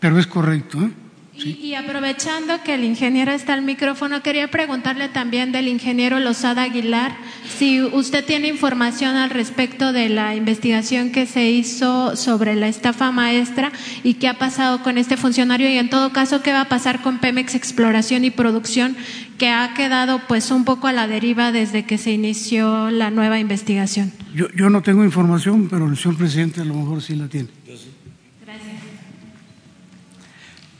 Pero 0.00 0.18
es 0.18 0.26
correcto. 0.26 0.82
¿eh? 0.82 0.90
Y, 1.36 1.74
aprovechando 1.74 2.62
que 2.62 2.74
el 2.74 2.84
ingeniero 2.84 3.32
está 3.32 3.54
al 3.54 3.62
micrófono, 3.62 4.22
quería 4.22 4.48
preguntarle 4.50 5.08
también 5.08 5.50
del 5.50 5.66
ingeniero 5.66 6.20
Lozada 6.20 6.62
Aguilar 6.62 7.16
si 7.58 7.82
usted 7.82 8.24
tiene 8.24 8.48
información 8.48 9.16
al 9.16 9.30
respecto 9.30 9.92
de 9.92 10.08
la 10.08 10.36
investigación 10.36 11.10
que 11.10 11.26
se 11.26 11.50
hizo 11.50 12.14
sobre 12.14 12.54
la 12.54 12.68
estafa 12.68 13.10
maestra 13.10 13.72
y 14.04 14.14
qué 14.14 14.28
ha 14.28 14.38
pasado 14.38 14.82
con 14.82 14.96
este 14.96 15.16
funcionario 15.16 15.68
y 15.68 15.76
en 15.76 15.90
todo 15.90 16.12
caso 16.12 16.40
qué 16.40 16.52
va 16.52 16.62
a 16.62 16.68
pasar 16.68 17.02
con 17.02 17.18
Pemex 17.18 17.56
Exploración 17.56 18.24
y 18.24 18.30
Producción 18.30 18.96
que 19.36 19.50
ha 19.50 19.74
quedado 19.74 20.20
pues 20.28 20.52
un 20.52 20.64
poco 20.64 20.86
a 20.86 20.92
la 20.92 21.08
deriva 21.08 21.50
desde 21.50 21.84
que 21.84 21.98
se 21.98 22.12
inició 22.12 22.90
la 22.90 23.10
nueva 23.10 23.40
investigación. 23.40 24.12
Yo, 24.34 24.46
yo 24.54 24.70
no 24.70 24.82
tengo 24.82 25.04
información, 25.04 25.68
pero 25.68 25.88
el 25.88 25.96
señor 25.96 26.16
presidente 26.16 26.60
a 26.60 26.64
lo 26.64 26.74
mejor 26.74 27.02
sí 27.02 27.16
la 27.16 27.28
tiene. 27.28 27.48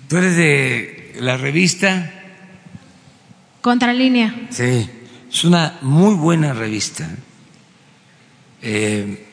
¿Tú 0.09 0.19
eres 0.19 0.37
de 0.37 1.17
la 1.21 1.37
revista? 1.37 2.13
Contralínea. 3.63 4.49
Sí, 4.51 4.89
es 5.31 5.45
una 5.45 5.79
muy 5.81 6.15
buena 6.15 6.53
revista. 6.53 7.09
Eh, 8.61 9.27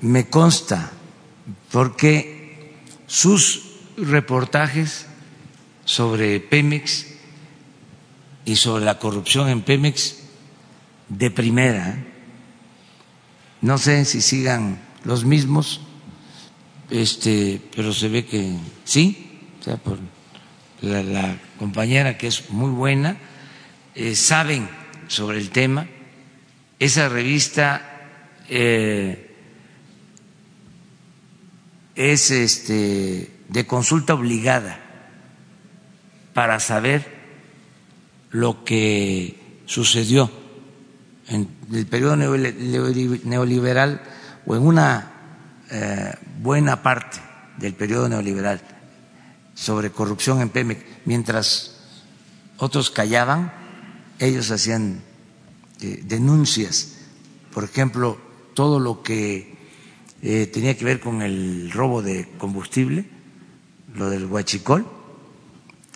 me 0.00 0.28
consta 0.28 0.90
porque 1.70 2.74
sus 3.06 3.62
reportajes 3.96 5.06
sobre 5.84 6.40
Pemex 6.40 7.06
y 8.44 8.56
sobre 8.56 8.84
la 8.84 8.98
corrupción 8.98 9.48
en 9.48 9.62
Pemex 9.62 10.16
de 11.08 11.30
primera. 11.30 12.04
No 13.60 13.78
sé 13.78 14.04
si 14.04 14.20
sigan 14.20 14.80
los 15.04 15.24
mismos 15.24 15.82
este, 16.90 17.60
pero 17.74 17.92
se 17.92 18.08
ve 18.08 18.24
que 18.26 18.56
sí, 18.84 19.40
o 19.60 19.62
sea, 19.62 19.76
por 19.76 19.98
la, 20.82 21.36
compañera 21.58 22.16
que 22.16 22.26
es 22.26 22.50
muy 22.50 22.70
buena, 22.70 23.16
eh, 23.94 24.14
saben 24.16 24.68
sobre 25.08 25.38
el 25.38 25.50
tema. 25.50 25.86
Esa 26.78 27.08
revista 27.08 28.08
eh, 28.48 29.30
es 31.94 32.30
este, 32.30 33.30
de 33.48 33.66
consulta 33.66 34.14
obligada 34.14 34.80
para 36.32 36.60
saber 36.60 37.20
lo 38.30 38.64
que 38.64 39.36
sucedió 39.66 40.30
en 41.28 41.48
el 41.72 41.86
periodo 41.86 42.16
neoliberal 42.16 44.00
o 44.46 44.56
en 44.56 44.62
una 44.62 45.09
eh, 45.70 46.12
buena 46.40 46.82
parte 46.82 47.18
del 47.58 47.74
periodo 47.74 48.08
neoliberal 48.08 48.60
sobre 49.54 49.90
corrupción 49.90 50.40
en 50.40 50.48
Pemex, 50.48 50.82
mientras 51.04 51.76
otros 52.56 52.90
callaban, 52.90 53.52
ellos 54.18 54.50
hacían 54.50 55.02
eh, 55.80 56.00
denuncias, 56.02 56.96
por 57.52 57.64
ejemplo, 57.64 58.18
todo 58.54 58.80
lo 58.80 59.02
que 59.02 59.56
eh, 60.22 60.46
tenía 60.46 60.76
que 60.76 60.84
ver 60.84 61.00
con 61.00 61.22
el 61.22 61.70
robo 61.70 62.02
de 62.02 62.28
combustible, 62.38 63.06
lo 63.94 64.10
del 64.10 64.26
huachicol, 64.26 64.86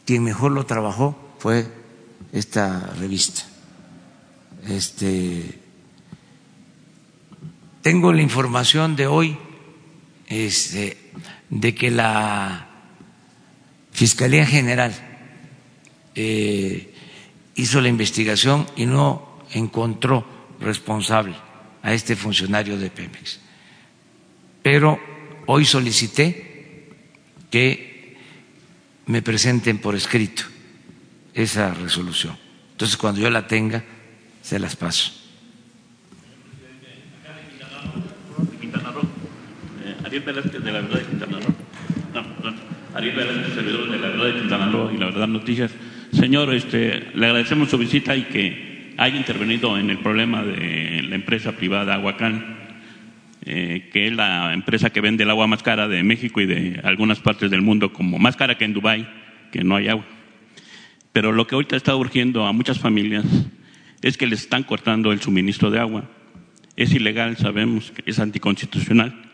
quien 0.05 0.25
mejor 0.25 0.53
lo 0.53 0.67
trabajó 0.67 1.17
fue 1.39 1.67
esta 2.33 2.95
revista. 2.99 3.43
Este, 4.67 5.61
tengo 7.83 8.13
la 8.13 8.23
información 8.23 8.97
de 8.97 9.07
hoy 9.07 9.39
este, 10.27 10.97
de 11.51 11.75
que 11.75 11.91
la 11.91 12.69
Fiscalía 13.93 14.47
General 14.47 14.93
eh, 16.15 16.93
hizo 17.55 17.81
la 17.81 17.89
investigación 17.89 18.67
y 18.77 18.87
no 18.87 19.45
encontró 19.53 20.27
responsable 20.61 21.35
a 21.83 21.93
este 21.93 22.17
funcionario 22.17 22.79
de 22.79 22.91
Pemex. 22.91 23.41
Pero 24.63 24.99
hoy 25.47 25.65
solicité 25.65 26.89
que 27.51 28.17
me 29.07 29.23
presenten 29.23 29.79
por 29.79 29.95
escrito 29.95 30.43
esa 31.35 31.75
resolución. 31.75 32.37
Entonces, 32.73 32.97
cuando 32.97 33.21
yo 33.21 33.31
la 33.31 33.47
tenga, 33.47 33.85
se 34.43 34.59
las 34.59 34.77
paso. 34.77 35.24
Ariel 40.15 40.27
Velázquez 40.27 40.63
de 40.63 40.71
la 40.73 40.81
Verdad 40.81 40.99
de 41.01 41.07
Quintana 41.07 41.39
Roo. 41.41 41.55
No, 42.15 42.23
perdón. 42.37 42.55
Ariel 42.95 43.17
Velázquez, 43.17 43.55
servidor 43.55 43.91
de 43.91 43.99
la 43.99 44.09
Verdad 44.11 44.27
de 44.27 44.35
Quintana 44.35 44.71
Roo 44.71 44.93
y 44.93 44.99
la 44.99 45.07
Verdad 45.07 45.27
Noticias. 45.27 45.75
Señor, 46.13 46.55
este, 46.55 47.09
le 47.15 47.27
agradecemos 47.27 47.69
su 47.69 47.79
visita 47.79 48.15
y 48.15 48.23
que 48.23 48.95
haya 48.97 49.17
intervenido 49.17 49.77
en 49.77 49.91
el 49.91 49.99
problema 49.99 50.45
de 50.45 51.03
la 51.03 51.17
empresa 51.17 51.57
privada 51.57 51.95
Aguacán, 51.95 52.59
eh, 53.45 53.91
que 53.93 54.07
es 54.07 54.13
la 54.13 54.55
empresa 54.55 54.91
que 54.91 55.01
vende 55.01 55.25
el 55.25 55.31
agua 55.31 55.49
más 55.49 55.65
cara 55.65 55.89
de 55.89 56.05
México 56.05 56.41
y 56.41 56.47
de 56.47 56.81
algunas 56.85 57.19
partes 57.19 57.51
del 57.51 57.63
mundo, 57.63 57.93
como 57.93 58.21
más 58.21 58.37
cara 58.37 58.57
que 58.57 58.65
en 58.65 58.73
Dubái, 58.73 59.09
que 59.51 59.65
no 59.65 59.75
hay 59.75 59.89
agua. 59.89 60.07
Pero 61.13 61.33
lo 61.33 61.49
que 61.49 61.57
ahorita 61.57 61.75
está 61.75 61.97
urgiendo 61.97 62.47
a 62.47 62.53
muchas 62.53 62.79
familias 62.79 63.25
es 64.01 64.17
que 64.17 64.29
les 64.29 64.43
están 64.43 64.63
cortando 64.63 65.11
el 65.11 65.21
suministro 65.21 65.73
de 65.73 65.81
agua. 65.81 66.05
Es 66.77 66.95
ilegal, 66.95 67.37
sabemos 67.37 67.93
es 68.07 68.21
anticonstitucional. 68.21 69.25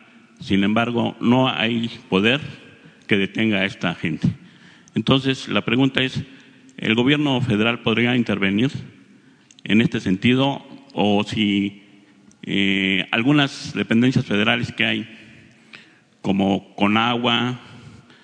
Sin 0.41 0.65
embargo, 0.65 1.17
no 1.21 1.49
hay 1.49 1.91
poder 2.09 2.41
que 3.07 3.19
detenga 3.19 3.59
a 3.59 3.67
esta 3.67 3.95
gente. 3.95 4.29
Entonces, 4.95 5.49
la 5.49 5.65
pregunta 5.65 6.03
es, 6.03 6.23
¿el 6.79 6.95
gobierno 6.95 7.41
federal 7.43 7.81
podría 7.81 8.17
intervenir 8.17 8.71
en 9.65 9.83
este 9.83 10.01
sentido 10.01 10.65
o 10.95 11.23
si 11.25 11.83
eh, 12.43 13.07
algunas 13.11 13.75
dependencias 13.75 14.25
federales 14.25 14.73
que 14.73 14.85
hay, 14.87 15.09
como 16.23 16.75
Conagua, 16.75 17.61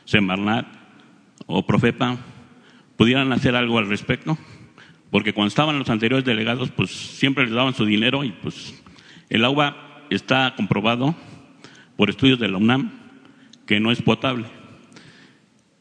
Semarnat 0.07 0.67
o 1.47 1.67
Profepa, 1.67 2.19
pudieran 2.97 3.33
hacer 3.33 3.55
algo 3.57 3.79
al 3.79 3.89
respecto? 3.89 4.39
Porque 5.11 5.35
cuando 5.35 5.49
estaban 5.49 5.79
los 5.79 5.91
anteriores 5.91 6.25
delegados, 6.25 6.71
pues 6.71 6.91
siempre 6.91 7.45
les 7.45 7.53
daban 7.53 7.75
su 7.75 7.85
dinero 7.85 8.25
y 8.25 8.31
pues 8.31 8.83
el 9.29 9.45
agua 9.45 10.07
está 10.11 10.55
comprobado 10.57 11.15
por 11.97 12.11
estudios 12.11 12.39
de 12.39 12.49
la 12.49 12.59
UNAM 12.59 12.93
que 13.67 13.81
no 13.81 13.91
es 13.91 14.03
potable. 14.03 14.47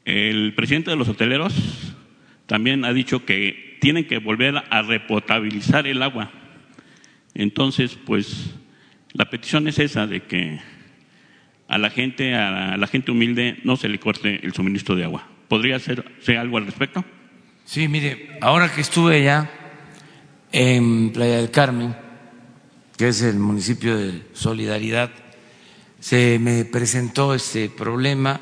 El 0.06 0.54
presidente 0.56 0.92
de 0.92 0.98
los 0.98 1.10
hoteleros 1.10 1.54
también 2.46 2.86
ha 2.86 2.94
dicho 2.94 3.26
que 3.26 3.78
tienen 3.82 4.08
que 4.08 4.20
volver 4.20 4.56
a 4.70 4.82
repotabilizar 4.82 5.88
el 5.88 6.02
agua. 6.02 6.32
Entonces, 7.34 7.98
pues 8.06 8.56
la 9.14 9.30
petición 9.30 9.68
es 9.68 9.80
esa 9.80 10.08
de 10.08 10.24
que 10.24 10.60
a 11.68 11.78
la 11.78 11.90
gente, 11.90 12.36
a 12.36 12.78
la 12.78 12.88
gente 12.88 13.12
humilde 13.12 13.60
no 13.64 13.76
se 13.76 13.90
le 13.90 14.00
corte 14.00 14.40
el 14.44 14.54
suministro 14.54 14.96
de 14.96 15.04
agua. 15.04 15.28
¿Podría 15.48 15.80
ser, 15.80 16.04
algo 16.38 16.58
al 16.58 16.66
respecto? 16.66 17.04
Sí, 17.66 17.88
mire, 17.88 18.38
ahora 18.42 18.72
que 18.74 18.82
estuve 18.82 19.24
ya 19.24 19.50
en 20.52 21.12
Playa 21.12 21.38
del 21.38 21.52
Carmen, 21.52 21.96
que 22.98 23.10
es 23.10 23.22
el 23.22 23.38
municipio 23.38 23.98
de 23.98 24.22
Solidaridad, 24.34 25.12
se 26.06 26.38
me 26.38 26.66
presentó 26.66 27.34
este 27.34 27.68
problema, 27.68 28.40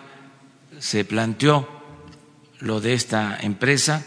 se 0.80 1.06
planteó 1.06 1.66
lo 2.60 2.82
de 2.82 2.94
esta 2.94 3.38
empresa, 3.40 4.04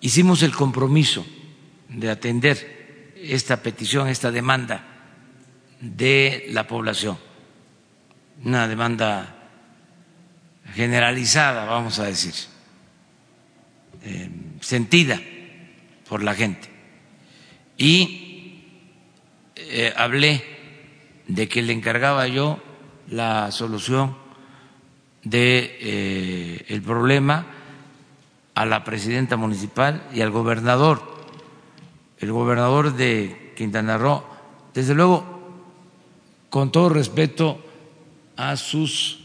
hicimos 0.00 0.42
el 0.42 0.54
compromiso 0.54 1.26
de 1.90 2.08
atender 2.08 3.12
esta 3.14 3.62
petición, 3.62 4.08
esta 4.08 4.30
demanda 4.30 4.86
de 5.82 6.46
la 6.48 6.66
población, 6.66 7.18
una 8.42 8.66
demanda 8.66 9.50
generalizada, 10.72 11.66
vamos 11.66 11.98
a 11.98 12.04
decir, 12.04 12.32
eh, 14.02 14.30
sentida 14.62 15.20
por 16.08 16.22
la 16.22 16.34
gente. 16.34 16.70
Y 17.76 18.64
eh, 19.56 19.92
hablé 19.94 20.51
de 21.34 21.48
que 21.48 21.62
le 21.62 21.72
encargaba 21.72 22.28
yo 22.28 22.58
la 23.08 23.50
solución 23.52 24.14
de 25.24 25.78
eh, 25.80 26.80
problema 26.84 27.46
a 28.54 28.66
la 28.66 28.84
presidenta 28.84 29.38
municipal 29.38 30.08
y 30.12 30.20
al 30.20 30.30
gobernador. 30.30 31.00
El 32.18 32.32
gobernador 32.32 32.94
de 32.94 33.54
Quintana 33.56 33.96
Roo, 33.96 34.22
desde 34.74 34.94
luego, 34.94 35.24
con 36.50 36.70
todo 36.70 36.90
respeto 36.90 37.64
a 38.36 38.56
sus 38.56 39.20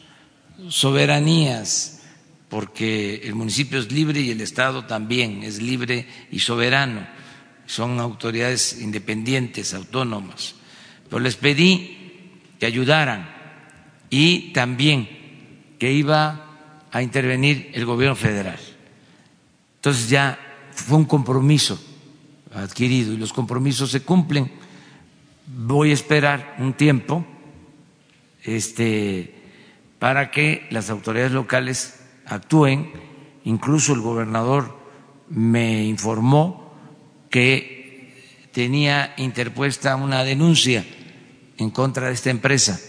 soberanías, 0.70 2.04
porque 2.48 3.22
el 3.26 3.36
municipio 3.36 3.80
es 3.80 3.92
libre 3.92 4.22
y 4.22 4.32
el 4.32 4.40
Estado 4.40 4.86
también 4.86 5.44
es 5.44 5.62
libre 5.62 6.08
y 6.32 6.40
soberano, 6.40 7.06
son 7.66 8.00
autoridades 8.00 8.80
independientes, 8.82 9.74
autónomas. 9.74 10.56
Pero 11.10 11.20
les 11.20 11.36
pedí 11.36 11.97
que 12.60 12.66
ayudaran 12.66 13.30
y 14.10 14.54
también 14.54 15.08
que 15.80 15.92
iba 15.92 16.48
a 16.92 17.02
intervenir 17.02 17.72
el 17.74 17.86
gobierno 17.86 18.16
federal. 18.16 18.60
Entonces 19.76 20.10
ya 20.10 20.40
fue 20.72 20.98
un 20.98 21.06
compromiso 21.06 21.80
adquirido 22.54 23.14
y 23.14 23.18
los 23.18 23.34
compromisos 23.34 23.92
se 23.92 24.02
cumplen. 24.02 24.52
Voy 25.46 25.92
a 25.92 25.94
esperar 25.94 26.56
un 26.60 26.74
tiempo 26.74 27.26
este, 28.44 29.34
para 30.00 30.32
que 30.32 30.68
las 30.72 30.90
autoridades 30.90 31.32
locales 31.32 32.02
actúen. 32.26 32.92
Incluso 33.44 33.94
el 33.94 34.02
gobernador 34.02 34.78
me 35.30 35.86
informó 35.86 36.74
que 37.30 38.50
tenía 38.52 39.14
interpuesta 39.18 39.96
una 39.96 40.24
denuncia 40.24 40.86
en 41.58 41.70
contra 41.72 42.08
de 42.08 42.14
esta 42.14 42.30
empresa. 42.30 42.80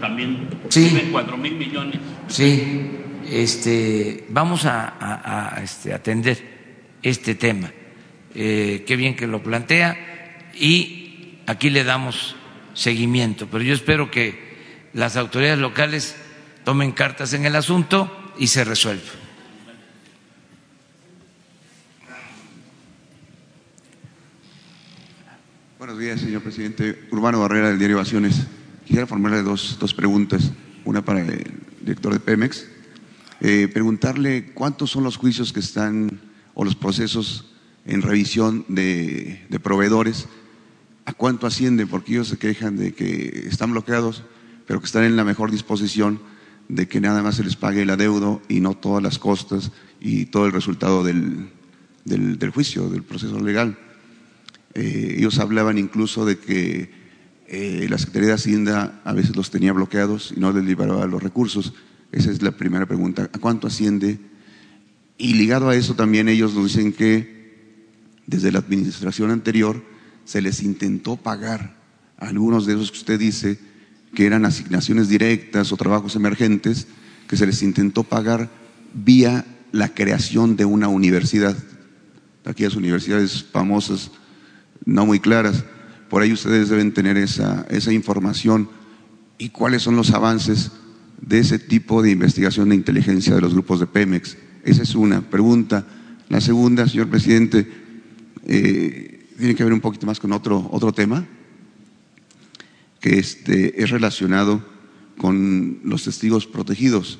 También 0.00 0.48
sí, 0.68 1.08
cuatro 1.10 1.36
mil 1.36 1.54
millones. 1.54 1.98
Sí, 2.28 2.90
este, 3.28 4.26
vamos 4.28 4.66
a, 4.66 5.58
este, 5.62 5.92
atender 5.92 6.96
este 7.02 7.34
tema. 7.34 7.72
Eh, 8.34 8.84
qué 8.86 8.96
bien 8.96 9.16
que 9.16 9.26
lo 9.26 9.42
plantea 9.42 10.50
y 10.54 11.38
aquí 11.46 11.70
le 11.70 11.84
damos 11.84 12.36
seguimiento. 12.74 13.48
Pero 13.50 13.64
yo 13.64 13.74
espero 13.74 14.10
que 14.10 14.90
las 14.92 15.16
autoridades 15.16 15.58
locales 15.58 16.16
tomen 16.64 16.92
cartas 16.92 17.32
en 17.32 17.46
el 17.46 17.56
asunto 17.56 18.32
y 18.38 18.48
se 18.48 18.64
resuelva. 18.64 19.23
Buenos 25.84 26.00
días, 26.00 26.18
señor 26.18 26.40
presidente. 26.40 26.98
Urbano 27.10 27.40
Barrera, 27.40 27.68
del 27.68 27.78
diario 27.78 27.96
Ovaciones. 27.96 28.46
Quisiera 28.86 29.06
formularle 29.06 29.42
dos, 29.42 29.76
dos 29.78 29.92
preguntas. 29.92 30.50
Una 30.86 31.04
para 31.04 31.20
el 31.20 31.44
director 31.82 32.10
de 32.14 32.20
Pemex. 32.20 32.64
Eh, 33.42 33.68
preguntarle 33.70 34.46
cuántos 34.54 34.90
son 34.90 35.04
los 35.04 35.18
juicios 35.18 35.52
que 35.52 35.60
están 35.60 36.22
o 36.54 36.64
los 36.64 36.74
procesos 36.74 37.52
en 37.84 38.00
revisión 38.00 38.64
de, 38.68 39.46
proveedores, 39.62 40.26
a 41.04 41.12
cuánto 41.12 41.46
ascienden, 41.46 41.86
porque 41.86 42.12
ellos 42.12 42.28
se 42.28 42.38
quejan 42.38 42.78
de 42.78 42.94
que 42.94 43.44
están 43.46 43.72
bloqueados, 43.72 44.24
pero 44.66 44.80
que 44.80 44.86
están 44.86 45.04
en 45.04 45.16
la 45.16 45.24
mejor 45.24 45.50
disposición 45.50 46.18
de 46.70 46.88
que 46.88 47.02
nada 47.02 47.22
más 47.22 47.34
se 47.34 47.44
les 47.44 47.56
pague 47.56 47.82
el 47.82 47.90
adeudo 47.90 48.40
y 48.48 48.60
no 48.60 48.74
todas 48.74 49.02
las 49.02 49.18
costas 49.18 49.70
y 50.00 50.24
todo 50.24 50.46
el 50.46 50.52
resultado 50.52 51.04
del, 51.04 51.50
del 52.06 52.50
juicio, 52.52 52.88
del 52.88 53.02
proceso 53.02 53.38
legal. 53.38 53.76
Eh, 54.74 55.16
ellos 55.18 55.38
hablaban 55.38 55.78
incluso 55.78 56.24
de 56.26 56.38
que 56.38 56.90
eh, 57.46 57.86
la 57.88 57.98
Secretaría 57.98 58.28
de 58.28 58.34
Hacienda 58.34 59.00
a 59.04 59.12
veces 59.12 59.36
los 59.36 59.50
tenía 59.50 59.72
bloqueados 59.72 60.32
y 60.36 60.40
no 60.40 60.52
les 60.52 60.64
liberaba 60.64 61.06
los 61.06 61.22
recursos. 61.22 61.74
Esa 62.12 62.30
es 62.30 62.42
la 62.42 62.52
primera 62.52 62.86
pregunta. 62.86 63.30
¿A 63.32 63.38
cuánto 63.38 63.66
asciende? 63.66 64.18
Y 65.18 65.34
ligado 65.34 65.68
a 65.68 65.76
eso 65.76 65.94
también 65.94 66.28
ellos 66.28 66.54
nos 66.54 66.64
dicen 66.64 66.92
que 66.92 67.34
desde 68.26 68.50
la 68.50 68.58
administración 68.58 69.30
anterior 69.30 69.82
se 70.24 70.42
les 70.42 70.62
intentó 70.62 71.16
pagar 71.16 71.76
algunos 72.16 72.66
de 72.66 72.74
esos 72.74 72.90
que 72.90 72.98
usted 72.98 73.18
dice 73.18 73.58
que 74.14 74.26
eran 74.26 74.44
asignaciones 74.44 75.08
directas 75.08 75.72
o 75.72 75.76
trabajos 75.76 76.16
emergentes, 76.16 76.86
que 77.28 77.36
se 77.36 77.46
les 77.46 77.62
intentó 77.62 78.04
pagar 78.04 78.48
vía 78.94 79.44
la 79.72 79.92
creación 79.92 80.56
de 80.56 80.64
una 80.64 80.88
universidad. 80.88 81.56
Aquellas 82.44 82.76
universidades 82.76 83.42
famosas, 83.42 84.12
no 84.84 85.06
muy 85.06 85.20
claras, 85.20 85.64
por 86.08 86.22
ahí 86.22 86.32
ustedes 86.32 86.68
deben 86.68 86.92
tener 86.92 87.16
esa, 87.16 87.66
esa 87.70 87.92
información 87.92 88.68
y 89.38 89.48
cuáles 89.48 89.82
son 89.82 89.96
los 89.96 90.12
avances 90.12 90.70
de 91.20 91.38
ese 91.38 91.58
tipo 91.58 92.02
de 92.02 92.10
investigación 92.10 92.68
de 92.68 92.74
inteligencia 92.76 93.34
de 93.34 93.40
los 93.40 93.54
grupos 93.54 93.80
de 93.80 93.86
Pemex. 93.86 94.36
Esa 94.64 94.82
es 94.82 94.94
una 94.94 95.22
pregunta. 95.22 95.86
La 96.28 96.40
segunda, 96.40 96.88
señor 96.88 97.08
presidente, 97.08 97.66
eh, 98.46 99.26
tiene 99.38 99.54
que 99.54 99.64
ver 99.64 99.72
un 99.72 99.80
poquito 99.80 100.06
más 100.06 100.20
con 100.20 100.32
otro, 100.32 100.68
otro 100.70 100.92
tema, 100.92 101.26
que 103.00 103.18
este, 103.18 103.82
es 103.82 103.90
relacionado 103.90 104.64
con 105.18 105.80
los 105.84 106.04
testigos 106.04 106.46
protegidos. 106.46 107.18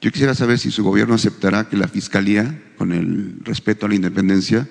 Yo 0.00 0.10
quisiera 0.10 0.34
saber 0.34 0.58
si 0.58 0.70
su 0.70 0.82
gobierno 0.82 1.14
aceptará 1.14 1.68
que 1.68 1.76
la 1.76 1.88
Fiscalía, 1.88 2.62
con 2.76 2.92
el 2.92 3.36
respeto 3.44 3.86
a 3.86 3.88
la 3.88 3.94
independencia, 3.94 4.68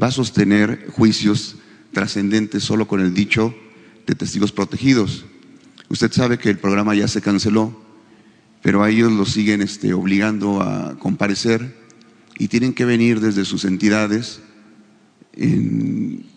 va 0.00 0.08
a 0.08 0.12
sostener 0.12 0.86
juicios 0.90 1.56
trascendentes 1.92 2.62
solo 2.62 2.86
con 2.86 3.00
el 3.00 3.14
dicho 3.14 3.54
de 4.06 4.14
testigos 4.14 4.52
protegidos. 4.52 5.24
Usted 5.88 6.12
sabe 6.12 6.38
que 6.38 6.50
el 6.50 6.58
programa 6.58 6.94
ya 6.94 7.08
se 7.08 7.20
canceló, 7.20 7.78
pero 8.62 8.82
a 8.82 8.90
ellos 8.90 9.12
los 9.12 9.30
siguen 9.30 9.62
este, 9.62 9.92
obligando 9.92 10.62
a 10.62 10.96
comparecer 10.98 11.76
y 12.38 12.48
tienen 12.48 12.72
que 12.72 12.84
venir 12.84 13.20
desde 13.20 13.44
sus 13.44 13.64
entidades 13.64 14.40
en, 15.34 16.28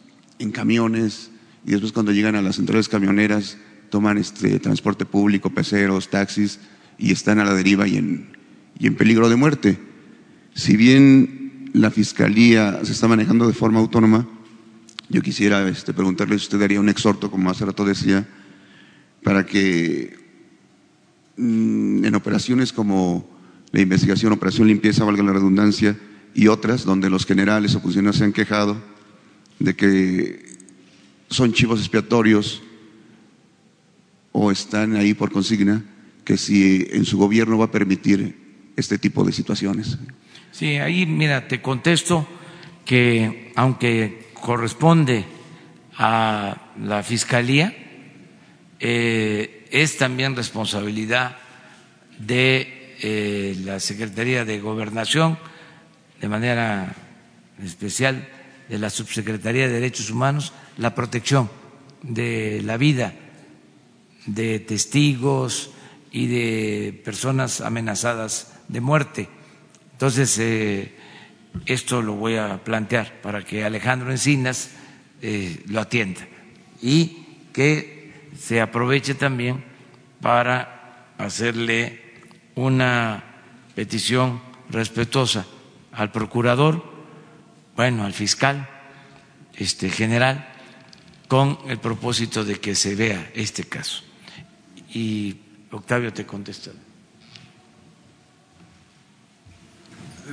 camiones 0.52 1.32
y 1.66 1.72
después 1.72 1.94
cuando 1.94 2.12
llegan 2.12 2.36
a 2.36 2.42
las 2.42 2.58
centrales 2.58 2.90
camioneras 2.90 3.58
toman 3.90 4.18
este 4.18 4.60
transporte 4.60 5.06
público, 5.06 5.50
peceros, 5.50 6.10
taxis 6.10 6.60
y 6.98 7.14
están 7.14 7.40
a 7.40 7.46
la 7.46 7.54
deriva 7.54 7.88
y 7.88 7.96
en, 7.96 8.28
y 8.78 8.88
en 8.88 8.96
peligro 8.96 9.30
de 9.30 9.38
muerte. 9.38 9.80
Si 10.54 10.76
bien 10.76 11.43
la 11.74 11.90
fiscalía 11.90 12.80
se 12.84 12.92
está 12.92 13.08
manejando 13.08 13.48
de 13.48 13.54
forma 13.54 13.80
autónoma, 13.80 14.28
yo 15.10 15.22
quisiera 15.22 15.68
este, 15.68 15.94
preguntarle 15.94 16.38
si 16.38 16.46
usted 16.46 16.60
daría 16.60 16.80
un 16.80 16.90
exhorto, 16.90 17.30
como 17.30 17.50
hace 17.50 17.66
rato 17.66 17.84
decía, 17.84 18.28
para 19.24 19.46
que 19.46 20.18
mm, 21.38 22.06
en 22.06 22.16
operaciones 22.16 22.72
como 22.72 23.28
la 23.72 23.82
investigación, 23.82 24.32
operación 24.34 24.68
limpieza, 24.68 25.04
valga 25.04 25.24
la 25.24 25.34
redundancia, 25.34 25.98
y 26.36 26.48
otras 26.48 26.86
donde 26.86 27.10
los 27.10 27.26
generales 27.26 27.76
o 27.76 27.82
funcionarios 27.82 28.18
se 28.18 28.24
han 28.24 28.34
quejado 28.34 28.82
de 29.60 29.76
que 29.76 30.58
son 31.30 31.54
chivos 31.54 31.80
expiatorios 31.80 32.62
o 34.32 34.52
están 34.52 34.96
ahí 34.96 35.14
por 35.14 35.32
consigna, 35.32 35.84
que 36.24 36.38
si 36.38 36.88
en 36.92 37.06
su 37.06 37.18
gobierno 37.18 37.58
va 37.58 37.66
a 37.66 37.72
permitir 37.72 38.72
este 38.76 38.98
tipo 38.98 39.24
de 39.24 39.32
situaciones. 39.32 39.98
Sí, 40.54 40.78
ahí 40.78 41.08
mira, 41.08 41.48
te 41.48 41.64
contesto 41.64 42.28
que 42.86 43.52
aunque 43.56 44.30
corresponde 44.36 45.26
a 45.98 46.70
la 46.80 47.02
Fiscalía, 47.02 47.76
eh, 48.80 49.66
es 49.72 49.98
también 49.98 50.36
responsabilidad 50.36 51.38
de 52.20 52.96
eh, 53.02 53.58
la 53.66 53.80
Secretaría 53.80 54.46
de 54.46 54.60
Gobernación, 54.60 55.40
de 56.22 56.30
manera 56.30 56.94
especial 57.64 58.30
de 58.70 58.78
la 58.78 58.92
Subsecretaría 58.92 59.68
de 59.68 59.74
Derechos 59.74 60.12
Humanos, 60.12 60.54
la 60.78 60.94
protección 60.94 61.50
de 62.04 62.62
la 62.64 62.78
vida 62.78 63.16
de 64.28 64.60
testigos 64.60 65.72
y 66.12 66.28
de 66.28 67.02
personas 67.04 67.60
amenazadas 67.60 68.54
de 68.68 68.82
muerte. 68.82 69.30
Entonces, 70.04 70.38
eh, 70.40 70.92
esto 71.66 72.02
lo 72.02 72.16
voy 72.16 72.36
a 72.36 72.62
plantear 72.62 73.22
para 73.22 73.42
que 73.46 73.64
Alejandro 73.64 74.12
Encinas 74.12 74.72
eh, 75.22 75.64
lo 75.68 75.80
atienda 75.80 76.28
y 76.82 77.26
que 77.54 78.28
se 78.38 78.60
aproveche 78.60 79.16
también 79.16 79.64
para 80.20 81.14
hacerle 81.18 82.02
una 82.56 83.24
petición 83.76 84.42
respetuosa 84.70 85.46
al 85.94 86.12
procurador, 86.12 86.84
bueno, 87.78 88.04
al 88.04 88.12
fiscal 88.12 88.68
este, 89.56 89.90
general, 89.90 90.50
con 91.30 91.58
el 91.70 91.78
propósito 91.78 92.44
de 92.44 92.60
que 92.60 92.76
se 92.76 92.96
vea 92.96 93.32
este 93.36 93.64
caso. 93.64 94.04
Y 94.94 95.38
Octavio 95.72 96.12
te 96.12 96.26
contesta. 96.26 96.72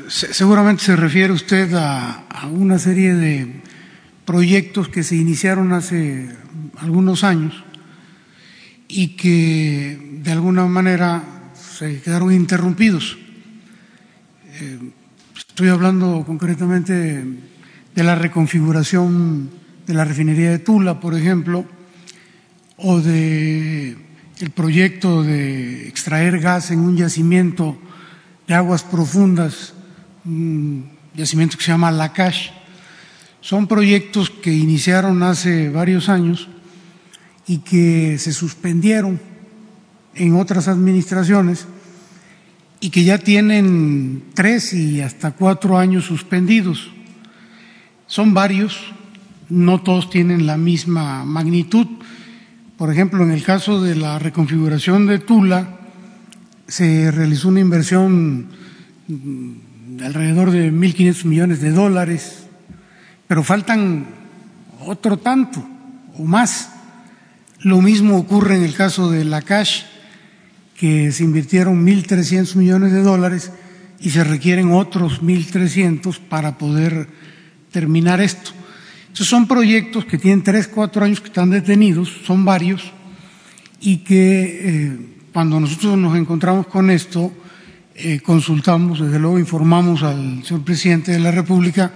Seguramente 0.08 0.84
se 0.84 0.94
refiere 0.94 1.32
usted 1.32 1.74
a, 1.74 2.46
una 2.52 2.78
serie 2.78 3.12
de 3.14 3.60
proyectos 4.24 4.88
que 4.88 5.02
se 5.02 5.16
iniciaron 5.16 5.72
hace 5.72 6.28
algunos 6.78 7.24
años 7.24 7.64
y 8.86 9.16
que 9.16 10.20
de 10.22 10.30
alguna 10.30 10.66
manera 10.66 11.22
se 11.54 12.00
quedaron 12.00 12.32
interrumpidos. 12.32 13.18
Eh, 14.60 14.78
estoy 15.36 15.68
hablando 15.70 16.22
concretamente 16.24 17.24
de 17.94 18.02
la 18.04 18.14
reconfiguración 18.14 19.50
de 19.88 19.94
la 19.94 20.04
refinería 20.04 20.50
de 20.50 20.60
Tula, 20.60 21.00
por 21.00 21.16
ejemplo, 21.16 21.64
o 22.76 23.00
de 23.00 23.96
el 24.38 24.50
proyecto 24.50 25.24
de 25.24 25.88
extraer 25.88 26.38
gas 26.38 26.70
en 26.70 26.78
un 26.78 26.96
yacimiento 26.96 27.76
de 28.46 28.54
aguas 28.54 28.84
profundas, 28.84 29.74
un 30.24 30.90
yacimiento 31.14 31.56
que 31.56 31.64
se 31.64 31.72
llama 31.72 31.90
Lacash. 31.90 32.50
Son 33.40 33.66
proyectos 33.66 34.30
que 34.30 34.52
iniciaron 34.52 35.22
hace 35.22 35.70
varios 35.70 36.08
años 36.08 36.48
y 37.46 37.58
que 37.58 38.18
se 38.18 38.32
suspendieron 38.32 39.20
en 40.14 40.36
otras 40.36 40.68
administraciones 40.68 41.66
y 42.80 42.90
que 42.90 43.04
ya 43.04 43.18
tienen 43.18 44.24
tres 44.34 44.72
y 44.72 45.00
hasta 45.00 45.32
cuatro 45.32 45.78
años 45.78 46.04
suspendidos. 46.04 46.90
Son 48.06 48.34
varios, 48.34 48.92
no 49.48 49.82
todos 49.82 50.10
tienen 50.10 50.46
la 50.46 50.56
misma 50.56 51.24
magnitud. 51.24 51.86
Por 52.76 52.90
ejemplo, 52.90 53.22
en 53.22 53.30
el 53.30 53.42
caso 53.42 53.82
de 53.82 53.94
la 53.94 54.18
reconfiguración 54.18 55.06
de 55.06 55.18
Tula, 55.18 55.78
se 56.66 57.10
realizó 57.10 57.48
una 57.48 57.60
inversión 57.60 58.46
alrededor 60.02 60.50
de 60.50 60.72
1.500 60.72 61.24
millones 61.24 61.60
de 61.60 61.70
dólares, 61.70 62.46
pero 63.26 63.42
faltan 63.42 64.06
otro 64.80 65.18
tanto 65.18 65.66
o 66.16 66.24
más. 66.24 66.70
Lo 67.60 67.80
mismo 67.82 68.16
ocurre 68.16 68.56
en 68.56 68.64
el 68.64 68.74
caso 68.74 69.10
de 69.10 69.24
la 69.24 69.42
Cash, 69.42 69.82
que 70.76 71.12
se 71.12 71.24
invirtieron 71.24 71.86
1.300 71.86 72.56
millones 72.56 72.92
de 72.92 73.02
dólares 73.02 73.52
y 74.00 74.10
se 74.10 74.24
requieren 74.24 74.72
otros 74.72 75.22
1.300 75.22 76.18
para 76.18 76.56
poder 76.56 77.06
terminar 77.70 78.20
esto. 78.20 78.52
Esos 79.12 79.26
son 79.26 79.46
proyectos 79.46 80.04
que 80.04 80.18
tienen 80.18 80.42
tres, 80.42 80.68
cuatro 80.68 81.04
años 81.04 81.20
que 81.20 81.26
están 81.26 81.50
detenidos, 81.50 82.08
son 82.24 82.44
varios, 82.44 82.92
y 83.80 83.98
que 83.98 84.60
eh, 84.62 84.98
cuando 85.32 85.60
nosotros 85.60 85.98
nos 85.98 86.16
encontramos 86.16 86.66
con 86.66 86.90
esto, 86.90 87.32
eh, 88.02 88.20
consultamos, 88.20 89.00
desde 89.00 89.18
luego 89.18 89.38
informamos 89.38 90.02
al 90.02 90.44
señor 90.44 90.64
presidente 90.64 91.12
de 91.12 91.18
la 91.18 91.30
República 91.30 91.92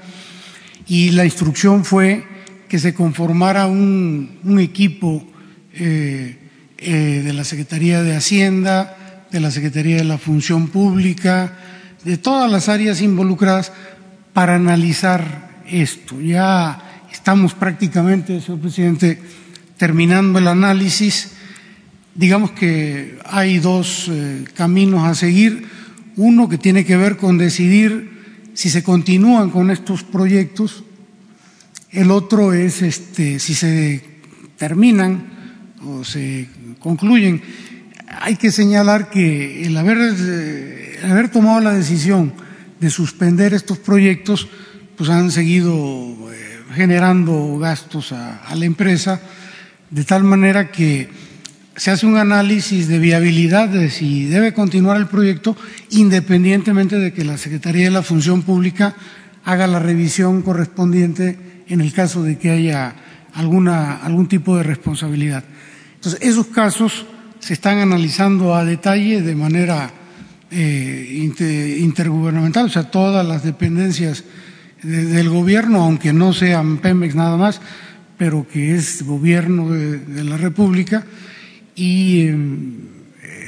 y 0.87 1.11
la 1.11 1.25
instrucción 1.25 1.85
fue 1.85 2.25
que 2.69 2.79
se 2.79 2.95
conformara 2.95 3.67
un, 3.67 4.59
equipo 4.61 5.25
eh, 5.73 6.37
de 6.79 7.33
la 7.33 7.45
Secretaría 7.45 8.03
de 8.03 8.17
Hacienda, 8.17 9.27
de 9.31 9.41
la 9.41 9.51
Secretaría 9.51 9.97
de 9.97 10.05
la 10.05 10.19
Función 10.19 10.69
Pública, 10.69 11.57
de 12.05 12.19
todas 12.19 12.51
las 12.51 12.69
áreas 12.69 13.01
involucradas 13.01 13.73
para 14.33 14.57
analizar 14.57 15.63
esto. 15.67 16.21
Ya 16.21 16.95
Estamos 17.15 17.55
prácticamente, 17.55 18.41
señor 18.43 18.61
presidente, 18.61 19.23
terminando 19.79 20.41
el 20.41 20.49
análisis. 20.49 21.31
Digamos 22.13 22.51
que 22.51 23.19
hay 23.25 23.61
dos 23.61 24.11
eh, 24.11 24.45
caminos 24.53 25.07
a 25.07 25.15
seguir. 25.15 25.65
Uno 26.17 26.49
que 26.49 26.59
tiene 26.59 26.85
que 26.85 26.97
ver 26.97 27.17
con 27.17 27.39
decidir 27.39 28.51
si 28.55 28.71
se 28.71 28.83
continúan 28.83 29.51
con 29.51 29.71
estos 29.71 30.05
proyectos 30.05 30.85
El 31.91 32.11
otro 32.11 32.53
es 32.53 32.83
este, 32.83 33.39
si 33.39 33.55
se 33.55 34.03
terminan 34.59 35.31
o 35.87 36.03
se 36.03 36.49
concluyen. 36.81 37.41
Hay 38.21 38.35
que 38.35 38.51
señalar 38.51 39.11
que 39.11 39.65
el 39.65 39.77
haber, 39.77 39.99
haber 41.05 41.29
tomado 41.29 41.61
la 41.61 41.73
decisión 41.73 42.33
de 42.81 42.91
suspender 42.91 43.55
estos 43.55 43.79
proyectos, 43.79 44.49
pues 44.97 45.09
han 45.09 45.31
seguido 45.31 45.73
eh, 46.33 46.63
generando 46.75 47.59
gastos 47.59 48.11
a 48.11 48.53
la 48.57 48.65
empresa, 48.65 49.21
de 49.91 50.03
tal 50.03 50.25
manera 50.25 50.73
que 50.73 51.09
se 51.77 51.91
hace 51.91 52.07
un 52.07 52.17
análisis 52.17 52.87
de 52.87 52.99
viabilidad 52.99 53.69
de 53.69 53.91
si 53.91 54.27
debe 54.27 54.55
continuar 54.55 54.97
el 54.97 55.09
proyecto, 55.09 55.57
independientemente 55.91 56.99
de 56.99 57.13
que 57.13 57.25
la 57.25 57.37
Secretaría 57.37 57.85
de 57.85 57.91
la 57.91 58.03
Función 58.03 58.43
Pública 58.43 58.95
haga 59.45 59.67
la 59.67 59.81
revisión 59.81 60.43
correspondiente 60.43 61.65
en 61.67 61.81
el 61.81 61.93
caso 61.93 62.23
de 62.23 62.39
que 62.39 62.51
haya 62.51 62.95
alguna, 63.35 63.97
algún 63.97 64.29
tipo 64.29 64.57
de 64.57 64.63
responsabilidad. 64.63 65.45
Entonces, 65.97 66.21
esos 66.23 66.47
casos 66.47 67.07
se 67.41 67.55
están 67.55 67.79
analizando 67.79 68.55
a 68.55 68.65
detalle 68.65 69.21
de 69.21 69.35
manera 69.35 69.91
eh, 70.51 71.79
intergubernamental, 71.81 72.67
o 72.67 72.71
sea, 72.71 72.91
todas 72.91 73.27
las 73.27 73.43
dependencias 73.43 74.25
de, 74.83 75.05
del 75.07 75.29
gobierno, 75.29 75.83
aunque 75.83 76.13
no 76.13 76.33
sean 76.33 76.79
Pemex 76.79 77.15
nada 77.15 77.37
más, 77.37 77.61
pero 78.17 78.47
que 78.47 78.77
es 78.77 79.03
gobierno 79.03 79.71
de 79.71 80.25
la 80.25 80.37
República, 80.37 81.05
y 81.75 82.29
eh, 82.29 82.37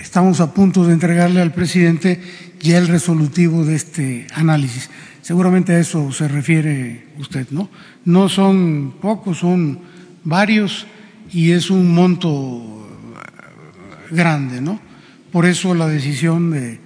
estamos 0.00 0.40
a 0.40 0.52
punto 0.52 0.84
de 0.84 0.92
entregarle 0.92 1.40
al 1.40 1.52
presidente 1.52 2.20
ya 2.60 2.78
el 2.78 2.88
resolutivo 2.88 3.64
de 3.64 3.76
este 3.76 4.26
análisis. 4.34 4.90
Seguramente 5.22 5.72
a 5.72 5.80
eso 5.80 6.12
se 6.12 6.28
refiere 6.28 7.08
usted, 7.18 7.48
¿no? 7.50 7.68
No 8.04 8.28
son 8.28 8.94
pocos, 9.00 9.38
son 9.38 9.80
varios 10.24 10.86
y 11.32 11.52
es 11.52 11.70
un 11.70 11.92
monto 11.92 12.88
grande, 14.10 14.60
¿no? 14.60 14.80
Por 15.32 15.46
eso 15.46 15.74
la 15.74 15.88
decisión 15.88 16.50
de, 16.50 16.78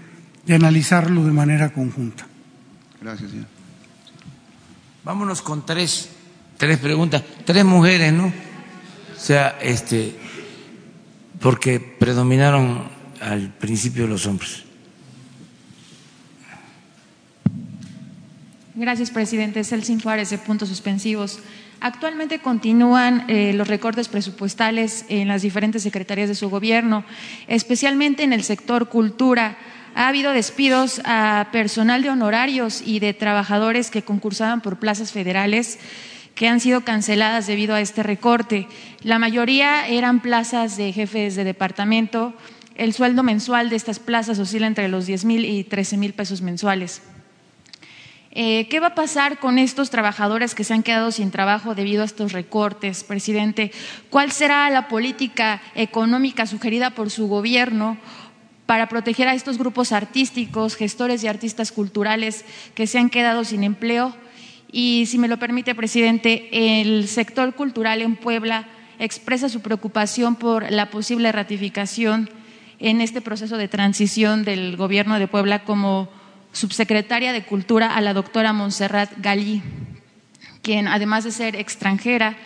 de 0.47 0.55
analizarlo 0.55 1.24
de 1.24 1.32
manera 1.32 1.72
conjunta. 1.72 2.26
Gracias, 3.01 3.30
señor. 3.30 3.47
Vámonos 5.05 5.43
con 5.43 5.64
tres, 5.64 6.11
tres 6.57 6.78
preguntas, 6.78 7.22
tres 7.45 7.64
mujeres, 7.64 8.12
¿no? 8.12 8.26
O 8.26 9.20
sea, 9.22 9.59
este, 9.62 10.14
porque 11.41 11.80
predominaron 11.80 12.88
al 13.20 13.53
principio 13.55 14.07
los 14.07 14.26
hombres. 14.26 14.64
Gracias, 18.74 19.11
presidente. 19.11 19.64
Celsin 19.64 20.01
Juárez, 20.01 20.30
de 20.30 20.38
Puntos 20.38 20.68
Suspensivos. 20.68 21.41
Actualmente 21.80 22.41
continúan 22.41 23.24
eh, 23.28 23.53
los 23.55 23.68
recortes 23.68 24.09
presupuestales 24.09 25.05
en 25.09 25.28
las 25.28 25.43
diferentes 25.43 25.82
secretarías 25.82 26.28
de 26.28 26.34
su 26.34 26.51
gobierno, 26.51 27.05
especialmente 27.49 28.22
en 28.22 28.32
el 28.32 28.45
sector 28.45 28.88
cultura. 28.88 29.57
Ha 29.95 30.09
habido 30.09 30.32
despidos 30.32 31.01
a 31.05 31.49
personal 31.53 32.03
de 32.03 32.11
honorarios 32.11 32.82
y 32.84 33.01
de 33.01 33.12
trabajadores 33.12 33.91
que 33.91 34.03
concursaban 34.03 34.61
por 34.61 34.78
plazas 34.78 35.12
federales 35.12 35.78
que 36.35 36.49
han 36.49 36.61
sido 36.61 36.83
canceladas 36.83 37.47
debido 37.47 37.74
a 37.74 37.81
este 37.81 38.03
recorte. 38.03 38.66
La 39.03 39.18
mayoría 39.18 39.87
eran 39.87 40.20
plazas 40.20 40.76
de 40.76 40.93
jefes 40.93 41.37
de 41.37 41.45
departamento. 41.45 42.35
El 42.76 42.95
sueldo 42.95 43.22
mensual 43.22 43.70
de 43.70 43.76
estas 43.76 43.99
plazas 43.99 44.39
oscila 44.39 44.66
entre 44.66 44.89
los 44.89 45.07
10 45.07 45.24
mil 45.24 45.45
y 45.45 45.64
13 45.64 45.97
mil 45.97 46.14
pesos 46.14 46.41
mensuales. 46.41 47.03
Eh, 48.33 48.68
¿Qué 48.68 48.78
va 48.78 48.89
a 48.89 48.95
pasar 48.95 49.41
con 49.41 49.59
estos 49.59 49.91
trabajadores 49.91 50.55
que 50.55 50.62
se 50.62 50.72
han 50.72 50.85
quedado 50.85 51.11
sin 51.11 51.33
trabajo 51.33 51.74
debido 51.74 52.03
a 52.03 52.05
estos 52.05 52.33
recortes, 52.33 53.03
presidente? 53.03 53.72
¿Cuál 54.09 54.31
será 54.31 54.70
la 54.70 54.87
política 54.87 55.61
económica 55.74 56.47
sugerida 56.47 56.91
por 56.91 57.11
su 57.11 57.26
gobierno 57.26 57.99
para 58.66 58.89
proteger 58.89 59.26
a 59.26 59.35
estos 59.35 59.59
grupos 59.59 59.91
artísticos, 59.91 60.76
gestores 60.76 61.24
y 61.24 61.26
artistas 61.26 61.72
culturales 61.72 62.45
que 62.76 62.87
se 62.87 63.01
han 63.01 63.11
quedado 63.11 63.45
sin 63.45 63.64
empleo? 63.64 64.14
Y 64.73 65.07
si 65.07 65.18
me 65.18 65.29
lo 65.29 65.39
permite, 65.39 65.75
presidente, 65.75 66.81
el 66.81 67.09
sector 67.09 67.55
cultural 67.55 68.03
en 68.03 68.16
Puebla 68.16 68.68
expresa 68.99 69.49
su 69.49 69.61
preocupación 69.61 70.37
por 70.37 70.71
la 70.71 70.91
posible 70.91 71.33
ratificación 71.33 72.31
en 72.79 73.01
este 73.01 73.21
proceso 73.21 73.57
de 73.57 73.68
transición 73.68 74.45
del 74.45 74.77
gobierno 74.77 75.18
de 75.18 75.29
Puebla 75.29 75.64
como 75.64 76.09
subsecretaria 76.53 77.33
de 77.33 77.45
Cultura 77.45 77.95
a 77.95 78.01
la 78.01 78.14
doctora 78.14 78.53
Montserrat 78.53 79.11
Gallí, 79.18 79.62
quien 80.62 80.89
además 80.89 81.25
de 81.25 81.31
ser 81.31 81.57
extranjera, 81.57 82.37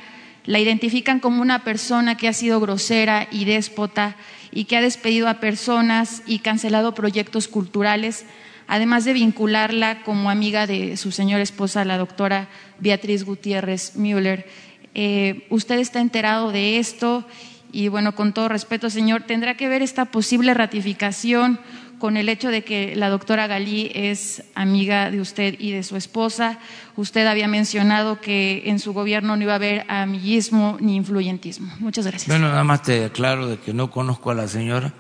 la 0.45 0.59
identifican 0.59 1.21
como 1.21 1.41
una 1.41 1.65
persona 1.65 2.17
que 2.17 2.29
ha 2.29 2.33
sido 2.33 2.61
grosera 2.61 3.29
y 3.31 3.45
déspota 3.45 4.17
y 4.51 4.65
que 4.65 4.77
ha 4.77 4.83
despedido 4.83 5.29
a 5.29 5.41
personas 5.41 6.23
y 6.27 6.41
cancelado 6.41 6.95
proyectos 6.95 7.49
culturales, 7.49 8.27
además 8.67 9.05
de 9.05 9.13
vincularla 9.13 10.03
como 10.03 10.31
amiga 10.31 10.67
de 10.67 10.97
su 10.97 11.11
señora 11.11 11.43
esposa, 11.43 11.85
la 11.85 11.99
doctora 11.99 12.49
Beatriz 12.81 13.25
Gutiérrez 13.25 13.97
Müller. 13.97 14.47
Eh, 14.95 15.47
¿Usted 15.51 15.79
está 15.79 16.01
enterado 16.01 16.53
de 16.53 16.79
esto? 16.79 17.27
Y 17.73 17.89
bueno, 17.89 18.15
con 18.15 18.33
todo 18.33 18.49
respeto, 18.49 18.91
señor, 18.91 19.23
¿tendrá 19.23 19.57
que 19.57 19.69
ver 19.69 19.83
esta 19.83 20.05
posible 20.07 20.55
ratificación 20.55 21.59
con 21.99 22.19
el 22.19 22.29
hecho 22.29 22.51
de 22.51 22.63
que 22.65 22.95
la 22.97 23.09
doctora 23.09 23.47
Galí 23.47 23.91
es 23.95 24.45
amiga 24.55 25.11
de 25.11 25.23
usted 25.23 25.57
y 25.59 25.73
de 25.73 25.83
su 25.83 25.97
esposa. 25.97 26.59
Usted 26.97 27.27
había 27.27 27.49
mencionado 27.49 28.21
que 28.21 28.65
en 28.67 28.79
su 28.79 28.93
gobierno 28.93 29.37
no 29.37 29.43
iba 29.43 29.53
a 29.53 29.57
haber 29.57 29.87
amiguismo 29.89 30.77
ni 30.81 30.97
influyentismo. 30.97 31.73
Muchas 31.79 32.07
gracias. 32.07 32.29
Bueno, 32.29 32.49
nada 32.49 32.63
más 32.63 32.83
te 32.83 33.07
aclaro 33.07 33.47
de 33.47 33.59
que 33.59 33.73
no 33.73 33.91
conozco 33.91 34.31
a 34.31 34.35
la 34.35 34.49
señora 34.49 34.93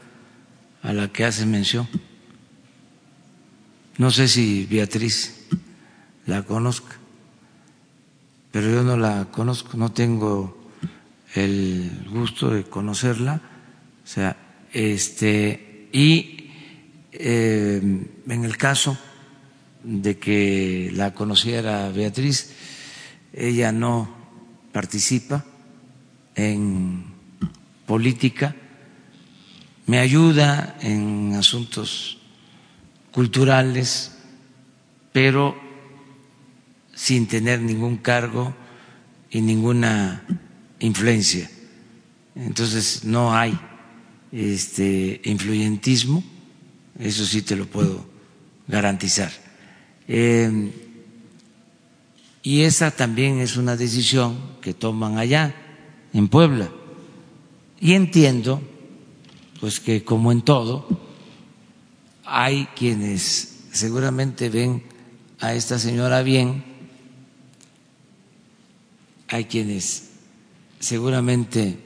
a 0.82 0.94
la 0.94 1.08
que 1.08 1.24
hace 1.26 1.44
mención. 1.44 1.88
No 3.96 4.10
sé 4.10 4.26
si 4.26 4.66
Beatriz 4.66 5.46
la 6.26 6.42
conozca, 6.42 6.96
pero 8.50 8.68
yo 8.68 8.82
no 8.82 8.96
la 8.96 9.26
conozco, 9.30 9.76
no 9.76 9.92
tengo 9.92 10.68
el 11.34 12.04
gusto 12.10 12.50
de 12.50 12.64
conocerla. 12.64 13.40
O 14.02 14.06
sea, 14.06 14.36
este, 14.72 15.88
y 15.92 16.50
eh, 17.12 17.80
en 18.28 18.44
el 18.44 18.56
caso 18.56 18.98
de 19.84 20.18
que 20.18 20.90
la 20.92 21.14
conociera 21.14 21.88
Beatriz, 21.90 22.52
ella 23.32 23.70
no 23.70 24.12
participa 24.72 25.44
en 26.34 27.04
política, 27.86 28.56
me 29.86 30.00
ayuda 30.00 30.78
en 30.80 31.34
asuntos 31.34 32.18
culturales, 33.14 34.12
pero 35.12 35.56
sin 36.94 37.26
tener 37.26 37.60
ningún 37.60 37.96
cargo 37.96 38.54
y 39.30 39.40
ninguna 39.40 40.26
influencia. 40.80 41.50
Entonces 42.34 43.04
no 43.04 43.34
hay 43.34 43.58
este 44.32 45.20
influyentismo 45.24 46.22
eso 46.98 47.24
sí 47.24 47.42
te 47.42 47.56
lo 47.56 47.66
puedo 47.66 48.04
garantizar. 48.68 49.30
Eh, 50.06 50.72
y 52.42 52.62
esa 52.62 52.90
también 52.90 53.40
es 53.40 53.56
una 53.56 53.76
decisión 53.76 54.36
que 54.60 54.74
toman 54.74 55.18
allá, 55.18 55.54
en 56.12 56.28
Puebla. 56.28 56.70
Y 57.80 57.94
entiendo, 57.94 58.62
pues 59.60 59.80
que 59.80 60.04
como 60.04 60.30
en 60.30 60.42
todo, 60.42 60.86
hay 62.24 62.66
quienes 62.76 63.66
seguramente 63.72 64.48
ven 64.48 64.82
a 65.40 65.54
esta 65.54 65.78
señora 65.78 66.22
bien, 66.22 66.64
hay 69.28 69.44
quienes 69.44 70.10
seguramente 70.78 71.78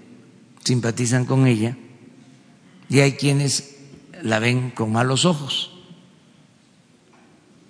simpatizan 0.65 1.25
con 1.25 1.47
ella 1.47 1.77
y 2.89 3.01
hay 3.01 3.13
quienes 3.13 3.77
la 4.23 4.39
ven 4.39 4.71
con 4.71 4.93
malos 4.93 5.25
ojos, 5.25 5.73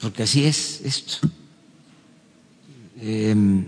porque 0.01 0.25
así 0.25 0.45
es 0.45 0.81
esto. 0.85 1.29
Em, 3.01 3.67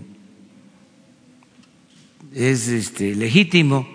es 2.33 2.67
este, 2.67 3.15
legítimo, 3.15 3.87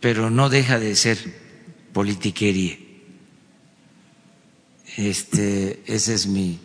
pero 0.00 0.30
no 0.30 0.48
deja 0.48 0.78
de 0.78 0.96
ser 0.96 1.18
politiquería. 1.92 2.81
Este, 4.96 5.82
esa 5.86 6.12
es 6.12 6.26
mi, 6.26 6.58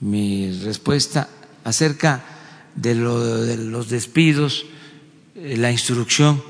mi 0.00 0.52
respuesta 0.62 1.28
acerca 1.64 2.24
de, 2.74 2.94
lo, 2.94 3.20
de 3.20 3.56
los 3.56 3.88
despidos. 3.88 4.66
Eh, 5.34 5.56
la 5.56 5.70
instrucción 5.70 6.42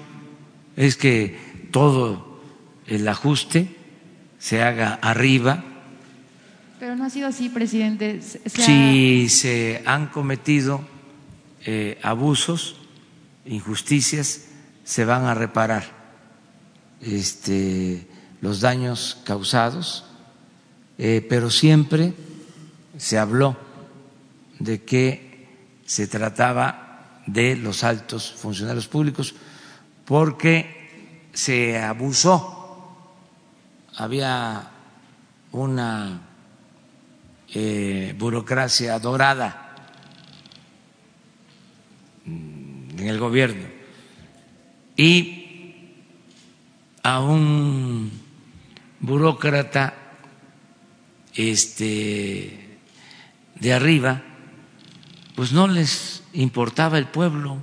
es 0.76 0.96
que 0.96 1.68
todo 1.70 2.40
el 2.86 3.06
ajuste 3.08 3.76
se 4.38 4.62
haga 4.62 4.94
arriba. 4.94 5.64
Pero 6.80 6.96
no 6.96 7.04
ha 7.04 7.10
sido 7.10 7.28
así, 7.28 7.48
presidente. 7.48 8.20
Si 8.46 9.28
se 9.28 9.82
han 9.86 10.08
cometido 10.08 10.80
eh, 11.64 11.98
abusos, 12.02 12.76
injusticias, 13.46 14.46
se 14.84 15.04
van 15.04 15.24
a 15.24 15.34
reparar 15.34 15.84
este, 17.00 18.06
los 18.40 18.60
daños 18.60 19.20
causados, 19.24 20.04
eh, 21.04 21.20
pero 21.28 21.50
siempre 21.50 22.14
se 22.96 23.18
habló 23.18 23.56
de 24.60 24.84
que 24.84 25.48
se 25.84 26.06
trataba 26.06 27.18
de 27.26 27.56
los 27.56 27.82
altos 27.82 28.30
funcionarios 28.30 28.86
públicos 28.86 29.34
porque 30.04 31.26
se 31.32 31.76
abusó, 31.76 33.02
había 33.96 34.70
una 35.50 36.20
eh, 37.52 38.14
burocracia 38.16 38.96
dorada 39.00 39.74
en 42.24 42.96
el 43.00 43.18
gobierno 43.18 43.66
y 44.96 45.98
a 47.02 47.18
un 47.18 48.08
burócrata 49.00 49.94
este 51.34 52.78
de 53.54 53.72
arriba 53.72 54.22
pues 55.34 55.52
no 55.52 55.66
les 55.66 56.22
importaba 56.32 56.98
el 56.98 57.06
pueblo 57.06 57.62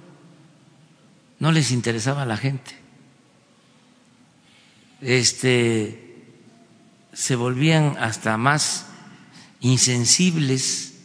no 1.39 1.53
les 1.53 1.71
interesaba 1.71 2.25
la 2.25 2.37
gente. 2.37 2.77
Este 5.01 6.25
se 7.13 7.35
volvían 7.35 7.95
hasta 7.99 8.37
más 8.37 8.87
insensibles. 9.61 10.99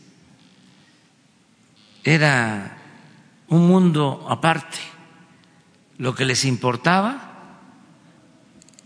Era 2.03 2.77
un 3.49 3.69
mundo 3.69 4.27
aparte. 4.29 4.79
Lo 5.99 6.17
que 6.17 6.25
les 6.25 6.45
importaba 6.45 7.61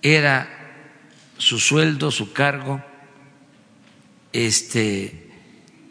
era 0.03 0.49
su 1.39 1.59
sueldo, 1.59 2.11
su 2.11 2.35
cargo, 2.35 2.85
este, 4.47 5.31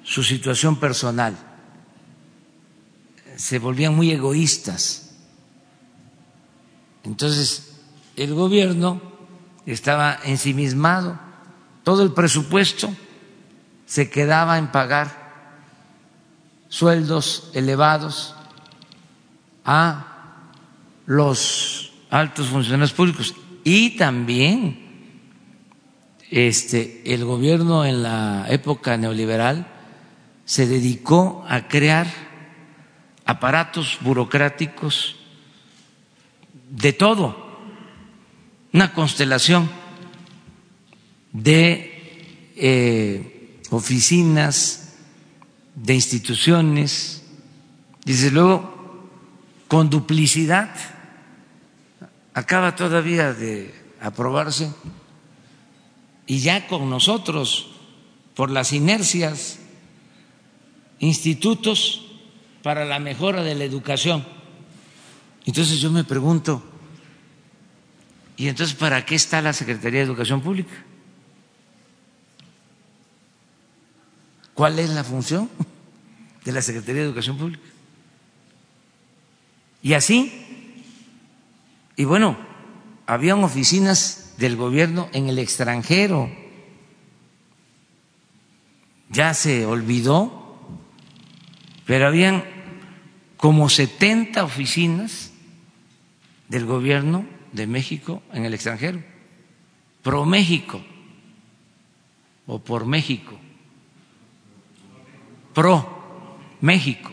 su 0.04 0.24
situación 0.24 0.80
personal. 0.80 1.38
Se 3.36 3.60
volvían 3.60 3.96
muy 3.96 4.12
egoístas. 4.12 5.12
Entonces, 7.04 7.80
el 8.16 8.34
gobierno 8.34 9.02
estaba 9.66 10.20
ensimismado, 10.24 11.20
todo 11.84 12.04
el 12.04 12.14
presupuesto 12.14 12.94
se 13.86 14.10
quedaba 14.10 14.58
en 14.58 14.72
pagar 14.72 15.28
sueldos 16.70 17.52
elevados 17.54 18.36
a 19.64 20.42
los 21.06 21.92
altos 22.10 22.48
funcionarios 22.48 22.94
públicos 22.94 23.34
y 23.64 23.98
también 23.98 24.87
este 26.30 27.14
el 27.14 27.24
gobierno 27.26 27.86
en 27.86 28.04
la 28.04 28.46
época 28.50 28.98
neoliberal 28.98 29.68
se 30.46 30.68
dedicó 30.68 31.46
a 31.48 31.68
crear 31.68 32.08
aparatos 33.26 33.98
burocráticos 34.02 35.18
de 36.70 36.94
todo, 36.94 37.60
una 38.74 38.94
constelación 38.94 39.70
de 41.34 42.54
eh, 42.56 43.60
oficinas, 43.70 44.96
de 45.76 45.94
instituciones, 45.94 47.24
desde 48.06 48.32
luego 48.32 49.10
con 49.68 49.90
duplicidad 49.90 50.70
acaba 52.34 52.76
todavía 52.76 53.34
de 53.34 53.74
aprobarse 54.02 54.72
y 56.28 56.40
ya 56.40 56.68
con 56.68 56.90
nosotros, 56.90 57.70
por 58.36 58.52
las 58.52 58.74
inercias, 58.74 59.60
institutos 61.00 62.06
para 62.62 62.86
la 62.86 63.00
mejora 63.00 63.42
de 63.42 63.56
la 63.56 63.64
educación. 63.64 64.26
Entonces 65.46 65.80
yo 65.80 65.90
me 65.90 66.04
pregunto, 66.04 66.62
¿y 68.36 68.48
entonces 68.48 68.76
para 68.76 69.06
qué 69.06 69.16
está 69.16 69.42
la 69.42 69.54
Secretaría 69.54 70.02
de 70.02 70.06
Educación 70.06 70.42
Pública? 70.42 70.74
¿Cuál 74.54 74.78
es 74.80 74.90
la 74.90 75.04
función 75.04 75.50
de 76.44 76.52
la 76.52 76.62
Secretaría 76.62 77.02
de 77.02 77.08
Educación 77.08 77.38
Pública? 77.38 77.64
Y 79.82 79.94
así 79.94 80.44
y 81.98 82.06
bueno, 82.06 82.38
habían 83.08 83.44
oficinas 83.44 84.27
del 84.38 84.56
gobierno 84.56 85.10
en 85.14 85.30
el 85.30 85.40
extranjero. 85.40 86.30
Ya 89.10 89.34
se 89.34 89.66
olvidó, 89.66 90.60
pero 91.86 92.08
habían 92.08 92.44
como 93.38 93.70
70 93.70 94.44
oficinas 94.44 95.32
del 96.50 96.66
gobierno 96.66 97.26
de 97.52 97.68
México 97.68 98.22
en 98.34 98.46
el 98.46 98.54
extranjero, 98.54 99.02
pro 100.04 100.26
México 100.26 100.82
o 102.46 102.60
por 102.60 102.86
México, 102.86 103.38
pro 105.54 106.38
México, 106.62 107.12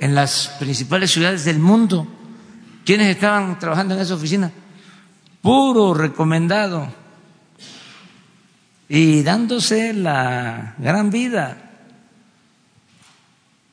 en 0.00 0.14
las 0.14 0.56
principales 0.58 1.10
ciudades 1.10 1.44
del 1.44 1.58
mundo. 1.58 2.06
¿Quiénes 2.84 3.08
estaban 3.08 3.58
trabajando 3.58 3.94
en 3.94 4.00
esa 4.00 4.14
oficina? 4.14 4.50
Puro 5.42 5.94
recomendado 5.94 6.88
y 8.88 9.22
dándose 9.22 9.92
la 9.94 10.74
gran 10.78 11.10
vida. 11.10 11.70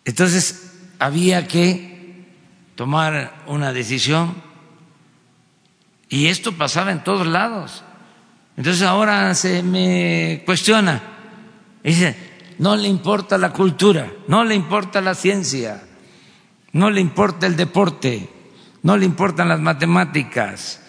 Entonces 0.05 0.73
había 0.99 1.47
que 1.47 2.25
tomar 2.75 3.43
una 3.47 3.73
decisión 3.73 4.35
y 6.07 6.27
esto 6.27 6.53
pasaba 6.53 6.91
en 6.91 7.03
todos 7.03 7.27
lados. 7.27 7.83
Entonces 8.55 8.83
ahora 8.83 9.33
se 9.33 9.63
me 9.63 10.43
cuestiona. 10.45 11.01
Dice, 11.83 12.15
no 12.59 12.75
le 12.75 12.87
importa 12.87 13.37
la 13.37 13.51
cultura, 13.51 14.11
no 14.27 14.43
le 14.43 14.55
importa 14.55 15.01
la 15.01 15.15
ciencia, 15.15 15.83
no 16.73 16.89
le 16.89 17.01
importa 17.01 17.47
el 17.47 17.55
deporte, 17.55 18.29
no 18.83 18.97
le 18.97 19.05
importan 19.05 19.49
las 19.49 19.59
matemáticas. 19.59 20.81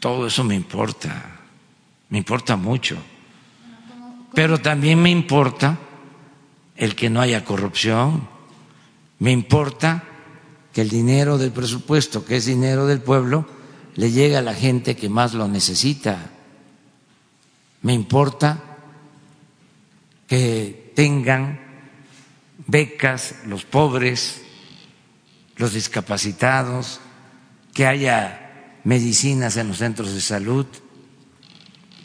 Todo 0.00 0.26
eso 0.26 0.42
me 0.44 0.54
importa, 0.54 1.40
me 2.08 2.18
importa 2.18 2.56
mucho. 2.56 2.96
Pero 4.34 4.58
también 4.58 5.00
me 5.00 5.10
importa 5.10 5.78
el 6.74 6.96
que 6.96 7.10
no 7.10 7.20
haya 7.20 7.44
corrupción, 7.44 8.26
me 9.18 9.30
importa 9.30 10.02
que 10.72 10.80
el 10.80 10.88
dinero 10.88 11.36
del 11.36 11.52
presupuesto, 11.52 12.24
que 12.24 12.36
es 12.36 12.46
dinero 12.46 12.86
del 12.86 13.02
pueblo, 13.02 13.46
le 13.96 14.10
llegue 14.10 14.38
a 14.38 14.42
la 14.42 14.54
gente 14.54 14.96
que 14.96 15.10
más 15.10 15.34
lo 15.34 15.46
necesita. 15.46 16.30
Me 17.82 17.92
importa 17.92 18.62
que 20.26 20.92
tengan 20.94 21.60
becas 22.66 23.34
los 23.46 23.64
pobres, 23.64 24.42
los 25.56 25.74
discapacitados, 25.74 27.00
que 27.74 27.86
haya 27.86 28.39
medicinas 28.84 29.56
en 29.56 29.68
los 29.68 29.78
centros 29.78 30.14
de 30.14 30.20
salud. 30.20 30.66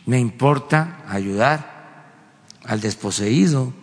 Me 0.05 0.19
importa 0.19 1.03
ayudar 1.07 2.11
al 2.63 2.81
desposeído, 2.81 3.73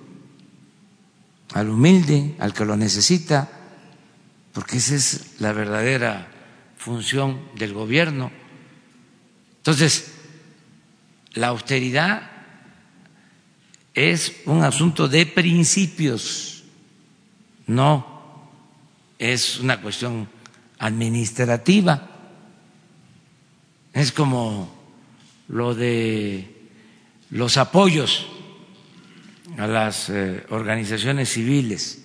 al 1.54 1.70
humilde, 1.70 2.34
al 2.38 2.54
que 2.54 2.64
lo 2.64 2.76
necesita, 2.76 3.48
porque 4.52 4.78
esa 4.78 4.94
es 4.94 5.40
la 5.40 5.52
verdadera 5.52 6.28
función 6.76 7.40
del 7.56 7.72
gobierno. 7.72 8.30
Entonces, 9.58 10.12
la 11.34 11.48
austeridad 11.48 12.30
es 13.94 14.32
un 14.46 14.62
asunto 14.64 15.08
de 15.08 15.26
principios, 15.26 16.64
no 17.66 18.50
es 19.18 19.60
una 19.60 19.80
cuestión 19.80 20.28
administrativa. 20.78 22.11
Es 23.92 24.12
como 24.12 24.72
lo 25.48 25.74
de 25.74 26.48
los 27.30 27.56
apoyos 27.56 28.26
a 29.58 29.66
las 29.66 30.08
eh, 30.08 30.44
organizaciones 30.50 31.30
civiles, 31.30 32.04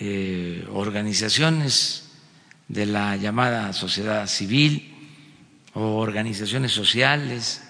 eh, 0.00 0.66
organizaciones 0.72 2.10
de 2.68 2.86
la 2.86 3.16
llamada 3.16 3.72
sociedad 3.72 4.26
civil 4.26 4.92
o 5.74 5.98
organizaciones 5.98 6.72
sociales, 6.72 7.62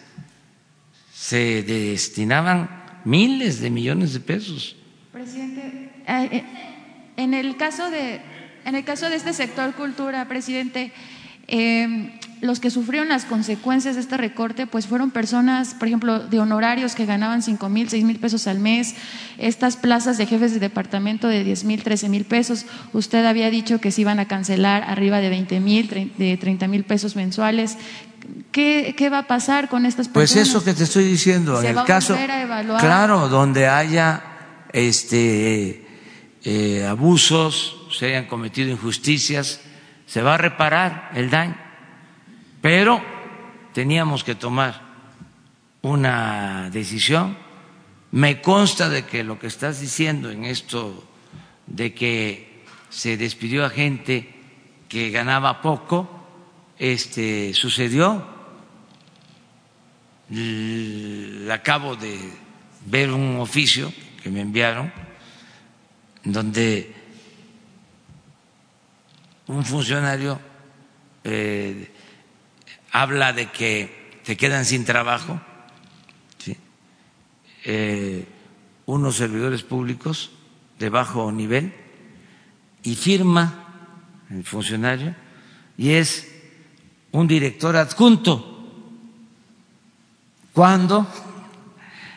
se 1.12 1.62
destinaban 1.62 3.00
miles 3.04 3.60
de 3.60 3.70
millones 3.70 4.12
de 4.12 4.20
pesos. 4.20 4.76
Presidente, 5.12 5.90
eh, 6.06 6.44
En 7.16 7.34
el 7.34 7.56
caso 7.56 7.90
de, 7.90 8.20
en 8.64 8.74
el 8.74 8.84
caso 8.84 9.08
de 9.10 9.16
este 9.16 9.32
sector 9.32 9.74
cultura, 9.74 10.26
presidente, 10.28 10.92
eh, 11.52 12.10
los 12.40 12.58
que 12.58 12.70
sufrieron 12.70 13.08
las 13.08 13.24
consecuencias 13.24 13.94
de 13.94 14.00
este 14.00 14.16
recorte, 14.16 14.66
pues 14.66 14.88
fueron 14.88 15.10
personas, 15.12 15.74
por 15.74 15.86
ejemplo, 15.86 16.18
de 16.18 16.40
honorarios 16.40 16.96
que 16.96 17.06
ganaban 17.06 17.40
cinco 17.42 17.68
mil, 17.68 17.88
seis 17.88 18.04
mil 18.04 18.18
pesos 18.18 18.48
al 18.48 18.58
mes, 18.58 18.96
estas 19.38 19.76
plazas 19.76 20.18
de 20.18 20.26
jefes 20.26 20.52
de 20.52 20.58
departamento 20.58 21.28
de 21.28 21.44
10 21.44 21.64
mil, 21.64 21.82
13 21.82 22.08
mil 22.08 22.24
pesos. 22.24 22.66
Usted 22.92 23.24
había 23.26 23.48
dicho 23.50 23.80
que 23.80 23.92
se 23.92 24.00
iban 24.00 24.18
a 24.18 24.26
cancelar 24.26 24.82
arriba 24.82 25.20
de 25.20 25.28
20 25.28 25.60
mil, 25.60 26.12
de 26.18 26.36
30 26.36 26.66
mil 26.66 26.84
pesos 26.84 27.14
mensuales. 27.14 27.76
¿Qué, 28.50 28.94
¿Qué, 28.96 29.08
va 29.08 29.18
a 29.18 29.26
pasar 29.28 29.68
con 29.68 29.86
estas 29.86 30.08
pues 30.08 30.32
personas? 30.32 30.48
Pues 30.48 30.56
eso 30.56 30.64
que 30.64 30.74
te 30.74 30.84
estoy 30.84 31.04
diciendo, 31.04 31.60
¿Se 31.60 31.68
en 31.68 31.76
va 31.76 31.82
el 31.82 31.86
caso, 31.86 32.14
a 32.14 32.42
evaluar? 32.42 32.80
claro, 32.80 33.28
donde 33.28 33.68
haya 33.68 34.22
este 34.72 35.86
eh, 36.44 36.86
abusos, 36.88 37.86
se 37.96 38.06
hayan 38.06 38.26
cometido 38.26 38.68
injusticias, 38.70 39.60
se 40.12 40.20
va 40.20 40.34
a 40.34 40.36
reparar 40.36 41.10
el 41.14 41.30
daño. 41.30 41.56
Pero 42.60 43.02
teníamos 43.72 44.24
que 44.24 44.34
tomar 44.34 44.78
una 45.80 46.68
decisión. 46.68 47.34
Me 48.10 48.42
consta 48.42 48.90
de 48.90 49.06
que 49.06 49.24
lo 49.24 49.38
que 49.38 49.46
estás 49.46 49.80
diciendo 49.80 50.30
en 50.30 50.44
esto 50.44 51.02
de 51.66 51.94
que 51.94 52.62
se 52.90 53.16
despidió 53.16 53.64
a 53.64 53.70
gente 53.70 54.28
que 54.86 55.08
ganaba 55.08 55.62
poco, 55.62 56.06
este 56.78 57.54
sucedió. 57.54 58.22
Acabo 61.50 61.96
de 61.96 62.18
ver 62.84 63.10
un 63.10 63.40
oficio 63.40 63.90
que 64.22 64.28
me 64.28 64.42
enviaron 64.42 64.92
donde 66.22 66.91
un 69.46 69.64
funcionario 69.64 70.40
eh, 71.24 71.90
habla 72.92 73.32
de 73.32 73.50
que 73.50 74.20
se 74.22 74.36
quedan 74.36 74.64
sin 74.64 74.84
trabajo 74.84 75.40
eh, 77.64 78.26
unos 78.86 79.16
servidores 79.16 79.62
públicos 79.62 80.32
de 80.78 80.88
bajo 80.88 81.30
nivel 81.30 81.72
y 82.82 82.96
firma 82.96 84.24
el 84.30 84.44
funcionario 84.44 85.14
y 85.78 85.90
es 85.90 86.28
un 87.12 87.28
director 87.28 87.76
adjunto 87.76 88.48
cuando 90.52 91.06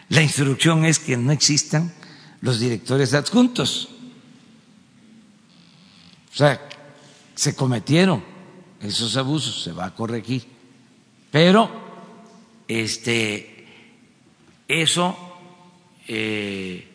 la 0.10 0.22
instrucción 0.22 0.86
es 0.86 1.00
que 1.00 1.16
no 1.16 1.32
existan 1.32 1.94
los 2.42 2.60
directores 2.60 3.14
adjuntos. 3.14 3.90
O 6.34 6.38
sea, 6.38 6.62
se 7.36 7.56
cometieron 7.56 8.24
esos 8.82 9.16
abusos, 9.18 9.64
se 9.64 9.72
va 9.72 9.86
a 9.86 9.96
corregir. 9.96 10.44
Pero 11.32 11.70
este 12.68 13.68
eso 14.68 15.16
eh, 16.08 16.88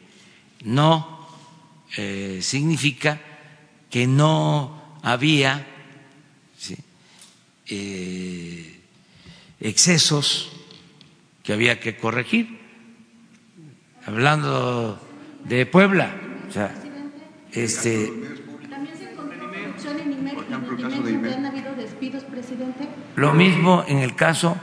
no 0.65 1.29
eh, 1.97 2.41
significa 2.43 3.21
que 3.89 4.07
no 4.07 4.99
había 5.03 5.67
eh, 7.67 8.81
excesos 9.61 10.51
que 11.43 11.53
había 11.53 11.81
que 11.81 11.97
corregir. 11.97 12.59
Hablando 14.07 14.99
de 15.45 15.67
Puebla, 15.67 16.15
o 16.49 16.53
sea, 16.53 16.75
este. 17.53 18.13
¿También 18.69 18.97
se 18.97 19.11
encontró 19.11 19.51
corrupción 19.51 20.01
en 20.01 20.13
El 20.87 21.09
IMER 21.09 21.13
donde 21.13 21.35
han 21.35 21.47
habido 21.47 21.75
despidos, 21.75 22.25
presidente? 22.25 22.89
Lo 23.17 23.33
mismo 23.33 23.85
en 23.87 23.99
el 23.99 24.15
caso, 24.15 24.57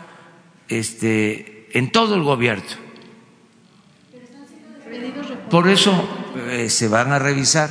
este, 0.67 1.69
en 1.77 1.91
todo 1.91 2.15
el 2.15 2.23
gobierno. 2.23 2.87
Por 5.49 5.69
eso 5.69 5.93
eh, 6.49 6.69
se 6.69 6.87
van 6.87 7.11
a 7.11 7.19
revisar 7.19 7.69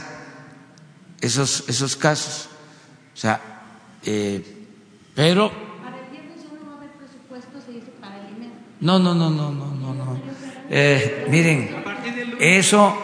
esos, 1.20 1.68
esos 1.68 1.96
casos. 1.96 2.48
O 3.14 3.16
sea, 3.16 3.40
eh, 4.04 4.42
pero 5.14 5.50
Para 5.82 5.98
el 5.98 6.10
viernes 6.10 6.42
ya 6.42 6.58
no 6.58 6.66
va 6.66 6.74
a 6.74 6.76
haber 6.78 6.90
presupuesto, 6.92 7.60
se 7.60 7.72
dice, 7.72 7.90
para 8.00 8.18
el 8.18 8.36
IMER. 8.36 8.50
No, 8.80 8.98
no, 8.98 9.14
no, 9.14 9.30
no, 9.30 9.50
no, 9.50 9.74
no, 9.74 9.94
no. 9.94 10.20
Eh, 10.70 11.26
miren, 11.30 11.84
eso, 12.38 12.96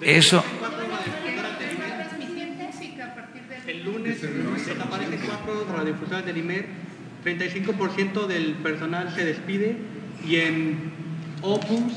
eso. 0.00 0.44
El 3.66 3.84
lunes 3.84 4.22
desaparecen 4.22 5.20
cuatro 5.92 6.16
radiodifusores 6.18 6.26
del 6.26 6.36
IMER, 6.38 6.66
35% 7.24 8.26
del 8.26 8.54
personal 8.54 9.12
se 9.14 9.24
despide 9.24 9.76
y 10.26 10.36
en 10.36 10.92
Opus, 11.42 11.92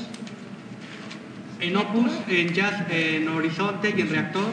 en 1.60 1.76
Opus, 1.76 2.12
en 2.28 2.52
Jazz, 2.52 2.84
en 2.90 3.28
Horizonte 3.28 3.94
y 3.96 4.00
en 4.00 4.10
Reactor 4.10 4.46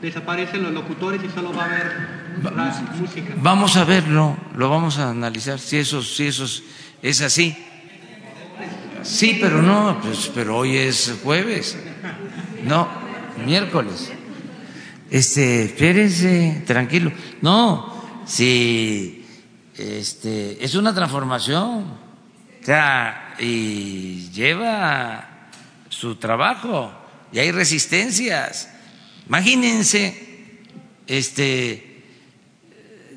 desaparecen 0.00 0.62
los 0.62 0.72
locutores 0.72 1.20
y 1.24 1.28
solo 1.30 1.52
va 1.52 1.62
a 1.64 1.66
haber 1.66 2.08
ra- 2.42 2.82
música. 2.98 3.34
Vamos 3.36 3.76
a 3.76 3.84
verlo, 3.84 4.36
lo 4.56 4.68
vamos 4.70 4.98
a 4.98 5.10
analizar 5.10 5.58
si 5.58 5.78
eso, 5.78 6.02
si 6.02 6.26
eso 6.26 6.44
es- 6.44 6.62
es 7.02 7.20
así. 7.20 7.56
Sí, 9.02 9.38
pero 9.40 9.60
no, 9.62 9.98
pues, 10.00 10.30
pero 10.32 10.58
hoy 10.58 10.76
es 10.76 11.18
jueves, 11.24 11.76
no, 12.64 12.88
miércoles. 13.44 14.12
Este, 15.10 15.64
espérense, 15.64 16.62
tranquilo. 16.66 17.12
No, 17.42 17.91
si 18.26 19.24
este, 19.76 20.64
es 20.64 20.74
una 20.74 20.94
transformación, 20.94 21.84
o 22.60 22.64
sea, 22.64 23.34
y 23.38 24.30
lleva 24.30 25.48
su 25.88 26.16
trabajo 26.16 26.92
y 27.32 27.38
hay 27.38 27.50
resistencias. 27.50 28.68
Imagínense, 29.26 30.60
este, 31.06 32.04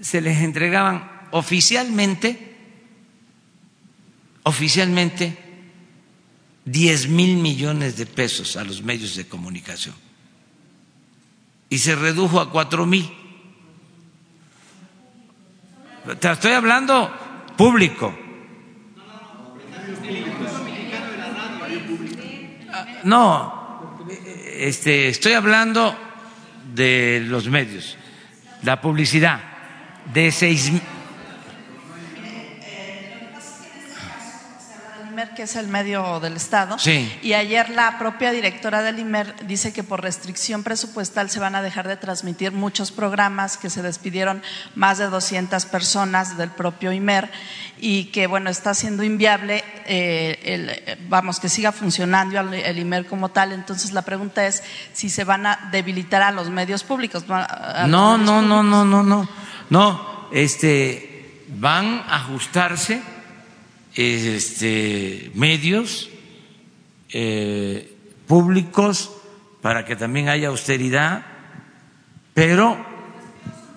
se 0.02 0.22
les 0.22 0.40
entregaban 0.40 1.28
oficialmente, 1.32 2.56
oficialmente, 4.44 5.38
10 6.66 7.10
mil 7.10 7.38
millones 7.38 7.98
de 7.98 8.06
pesos 8.06 8.58
a 8.58 8.64
los 8.64 8.82
medios 8.82 9.16
de 9.16 9.28
comunicación 9.28 9.94
y 11.70 11.78
se 11.78 11.96
redujo 11.96 12.40
a 12.40 12.52
cuatro 12.52 12.86
mil. 12.86 13.12
Te 16.20 16.32
estoy 16.32 16.52
hablando 16.52 17.12
público. 17.58 18.16
No, 23.04 24.06
este, 24.54 25.10
estoy 25.10 25.34
hablando 25.34 25.98
de 26.74 27.24
los 27.26 27.48
medios, 27.48 27.98
la 28.64 28.82
publicidad, 28.82 29.40
de 30.14 30.32
seis 30.32 30.72
IMER, 35.16 35.30
que 35.34 35.44
es 35.44 35.56
el 35.56 35.70
medio 35.70 36.20
del 36.20 36.36
Estado. 36.36 36.78
Sí. 36.78 37.10
Y 37.22 37.34
ayer 37.34 37.70
la 37.70 37.98
propia 37.98 38.32
directora 38.32 38.82
del 38.82 39.00
IMER 39.00 39.48
dice 39.48 39.72
que 39.72 39.82
por 39.82 40.04
restricción 40.04 40.62
presupuestal 40.62 41.30
se 41.30 41.40
van 41.40 41.56
a 41.56 41.62
dejar 41.62 41.88
de 41.88 41.96
transmitir 41.96 42.52
muchos 42.52 42.92
programas, 42.92 43.56
que 43.56 43.70
se 43.70 43.82
despidieron 43.82 44.44
más 44.76 44.98
de 44.98 45.06
200 45.06 45.66
personas 45.68 46.38
del 46.38 46.50
propio 46.50 46.92
IMER 46.92 47.32
y 47.80 48.06
que, 48.06 48.28
bueno, 48.28 48.50
está 48.50 48.74
siendo 48.74 49.04
inviable, 49.04 49.64
eh, 49.86 50.38
el, 50.44 51.08
vamos, 51.08 51.40
que 51.40 51.48
siga 51.48 51.72
funcionando 51.72 52.38
el, 52.38 52.54
el 52.54 52.78
IMER 52.78 53.06
como 53.06 53.30
tal. 53.30 53.54
Entonces, 53.54 53.94
la 53.94 54.02
pregunta 54.02 54.46
es 54.46 54.64
si 54.92 55.10
se 55.10 55.24
van 55.24 55.46
a 55.46 55.70
debilitar 55.72 56.24
a 56.24 56.32
los 56.32 56.50
medios 56.50 56.84
públicos. 56.84 57.26
¿no? 57.26 57.38
No, 57.88 58.18
medios 58.18 58.26
no, 58.26 58.42
no, 58.42 58.58
públicos. 58.58 58.66
no, 58.66 58.84
no, 58.84 59.04
no, 59.04 59.30
no, 59.70 60.30
este, 60.34 61.46
van 61.48 62.04
a 62.10 62.18
ajustarse 62.18 63.15
este, 63.96 65.32
medios 65.34 66.10
eh, 67.10 67.94
públicos 68.28 69.12
para 69.62 69.86
que 69.86 69.96
también 69.96 70.30
haya 70.30 70.50
austeridad, 70.50 71.26
pero 72.34 72.78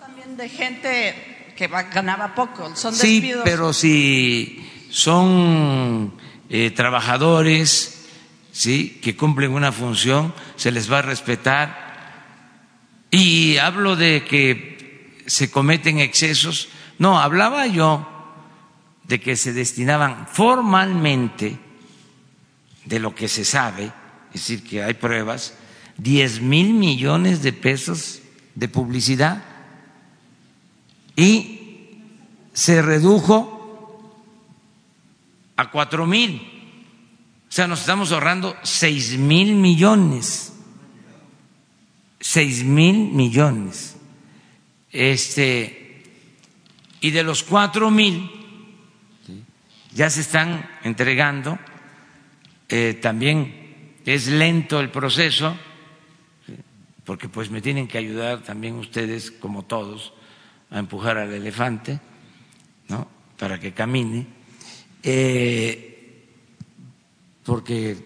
También 0.00 0.36
de 0.36 0.48
gente 0.48 1.52
que 1.56 1.68
ganaba 1.68 2.34
poco, 2.34 2.74
son 2.76 2.94
sí, 2.94 3.20
despidos. 3.20 3.42
pero 3.44 3.72
si 3.72 4.68
son 4.90 6.12
eh, 6.50 6.70
trabajadores, 6.70 8.06
sí, 8.52 8.98
que 9.02 9.16
cumplen 9.16 9.52
una 9.52 9.72
función, 9.72 10.34
se 10.56 10.72
les 10.72 10.90
va 10.92 10.98
a 10.98 11.02
respetar. 11.02 11.88
Y 13.10 13.56
hablo 13.58 13.96
de 13.96 14.24
que 14.24 15.22
se 15.26 15.50
cometen 15.50 16.00
excesos. 16.00 16.68
No, 16.98 17.20
hablaba 17.20 17.66
yo 17.66 18.06
de 19.08 19.20
que 19.20 19.36
se 19.36 19.52
destinaban 19.52 20.28
formalmente 20.28 21.58
de 22.84 22.98
lo 23.00 23.14
que 23.14 23.26
se 23.28 23.44
sabe, 23.44 23.90
es 24.32 24.40
decir, 24.40 24.62
que 24.62 24.82
hay 24.82 24.94
pruebas, 24.94 25.54
10 25.96 26.42
mil 26.42 26.74
millones 26.74 27.42
de 27.42 27.52
pesos 27.52 28.20
de 28.54 28.68
publicidad 28.68 29.42
y 31.16 31.58
se 32.52 32.82
redujo 32.82 33.56
a 35.56 35.70
cuatro 35.70 36.06
mil. 36.06 36.40
O 37.48 37.52
sea, 37.52 37.66
nos 37.66 37.80
estamos 37.80 38.12
ahorrando 38.12 38.56
seis 38.62 39.18
mil 39.18 39.54
millones. 39.54 40.52
Seis 42.20 42.62
mil 42.62 43.10
millones. 43.12 43.96
Este, 44.92 46.04
y 47.00 47.10
de 47.10 47.22
los 47.22 47.42
cuatro 47.42 47.90
mil 47.90 48.37
ya 49.98 50.08
se 50.10 50.20
están 50.20 50.64
entregando. 50.84 51.58
Eh, 52.68 53.00
también 53.02 53.96
es 54.06 54.28
lento 54.28 54.78
el 54.78 54.90
proceso, 54.90 55.56
porque 57.02 57.28
pues 57.28 57.50
me 57.50 57.60
tienen 57.60 57.88
que 57.88 57.98
ayudar 57.98 58.44
también 58.44 58.76
ustedes, 58.76 59.32
como 59.32 59.64
todos, 59.64 60.12
a 60.70 60.78
empujar 60.78 61.18
al 61.18 61.32
elefante, 61.32 61.98
¿no? 62.86 63.08
Para 63.36 63.58
que 63.58 63.72
camine, 63.72 64.24
eh, 65.02 66.28
porque 67.42 67.96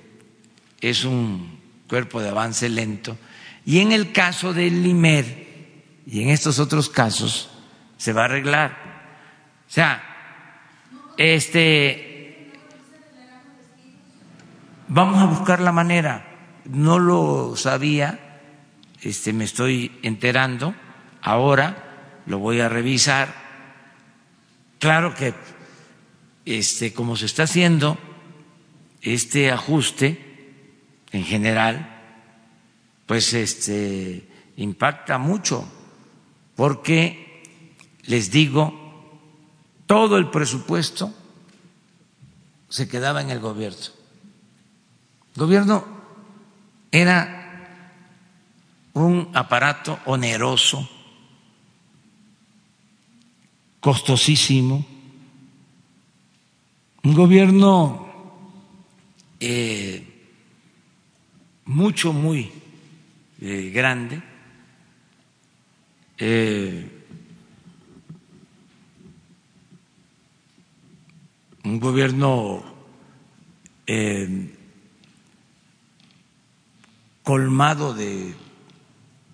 es 0.80 1.04
un 1.04 1.60
cuerpo 1.86 2.22
de 2.22 2.30
avance 2.30 2.70
lento. 2.70 3.18
Y 3.66 3.80
en 3.80 3.92
el 3.92 4.12
caso 4.12 4.54
del 4.54 4.82
LIMER 4.82 6.04
y 6.06 6.22
en 6.22 6.30
estos 6.30 6.58
otros 6.58 6.88
casos 6.88 7.50
se 7.98 8.14
va 8.14 8.22
a 8.22 8.24
arreglar. 8.24 8.78
O 9.68 9.70
sea, 9.70 10.11
este, 11.16 12.52
vamos 14.88 15.22
a 15.22 15.26
buscar 15.26 15.60
la 15.60 15.72
manera. 15.72 16.26
No 16.64 16.98
lo 16.98 17.56
sabía, 17.56 18.40
este, 19.02 19.32
me 19.32 19.44
estoy 19.44 19.98
enterando 20.02 20.74
ahora 21.22 22.20
lo 22.26 22.38
voy 22.38 22.60
a 22.60 22.68
revisar. 22.68 23.32
Claro 24.78 25.14
que 25.14 25.32
este, 26.44 26.92
como 26.92 27.16
se 27.16 27.26
está 27.26 27.44
haciendo 27.44 27.98
este 29.00 29.50
ajuste 29.50 30.18
en 31.12 31.24
general, 31.24 31.88
pues 33.06 33.32
este, 33.32 34.28
impacta 34.56 35.18
mucho, 35.18 35.64
porque 36.56 37.42
les 38.04 38.30
digo, 38.30 38.81
todo 39.86 40.16
el 40.16 40.30
presupuesto 40.30 41.12
se 42.68 42.88
quedaba 42.88 43.20
en 43.20 43.30
el 43.30 43.40
gobierno. 43.40 43.78
El 45.34 45.42
gobierno 45.42 45.84
era 46.90 47.38
un 48.94 49.30
aparato 49.34 49.98
oneroso 50.04 50.88
costosísimo, 53.80 54.86
un 57.02 57.14
gobierno 57.14 58.08
eh, 59.40 60.06
mucho, 61.64 62.12
muy 62.12 62.52
eh, 63.40 63.70
grande, 63.74 64.22
eh, 66.18 67.01
un 71.64 71.80
gobierno 71.80 72.64
colmado 77.22 77.94
de 77.94 78.34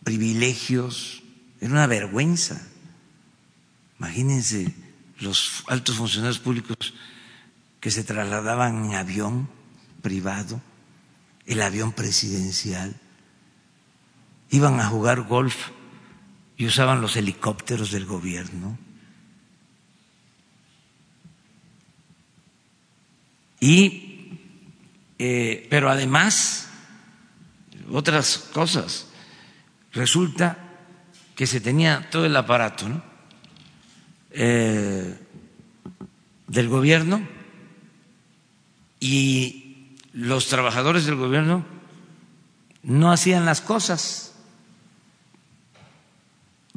privilegios, 0.04 1.22
era 1.60 1.72
una 1.72 1.86
vergüenza. 1.86 2.66
Imagínense 3.98 4.74
los 5.18 5.64
altos 5.68 5.96
funcionarios 5.96 6.38
públicos 6.38 6.94
que 7.80 7.90
se 7.90 8.04
trasladaban 8.04 8.86
en 8.86 8.94
avión 8.94 9.48
privado, 10.02 10.60
el 11.46 11.62
avión 11.62 11.92
presidencial, 11.92 12.94
iban 14.50 14.80
a 14.80 14.86
jugar 14.86 15.22
golf 15.22 15.70
y 16.56 16.66
usaban 16.66 17.00
los 17.00 17.16
helicópteros 17.16 17.90
del 17.90 18.06
gobierno. 18.06 18.78
Y, 23.60 24.38
eh, 25.18 25.66
pero 25.70 25.90
además, 25.90 26.68
otras 27.90 28.38
cosas, 28.52 29.08
resulta 29.92 30.58
que 31.34 31.46
se 31.46 31.60
tenía 31.60 32.08
todo 32.10 32.26
el 32.26 32.36
aparato. 32.36 32.86
Eh, 34.30 35.18
del 36.48 36.68
gobierno 36.68 37.26
y 39.00 39.96
los 40.12 40.48
trabajadores 40.48 41.04
del 41.04 41.16
gobierno 41.16 41.64
no 42.82 43.12
hacían 43.12 43.44
las 43.44 43.60
cosas, 43.60 44.34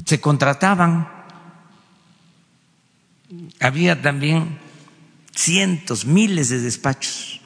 se 0.05 0.19
contrataban. 0.19 1.09
Había 3.59 4.01
también 4.01 4.59
cientos, 5.33 6.05
miles 6.05 6.49
de 6.49 6.59
despachos 6.59 7.41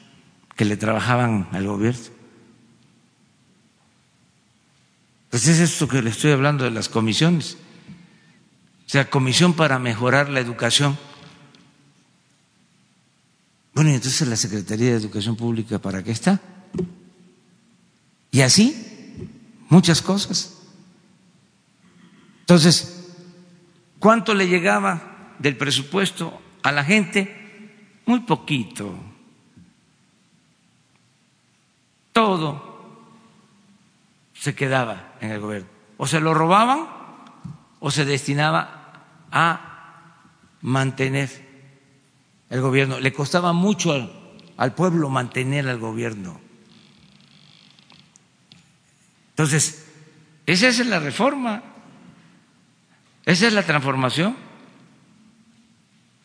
que 0.56 0.64
le 0.64 0.76
trabajaban 0.76 1.48
al 1.52 1.66
gobierno. 1.66 2.16
Pues 5.30 5.48
es 5.48 5.58
esto 5.58 5.86
que 5.86 6.02
le 6.02 6.10
estoy 6.10 6.32
hablando 6.32 6.64
de 6.64 6.70
las 6.70 6.88
comisiones. 6.88 7.58
O 8.86 8.88
sea, 8.88 9.10
comisión 9.10 9.54
para 9.54 9.78
mejorar 9.78 10.28
la 10.28 10.40
educación. 10.40 10.96
Bueno, 13.74 13.90
y 13.90 13.94
entonces 13.94 14.26
la 14.26 14.36
Secretaría 14.36 14.92
de 14.92 14.96
Educación 14.96 15.36
Pública, 15.36 15.78
¿para 15.78 16.02
qué 16.02 16.12
está? 16.12 16.40
Y 18.30 18.40
así, 18.40 18.74
muchas 19.68 20.00
cosas. 20.00 20.54
Entonces, 22.40 23.10
¿cuánto 23.98 24.32
le 24.32 24.48
llegaba 24.48 25.34
del 25.38 25.56
presupuesto 25.56 26.40
a 26.62 26.72
la 26.72 26.84
gente? 26.84 27.45
Muy 28.06 28.20
poquito. 28.20 28.94
Todo 32.12 32.66
se 34.32 34.54
quedaba 34.54 35.14
en 35.20 35.32
el 35.32 35.40
gobierno. 35.40 35.68
O 35.98 36.06
se 36.06 36.20
lo 36.20 36.32
robaban 36.32 36.88
o 37.80 37.90
se 37.90 38.04
destinaba 38.04 38.92
a 39.30 40.12
mantener 40.62 41.30
el 42.48 42.60
gobierno. 42.60 43.00
Le 43.00 43.12
costaba 43.12 43.52
mucho 43.52 43.92
al, 44.56 44.74
pueblo 44.74 45.08
mantener 45.08 45.68
al 45.68 45.78
gobierno. 45.78 46.40
Entonces, 49.30 49.86
esa 50.46 50.68
es 50.68 50.86
la 50.86 51.00
reforma, 51.00 51.62
esa 53.24 53.48
es 53.48 53.52
la 53.52 53.64
transformación. 53.64 54.36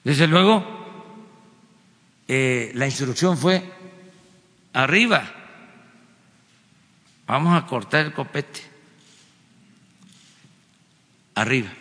Desde 0.04 0.28
luego, 0.28 0.81
eh, 2.34 2.72
la 2.76 2.86
instrucción 2.86 3.38
fue 3.38 3.62
arriba, 4.72 5.30
vamos 7.28 7.62
a 7.62 7.68
cortar 7.68 8.06
el 8.06 8.14
copete 8.14 8.62
arriba 11.36 11.74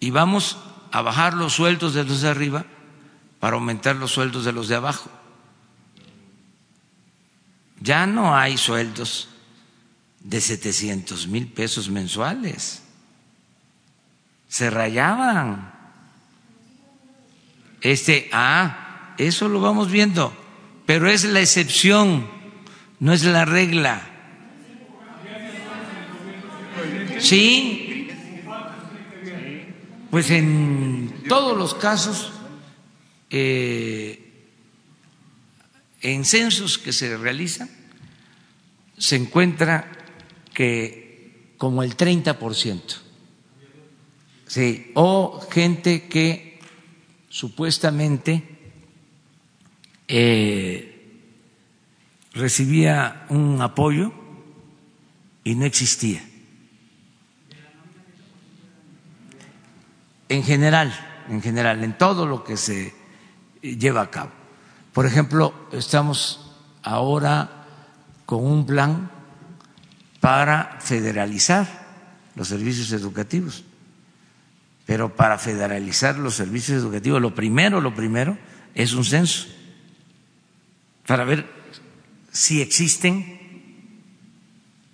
y 0.00 0.10
vamos 0.10 0.58
a 0.90 1.00
bajar 1.02 1.34
los 1.34 1.52
sueldos 1.52 1.94
de 1.94 2.02
los 2.02 2.22
de 2.22 2.28
arriba 2.30 2.64
para 3.38 3.54
aumentar 3.54 3.94
los 3.94 4.10
sueldos 4.10 4.44
de 4.44 4.52
los 4.52 4.66
de 4.66 4.74
abajo. 4.74 5.08
Ya 7.78 8.08
no 8.08 8.36
hay 8.36 8.58
sueldos 8.58 9.28
de 10.18 10.40
700 10.40 11.28
mil 11.28 11.46
pesos 11.46 11.88
mensuales. 11.88 12.82
Se 14.48 14.70
rayaban. 14.70 15.72
Este, 17.80 18.28
ah, 18.32 18.81
eso 19.18 19.48
lo 19.48 19.60
vamos 19.60 19.90
viendo, 19.90 20.32
pero 20.86 21.08
es 21.08 21.24
la 21.24 21.40
excepción, 21.40 22.28
no 23.00 23.12
es 23.12 23.24
la 23.24 23.44
regla. 23.44 24.08
Sí, 27.18 28.08
pues 30.10 30.30
en 30.30 31.22
todos 31.28 31.56
los 31.56 31.74
casos, 31.74 32.32
eh, 33.30 34.48
en 36.00 36.24
censos 36.24 36.78
que 36.78 36.92
se 36.92 37.16
realizan, 37.16 37.70
se 38.98 39.16
encuentra 39.16 39.90
que 40.52 41.54
como 41.56 41.82
el 41.82 41.96
30%, 41.96 42.80
sí, 44.46 44.90
o 44.94 45.40
gente 45.50 46.08
que 46.08 46.60
supuestamente 47.28 48.51
eh, 50.14 50.92
recibía 52.34 53.24
un 53.30 53.62
apoyo 53.62 54.12
y 55.42 55.54
no 55.54 55.64
existía. 55.64 56.22
En 60.28 60.42
general, 60.42 60.92
en 61.30 61.40
general, 61.40 61.82
en 61.82 61.96
todo 61.96 62.26
lo 62.26 62.44
que 62.44 62.58
se 62.58 62.94
lleva 63.62 64.02
a 64.02 64.10
cabo. 64.10 64.32
Por 64.92 65.06
ejemplo, 65.06 65.54
estamos 65.72 66.56
ahora 66.82 67.64
con 68.26 68.44
un 68.44 68.66
plan 68.66 69.10
para 70.20 70.76
federalizar 70.78 71.66
los 72.34 72.48
servicios 72.48 72.92
educativos. 72.92 73.64
Pero 74.84 75.16
para 75.16 75.38
federalizar 75.38 76.18
los 76.18 76.34
servicios 76.34 76.82
educativos, 76.82 77.22
lo 77.22 77.34
primero, 77.34 77.80
lo 77.80 77.94
primero 77.94 78.36
es 78.74 78.92
un 78.92 79.06
censo, 79.06 79.48
para 81.06 81.24
ver 81.24 81.46
si 82.30 82.62
existen 82.62 83.40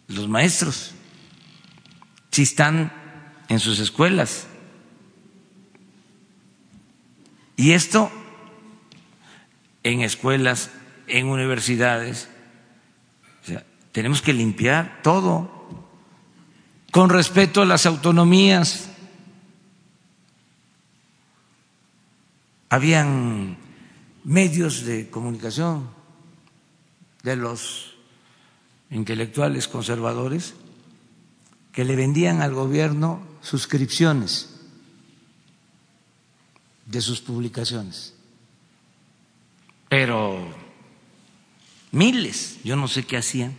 los 0.09 0.29
maestros, 0.29 0.95
si 2.31 2.43
están 2.43 2.93
en 3.49 3.61
sus 3.61 3.79
escuelas. 3.79 4.47
Y 7.57 7.73
esto 7.73 8.11
en 9.83 10.03
escuelas, 10.03 10.71
en 11.07 11.27
universidades, 11.27 12.29
tenemos 13.93 14.23
que 14.23 14.33
limpiar 14.33 15.01
todo 15.03 15.59
con 16.91 17.11
respeto 17.11 17.63
a 17.63 17.67
las 17.67 17.87
autonomías. 17.87 18.91
Habían 22.69 23.57
medios 24.25 24.85
de 24.85 25.09
comunicación 25.09 25.98
de 27.23 27.36
los 27.36 27.95
intelectuales 28.90 29.69
conservadores 29.69 30.55
que 31.73 31.85
le 31.85 31.97
vendían 31.97 32.43
al 32.43 32.55
gobierno 32.55 33.23
suscripciones 33.40 34.59
de 36.86 37.01
sus 37.01 37.20
publicaciones. 37.20 38.15
Pero 39.89 40.49
miles, 41.93 42.59
yo 42.65 42.77
no 42.77 42.89
sé 42.89 43.05
qué 43.05 43.16
hacían 43.16 43.57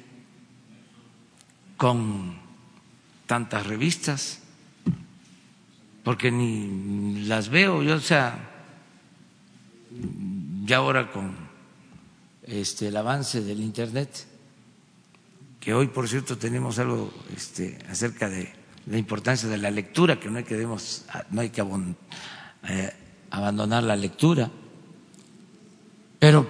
con 1.77 2.37
tantas 3.25 3.65
revistas, 3.65 4.39
porque 6.03 6.31
ni 6.31 7.25
las 7.25 7.49
veo, 7.49 7.83
yo, 7.83 7.95
o 7.95 8.01
sea, 8.01 8.65
ya 10.65 10.77
ahora 10.77 11.11
con 11.11 11.48
este, 12.49 12.87
el 12.87 12.97
avance 12.97 13.41
del 13.41 13.59
Internet, 13.61 14.25
que 15.59 15.73
hoy, 15.73 15.87
por 15.87 16.07
cierto, 16.07 16.37
tenemos 16.37 16.79
algo 16.79 17.11
este, 17.35 17.77
acerca 17.89 18.29
de 18.29 18.51
la 18.87 18.97
importancia 18.97 19.47
de 19.47 19.57
la 19.57 19.71
lectura, 19.71 20.19
que 20.19 20.29
no 20.29 20.37
hay 20.37 20.43
que, 20.43 20.55
debemos, 20.55 21.05
no 21.31 21.41
hay 21.41 21.49
que 21.49 21.61
eh, 21.61 22.93
abandonar 23.29 23.83
la 23.83 23.95
lectura, 23.95 24.49
pero 26.17 26.47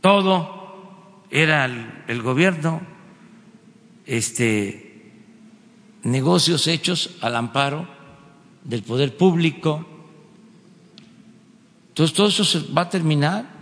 todo 0.00 1.22
era 1.30 1.64
el 2.08 2.22
gobierno 2.22 2.94
este, 4.06 4.84
negocios 6.02 6.66
hechos 6.66 7.16
al 7.20 7.36
amparo 7.36 7.88
del 8.62 8.82
poder 8.82 9.16
público. 9.16 9.84
Entonces 11.88 12.14
todo 12.14 12.28
eso 12.28 12.44
se 12.44 12.60
va 12.72 12.82
a 12.82 12.90
terminar 12.90 13.53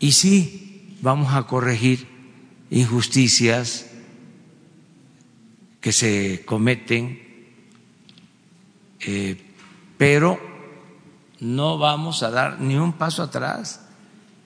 y 0.00 0.12
sí 0.12 0.96
vamos 1.02 1.34
a 1.34 1.44
corregir 1.44 2.08
injusticias 2.70 3.86
que 5.80 5.92
se 5.92 6.42
cometen, 6.44 7.22
eh, 9.00 9.40
pero 9.98 10.40
no 11.40 11.78
vamos 11.78 12.22
a 12.22 12.30
dar 12.30 12.60
ni 12.60 12.76
un 12.76 12.94
paso 12.94 13.22
atrás. 13.22 13.86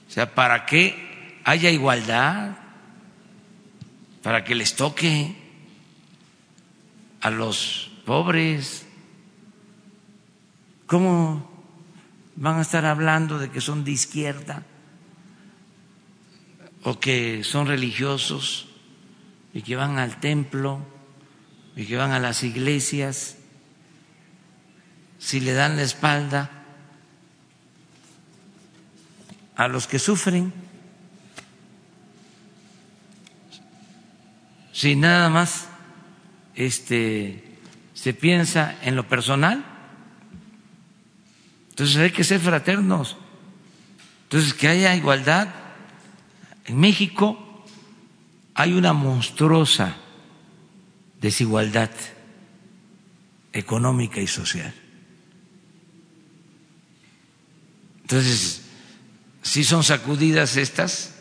O 0.07 0.11
sea, 0.11 0.35
para 0.35 0.65
que 0.65 1.39
haya 1.45 1.69
igualdad, 1.71 2.57
para 4.21 4.43
que 4.43 4.55
les 4.55 4.75
toque 4.75 5.35
a 7.21 7.29
los 7.29 7.91
pobres. 8.05 8.85
¿Cómo 10.85 11.49
van 12.35 12.57
a 12.57 12.61
estar 12.61 12.85
hablando 12.85 13.39
de 13.39 13.49
que 13.49 13.61
son 13.61 13.83
de 13.83 13.91
izquierda 13.91 14.63
o 16.85 16.99
que 16.99 17.43
son 17.43 17.67
religiosos 17.67 18.67
y 19.53 19.61
que 19.63 19.75
van 19.75 19.99
al 19.99 20.19
templo 20.21 20.79
y 21.75 21.85
que 21.85 21.97
van 21.97 22.11
a 22.11 22.19
las 22.19 22.43
iglesias 22.43 23.37
si 25.17 25.39
le 25.39 25.53
dan 25.53 25.75
la 25.75 25.81
espalda 25.81 26.51
a 29.57 29.67
los 29.67 29.87
que 29.87 29.99
sufren? 29.99 30.53
si 34.75 34.97
nada 34.97 35.29
más 35.29 35.69
este, 36.53 37.57
se 37.93 38.13
piensa 38.13 38.75
en 38.81 38.97
lo 38.97 39.07
personal. 39.07 39.63
Entonces 41.69 41.95
hay 41.95 42.11
que 42.11 42.25
ser 42.25 42.41
fraternos. 42.41 43.15
Entonces 44.23 44.53
que 44.53 44.67
haya 44.67 44.93
igualdad. 44.93 45.64
En 46.65 46.79
México 46.79 47.63
hay 48.55 48.73
una 48.73 48.93
monstruosa 48.93 49.97
desigualdad 51.21 51.91
económica 53.53 54.19
y 54.19 54.27
social. 54.27 54.73
Entonces, 58.01 58.61
sí 59.41 59.63
son 59.63 59.83
sacudidas 59.83 60.57
estas, 60.57 61.15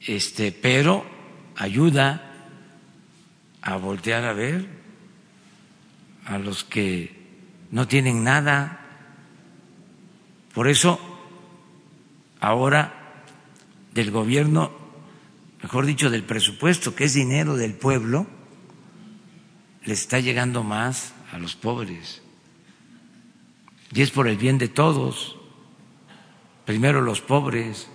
este, 0.00 0.52
pero 0.52 1.04
ayuda 1.56 2.22
a 3.62 3.76
voltear 3.76 4.24
a 4.24 4.32
ver 4.32 4.66
a 6.24 6.38
los 6.38 6.64
que 6.64 7.16
no 7.70 7.86
tienen 7.86 8.24
nada. 8.24 8.80
Por 10.54 10.68
eso, 10.68 10.98
ahora 12.40 12.97
del 13.98 14.12
gobierno, 14.12 14.70
mejor 15.60 15.84
dicho, 15.84 16.08
del 16.08 16.22
presupuesto, 16.22 16.94
que 16.94 17.02
es 17.02 17.14
dinero 17.14 17.56
del 17.56 17.74
pueblo, 17.74 18.28
les 19.84 20.02
está 20.02 20.20
llegando 20.20 20.62
más 20.62 21.14
a 21.32 21.38
los 21.38 21.56
pobres. 21.56 22.22
Y 23.92 24.02
es 24.02 24.12
por 24.12 24.28
el 24.28 24.36
bien 24.36 24.56
de 24.56 24.68
todos. 24.68 25.36
Primero 26.64 27.00
los 27.00 27.20
pobres. 27.20 27.88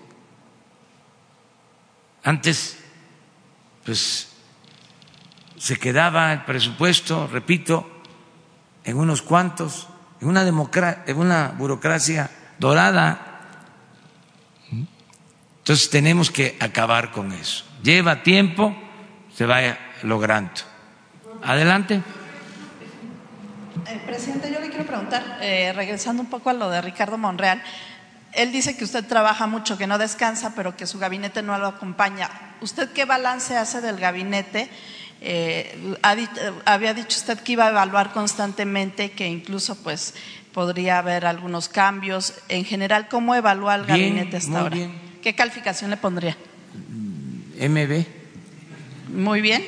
Antes 2.21 2.79
pues 3.85 4.33
se 5.57 5.77
quedaba 5.77 6.33
el 6.33 6.43
presupuesto, 6.43 7.27
repito, 7.27 7.87
en 8.83 8.97
unos 8.97 9.21
cuantos, 9.21 9.87
en 10.19 10.27
una, 10.27 10.45
en 10.45 11.17
una 11.17 11.55
burocracia 11.57 12.29
dorada. 12.59 13.29
Entonces 15.63 15.89
tenemos 15.89 16.29
que 16.29 16.57
acabar 16.59 17.11
con 17.11 17.31
eso. 17.31 17.63
Lleva 17.81 18.21
tiempo, 18.21 18.75
se 19.33 19.45
vaya 19.45 19.79
logrando. 20.01 20.51
Adelante. 21.41 22.01
Eh, 23.87 24.01
presidente, 24.05 24.51
yo 24.51 24.59
le 24.59 24.67
quiero 24.67 24.85
preguntar, 24.85 25.37
eh, 25.39 25.71
regresando 25.73 26.21
un 26.21 26.29
poco 26.29 26.49
a 26.49 26.53
lo 26.53 26.69
de 26.69 26.81
Ricardo 26.81 27.17
Monreal, 27.17 27.63
él 28.33 28.51
dice 28.51 28.75
que 28.75 28.83
usted 28.83 29.07
trabaja 29.07 29.47
mucho, 29.47 29.77
que 29.77 29.87
no 29.87 29.97
descansa, 29.97 30.53
pero 30.53 30.75
que 30.75 30.85
su 30.85 30.99
gabinete 30.99 31.41
no 31.41 31.57
lo 31.57 31.67
acompaña. 31.67 32.29
¿Usted 32.59 32.91
qué 32.91 33.05
balance 33.05 33.55
hace 33.55 33.79
del 33.79 34.01
gabinete? 34.01 34.69
Eh, 35.21 35.95
había 36.65 36.93
dicho 36.93 37.17
usted 37.19 37.39
que 37.39 37.53
iba 37.53 37.67
a 37.67 37.69
evaluar 37.69 38.11
constantemente, 38.11 39.11
que 39.11 39.27
incluso 39.27 39.81
pues 39.81 40.13
podría 40.51 40.97
haber 40.97 41.25
algunos 41.25 41.69
cambios. 41.69 42.33
En 42.49 42.65
general, 42.65 43.07
¿cómo 43.07 43.33
evalúa 43.33 43.75
el 43.75 43.85
gabinete 43.85 44.35
hasta 44.35 44.59
ahora? 44.59 44.77
¿Qué 45.23 45.33
calificación 45.33 45.89
le 45.89 45.95
pondría? 45.95 46.35
MB. 47.57 48.05
Muy 49.15 49.39
bien. 49.39 49.63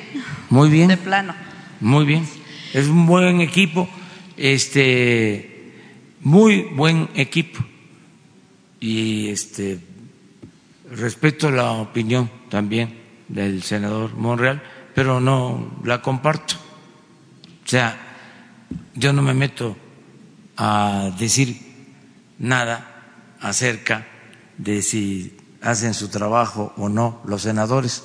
Muy 0.50 0.68
bien. 0.68 0.88
De 0.88 0.98
plano. 0.98 1.34
Muy 1.80 2.04
bien. 2.04 2.28
Es 2.74 2.88
un 2.88 3.06
buen 3.06 3.40
equipo, 3.40 3.88
este, 4.36 5.72
muy 6.20 6.60
buen 6.74 7.08
equipo 7.14 7.64
y 8.80 9.28
este 9.28 9.78
respeto 10.90 11.50
la 11.50 11.72
opinión 11.72 12.30
también 12.50 12.94
del 13.28 13.62
senador 13.62 14.14
Monreal, 14.14 14.62
pero 14.94 15.20
no 15.20 15.80
la 15.84 16.02
comparto. 16.02 16.56
O 17.64 17.68
sea, 17.68 17.96
yo 18.94 19.14
no 19.14 19.22
me 19.22 19.32
meto 19.32 19.74
a 20.58 21.10
decir 21.18 21.56
nada 22.38 23.36
acerca 23.40 24.06
de 24.58 24.82
si 24.82 25.35
hacen 25.66 25.94
su 25.94 26.08
trabajo 26.08 26.72
o 26.76 26.88
no 26.88 27.20
los 27.24 27.42
senadores. 27.42 28.04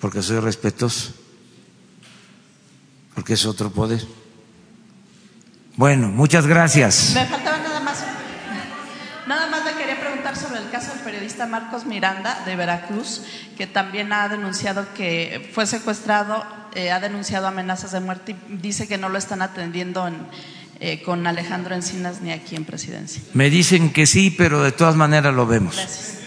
porque 0.00 0.20
soy 0.20 0.40
respetuoso, 0.40 1.12
porque 3.14 3.34
es 3.34 3.46
otro 3.46 3.70
poder. 3.70 4.04
Bueno, 5.76 6.08
muchas 6.08 6.44
gracias. 6.48 7.12
Me 7.14 7.24
faltaba 7.24 7.58
nada 7.58 7.78
más. 7.78 8.04
Nada 9.28 9.46
más 9.46 9.64
le 9.64 9.74
quería 9.74 10.00
preguntar 10.00 10.36
sobre 10.36 10.58
el 10.58 10.68
caso 10.70 10.92
del 10.92 11.04
periodista 11.04 11.46
Marcos 11.46 11.86
Miranda 11.86 12.42
de 12.44 12.56
Veracruz, 12.56 13.22
que 13.56 13.68
también 13.68 14.12
ha 14.12 14.28
denunciado 14.28 14.92
que 14.94 15.48
fue 15.54 15.66
secuestrado, 15.66 16.44
eh, 16.74 16.90
ha 16.90 16.98
denunciado 16.98 17.46
amenazas 17.46 17.92
de 17.92 18.00
muerte 18.00 18.32
y 18.32 18.56
dice 18.56 18.88
que 18.88 18.98
no 18.98 19.08
lo 19.08 19.18
están 19.18 19.40
atendiendo 19.40 20.08
en, 20.08 20.26
eh, 20.84 21.00
con 21.00 21.28
Alejandro 21.28 21.76
Encinas 21.76 22.22
ni 22.22 22.32
aquí 22.32 22.56
en 22.56 22.64
presidencia. 22.64 23.22
Me 23.34 23.50
dicen 23.50 23.92
que 23.92 24.04
sí, 24.04 24.34
pero 24.36 24.64
de 24.64 24.72
todas 24.72 24.96
maneras 24.96 25.32
lo 25.32 25.46
vemos. 25.46 25.76
Gracias. 25.76 26.18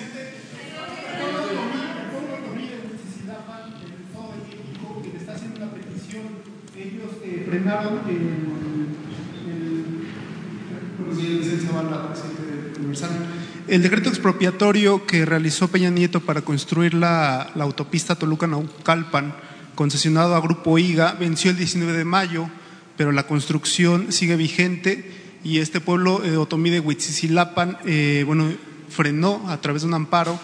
el 13.68 13.82
decreto 13.82 14.07
expropiatorio 14.07 15.06
que 15.06 15.26
realizó 15.26 15.68
Peña 15.68 15.90
Nieto 15.90 16.22
para 16.22 16.44
construir 16.44 16.94
la, 16.94 17.52
la 17.56 17.65
autopista 17.65 18.15
Toluca-Naucalpan, 18.15 19.36
concesionado 19.76 20.34
a 20.34 20.40
Grupo 20.40 20.77
IGA, 20.77 21.18
venció 21.19 21.52
el 21.52 21.57
19 21.57 21.91
de 21.91 22.06
mayo, 22.06 22.49
pero 22.98 23.12
la 23.12 23.28
construcción 23.28 24.12
sigue 24.12 24.36
vigente 24.36 25.12
y 25.44 25.60
este 25.60 25.80
pueblo, 25.80 26.24
eh, 26.24 26.38
Otomí 26.38 26.70
de 26.70 26.80
Huitzisilapan, 26.80 27.78
eh, 27.86 28.24
bueno, 28.26 28.52
frenó 28.90 29.44
a 29.50 29.62
través 29.62 29.84
de 29.84 29.90
un 29.90 29.94
amparo 29.94 30.40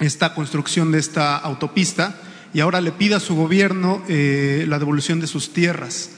esta 0.00 0.34
construcción 0.34 0.92
de 0.92 0.98
esta 0.98 1.36
autopista 1.36 2.16
y 2.52 2.60
ahora 2.60 2.80
le 2.80 2.92
pide 2.92 3.14
a 3.14 3.20
su 3.20 3.36
gobierno 3.36 4.02
eh, 4.08 4.64
la 4.68 4.78
devolución 4.78 5.20
de 5.20 5.26
sus 5.26 5.52
tierras. 5.52 6.10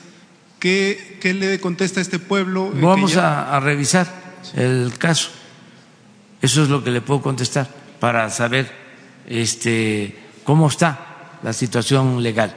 ¿Qué, 0.58 1.18
qué 1.20 1.34
le 1.34 1.60
contesta 1.60 2.00
a 2.00 2.02
este 2.02 2.18
pueblo? 2.18 2.72
Eh, 2.74 2.80
Vamos 2.80 3.14
ya... 3.14 3.42
a, 3.42 3.56
a, 3.56 3.60
revisar 3.60 4.06
el 4.54 4.92
caso. 4.96 5.30
Eso 6.40 6.62
es 6.62 6.68
lo 6.68 6.82
que 6.82 6.90
le 6.90 7.00
puedo 7.00 7.20
contestar 7.20 7.68
para 8.00 8.30
saber 8.30 8.70
este, 9.26 10.16
cómo 10.44 10.68
está 10.68 11.38
la 11.42 11.52
situación 11.52 12.22
legal. 12.22 12.56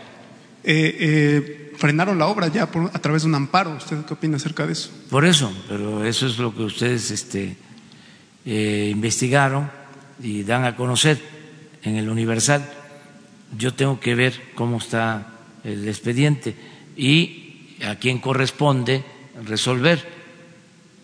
Eh, 0.66 1.74
frenaron 1.78 2.18
la 2.18 2.28
obra 2.28 2.48
ya 2.48 2.72
por, 2.72 2.90
a 2.94 3.00
través 3.00 3.24
de 3.24 3.30
un 3.30 3.36
amparo. 3.36 3.76
¿Usted 3.76 4.04
qué 4.06 4.14
opina 4.14 4.38
acerca 4.38 4.66
de 4.66 4.74
eso? 4.74 4.90
Por 5.10 5.26
eso, 5.26 5.52
pero 5.70 6.04
eso 6.04 6.28
es 6.28 6.38
lo 6.38 6.56
que 6.56 6.64
ustedes 6.64 7.12
este, 7.12 7.56
investigaron 8.46 9.70
y 10.22 10.44
dan 10.44 10.66
a 10.66 10.76
conocer 10.76 11.22
en 11.84 11.98
el 11.98 12.10
Universal 12.10 12.68
yo 13.58 13.74
tengo 13.74 14.00
que 14.00 14.16
ver 14.16 14.52
cómo 14.56 14.78
está 14.78 15.28
el 15.64 15.88
expediente 15.88 16.56
y 16.98 17.78
a 17.86 17.96
quién 17.96 18.20
corresponde 18.20 19.04
resolver. 19.46 20.08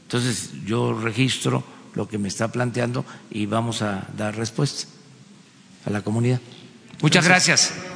Entonces 0.04 0.52
yo 0.66 1.00
registro 1.00 1.64
lo 1.96 2.08
que 2.08 2.18
me 2.18 2.28
está 2.28 2.52
planteando 2.52 3.06
y 3.30 3.46
vamos 3.46 3.82
a 3.82 4.08
dar 4.16 4.36
respuesta 4.36 4.88
a 5.86 5.90
la 5.90 6.02
comunidad. 6.02 6.40
Muchas 7.02 7.26
gracias. 7.26 7.72
gracias. 7.74 7.91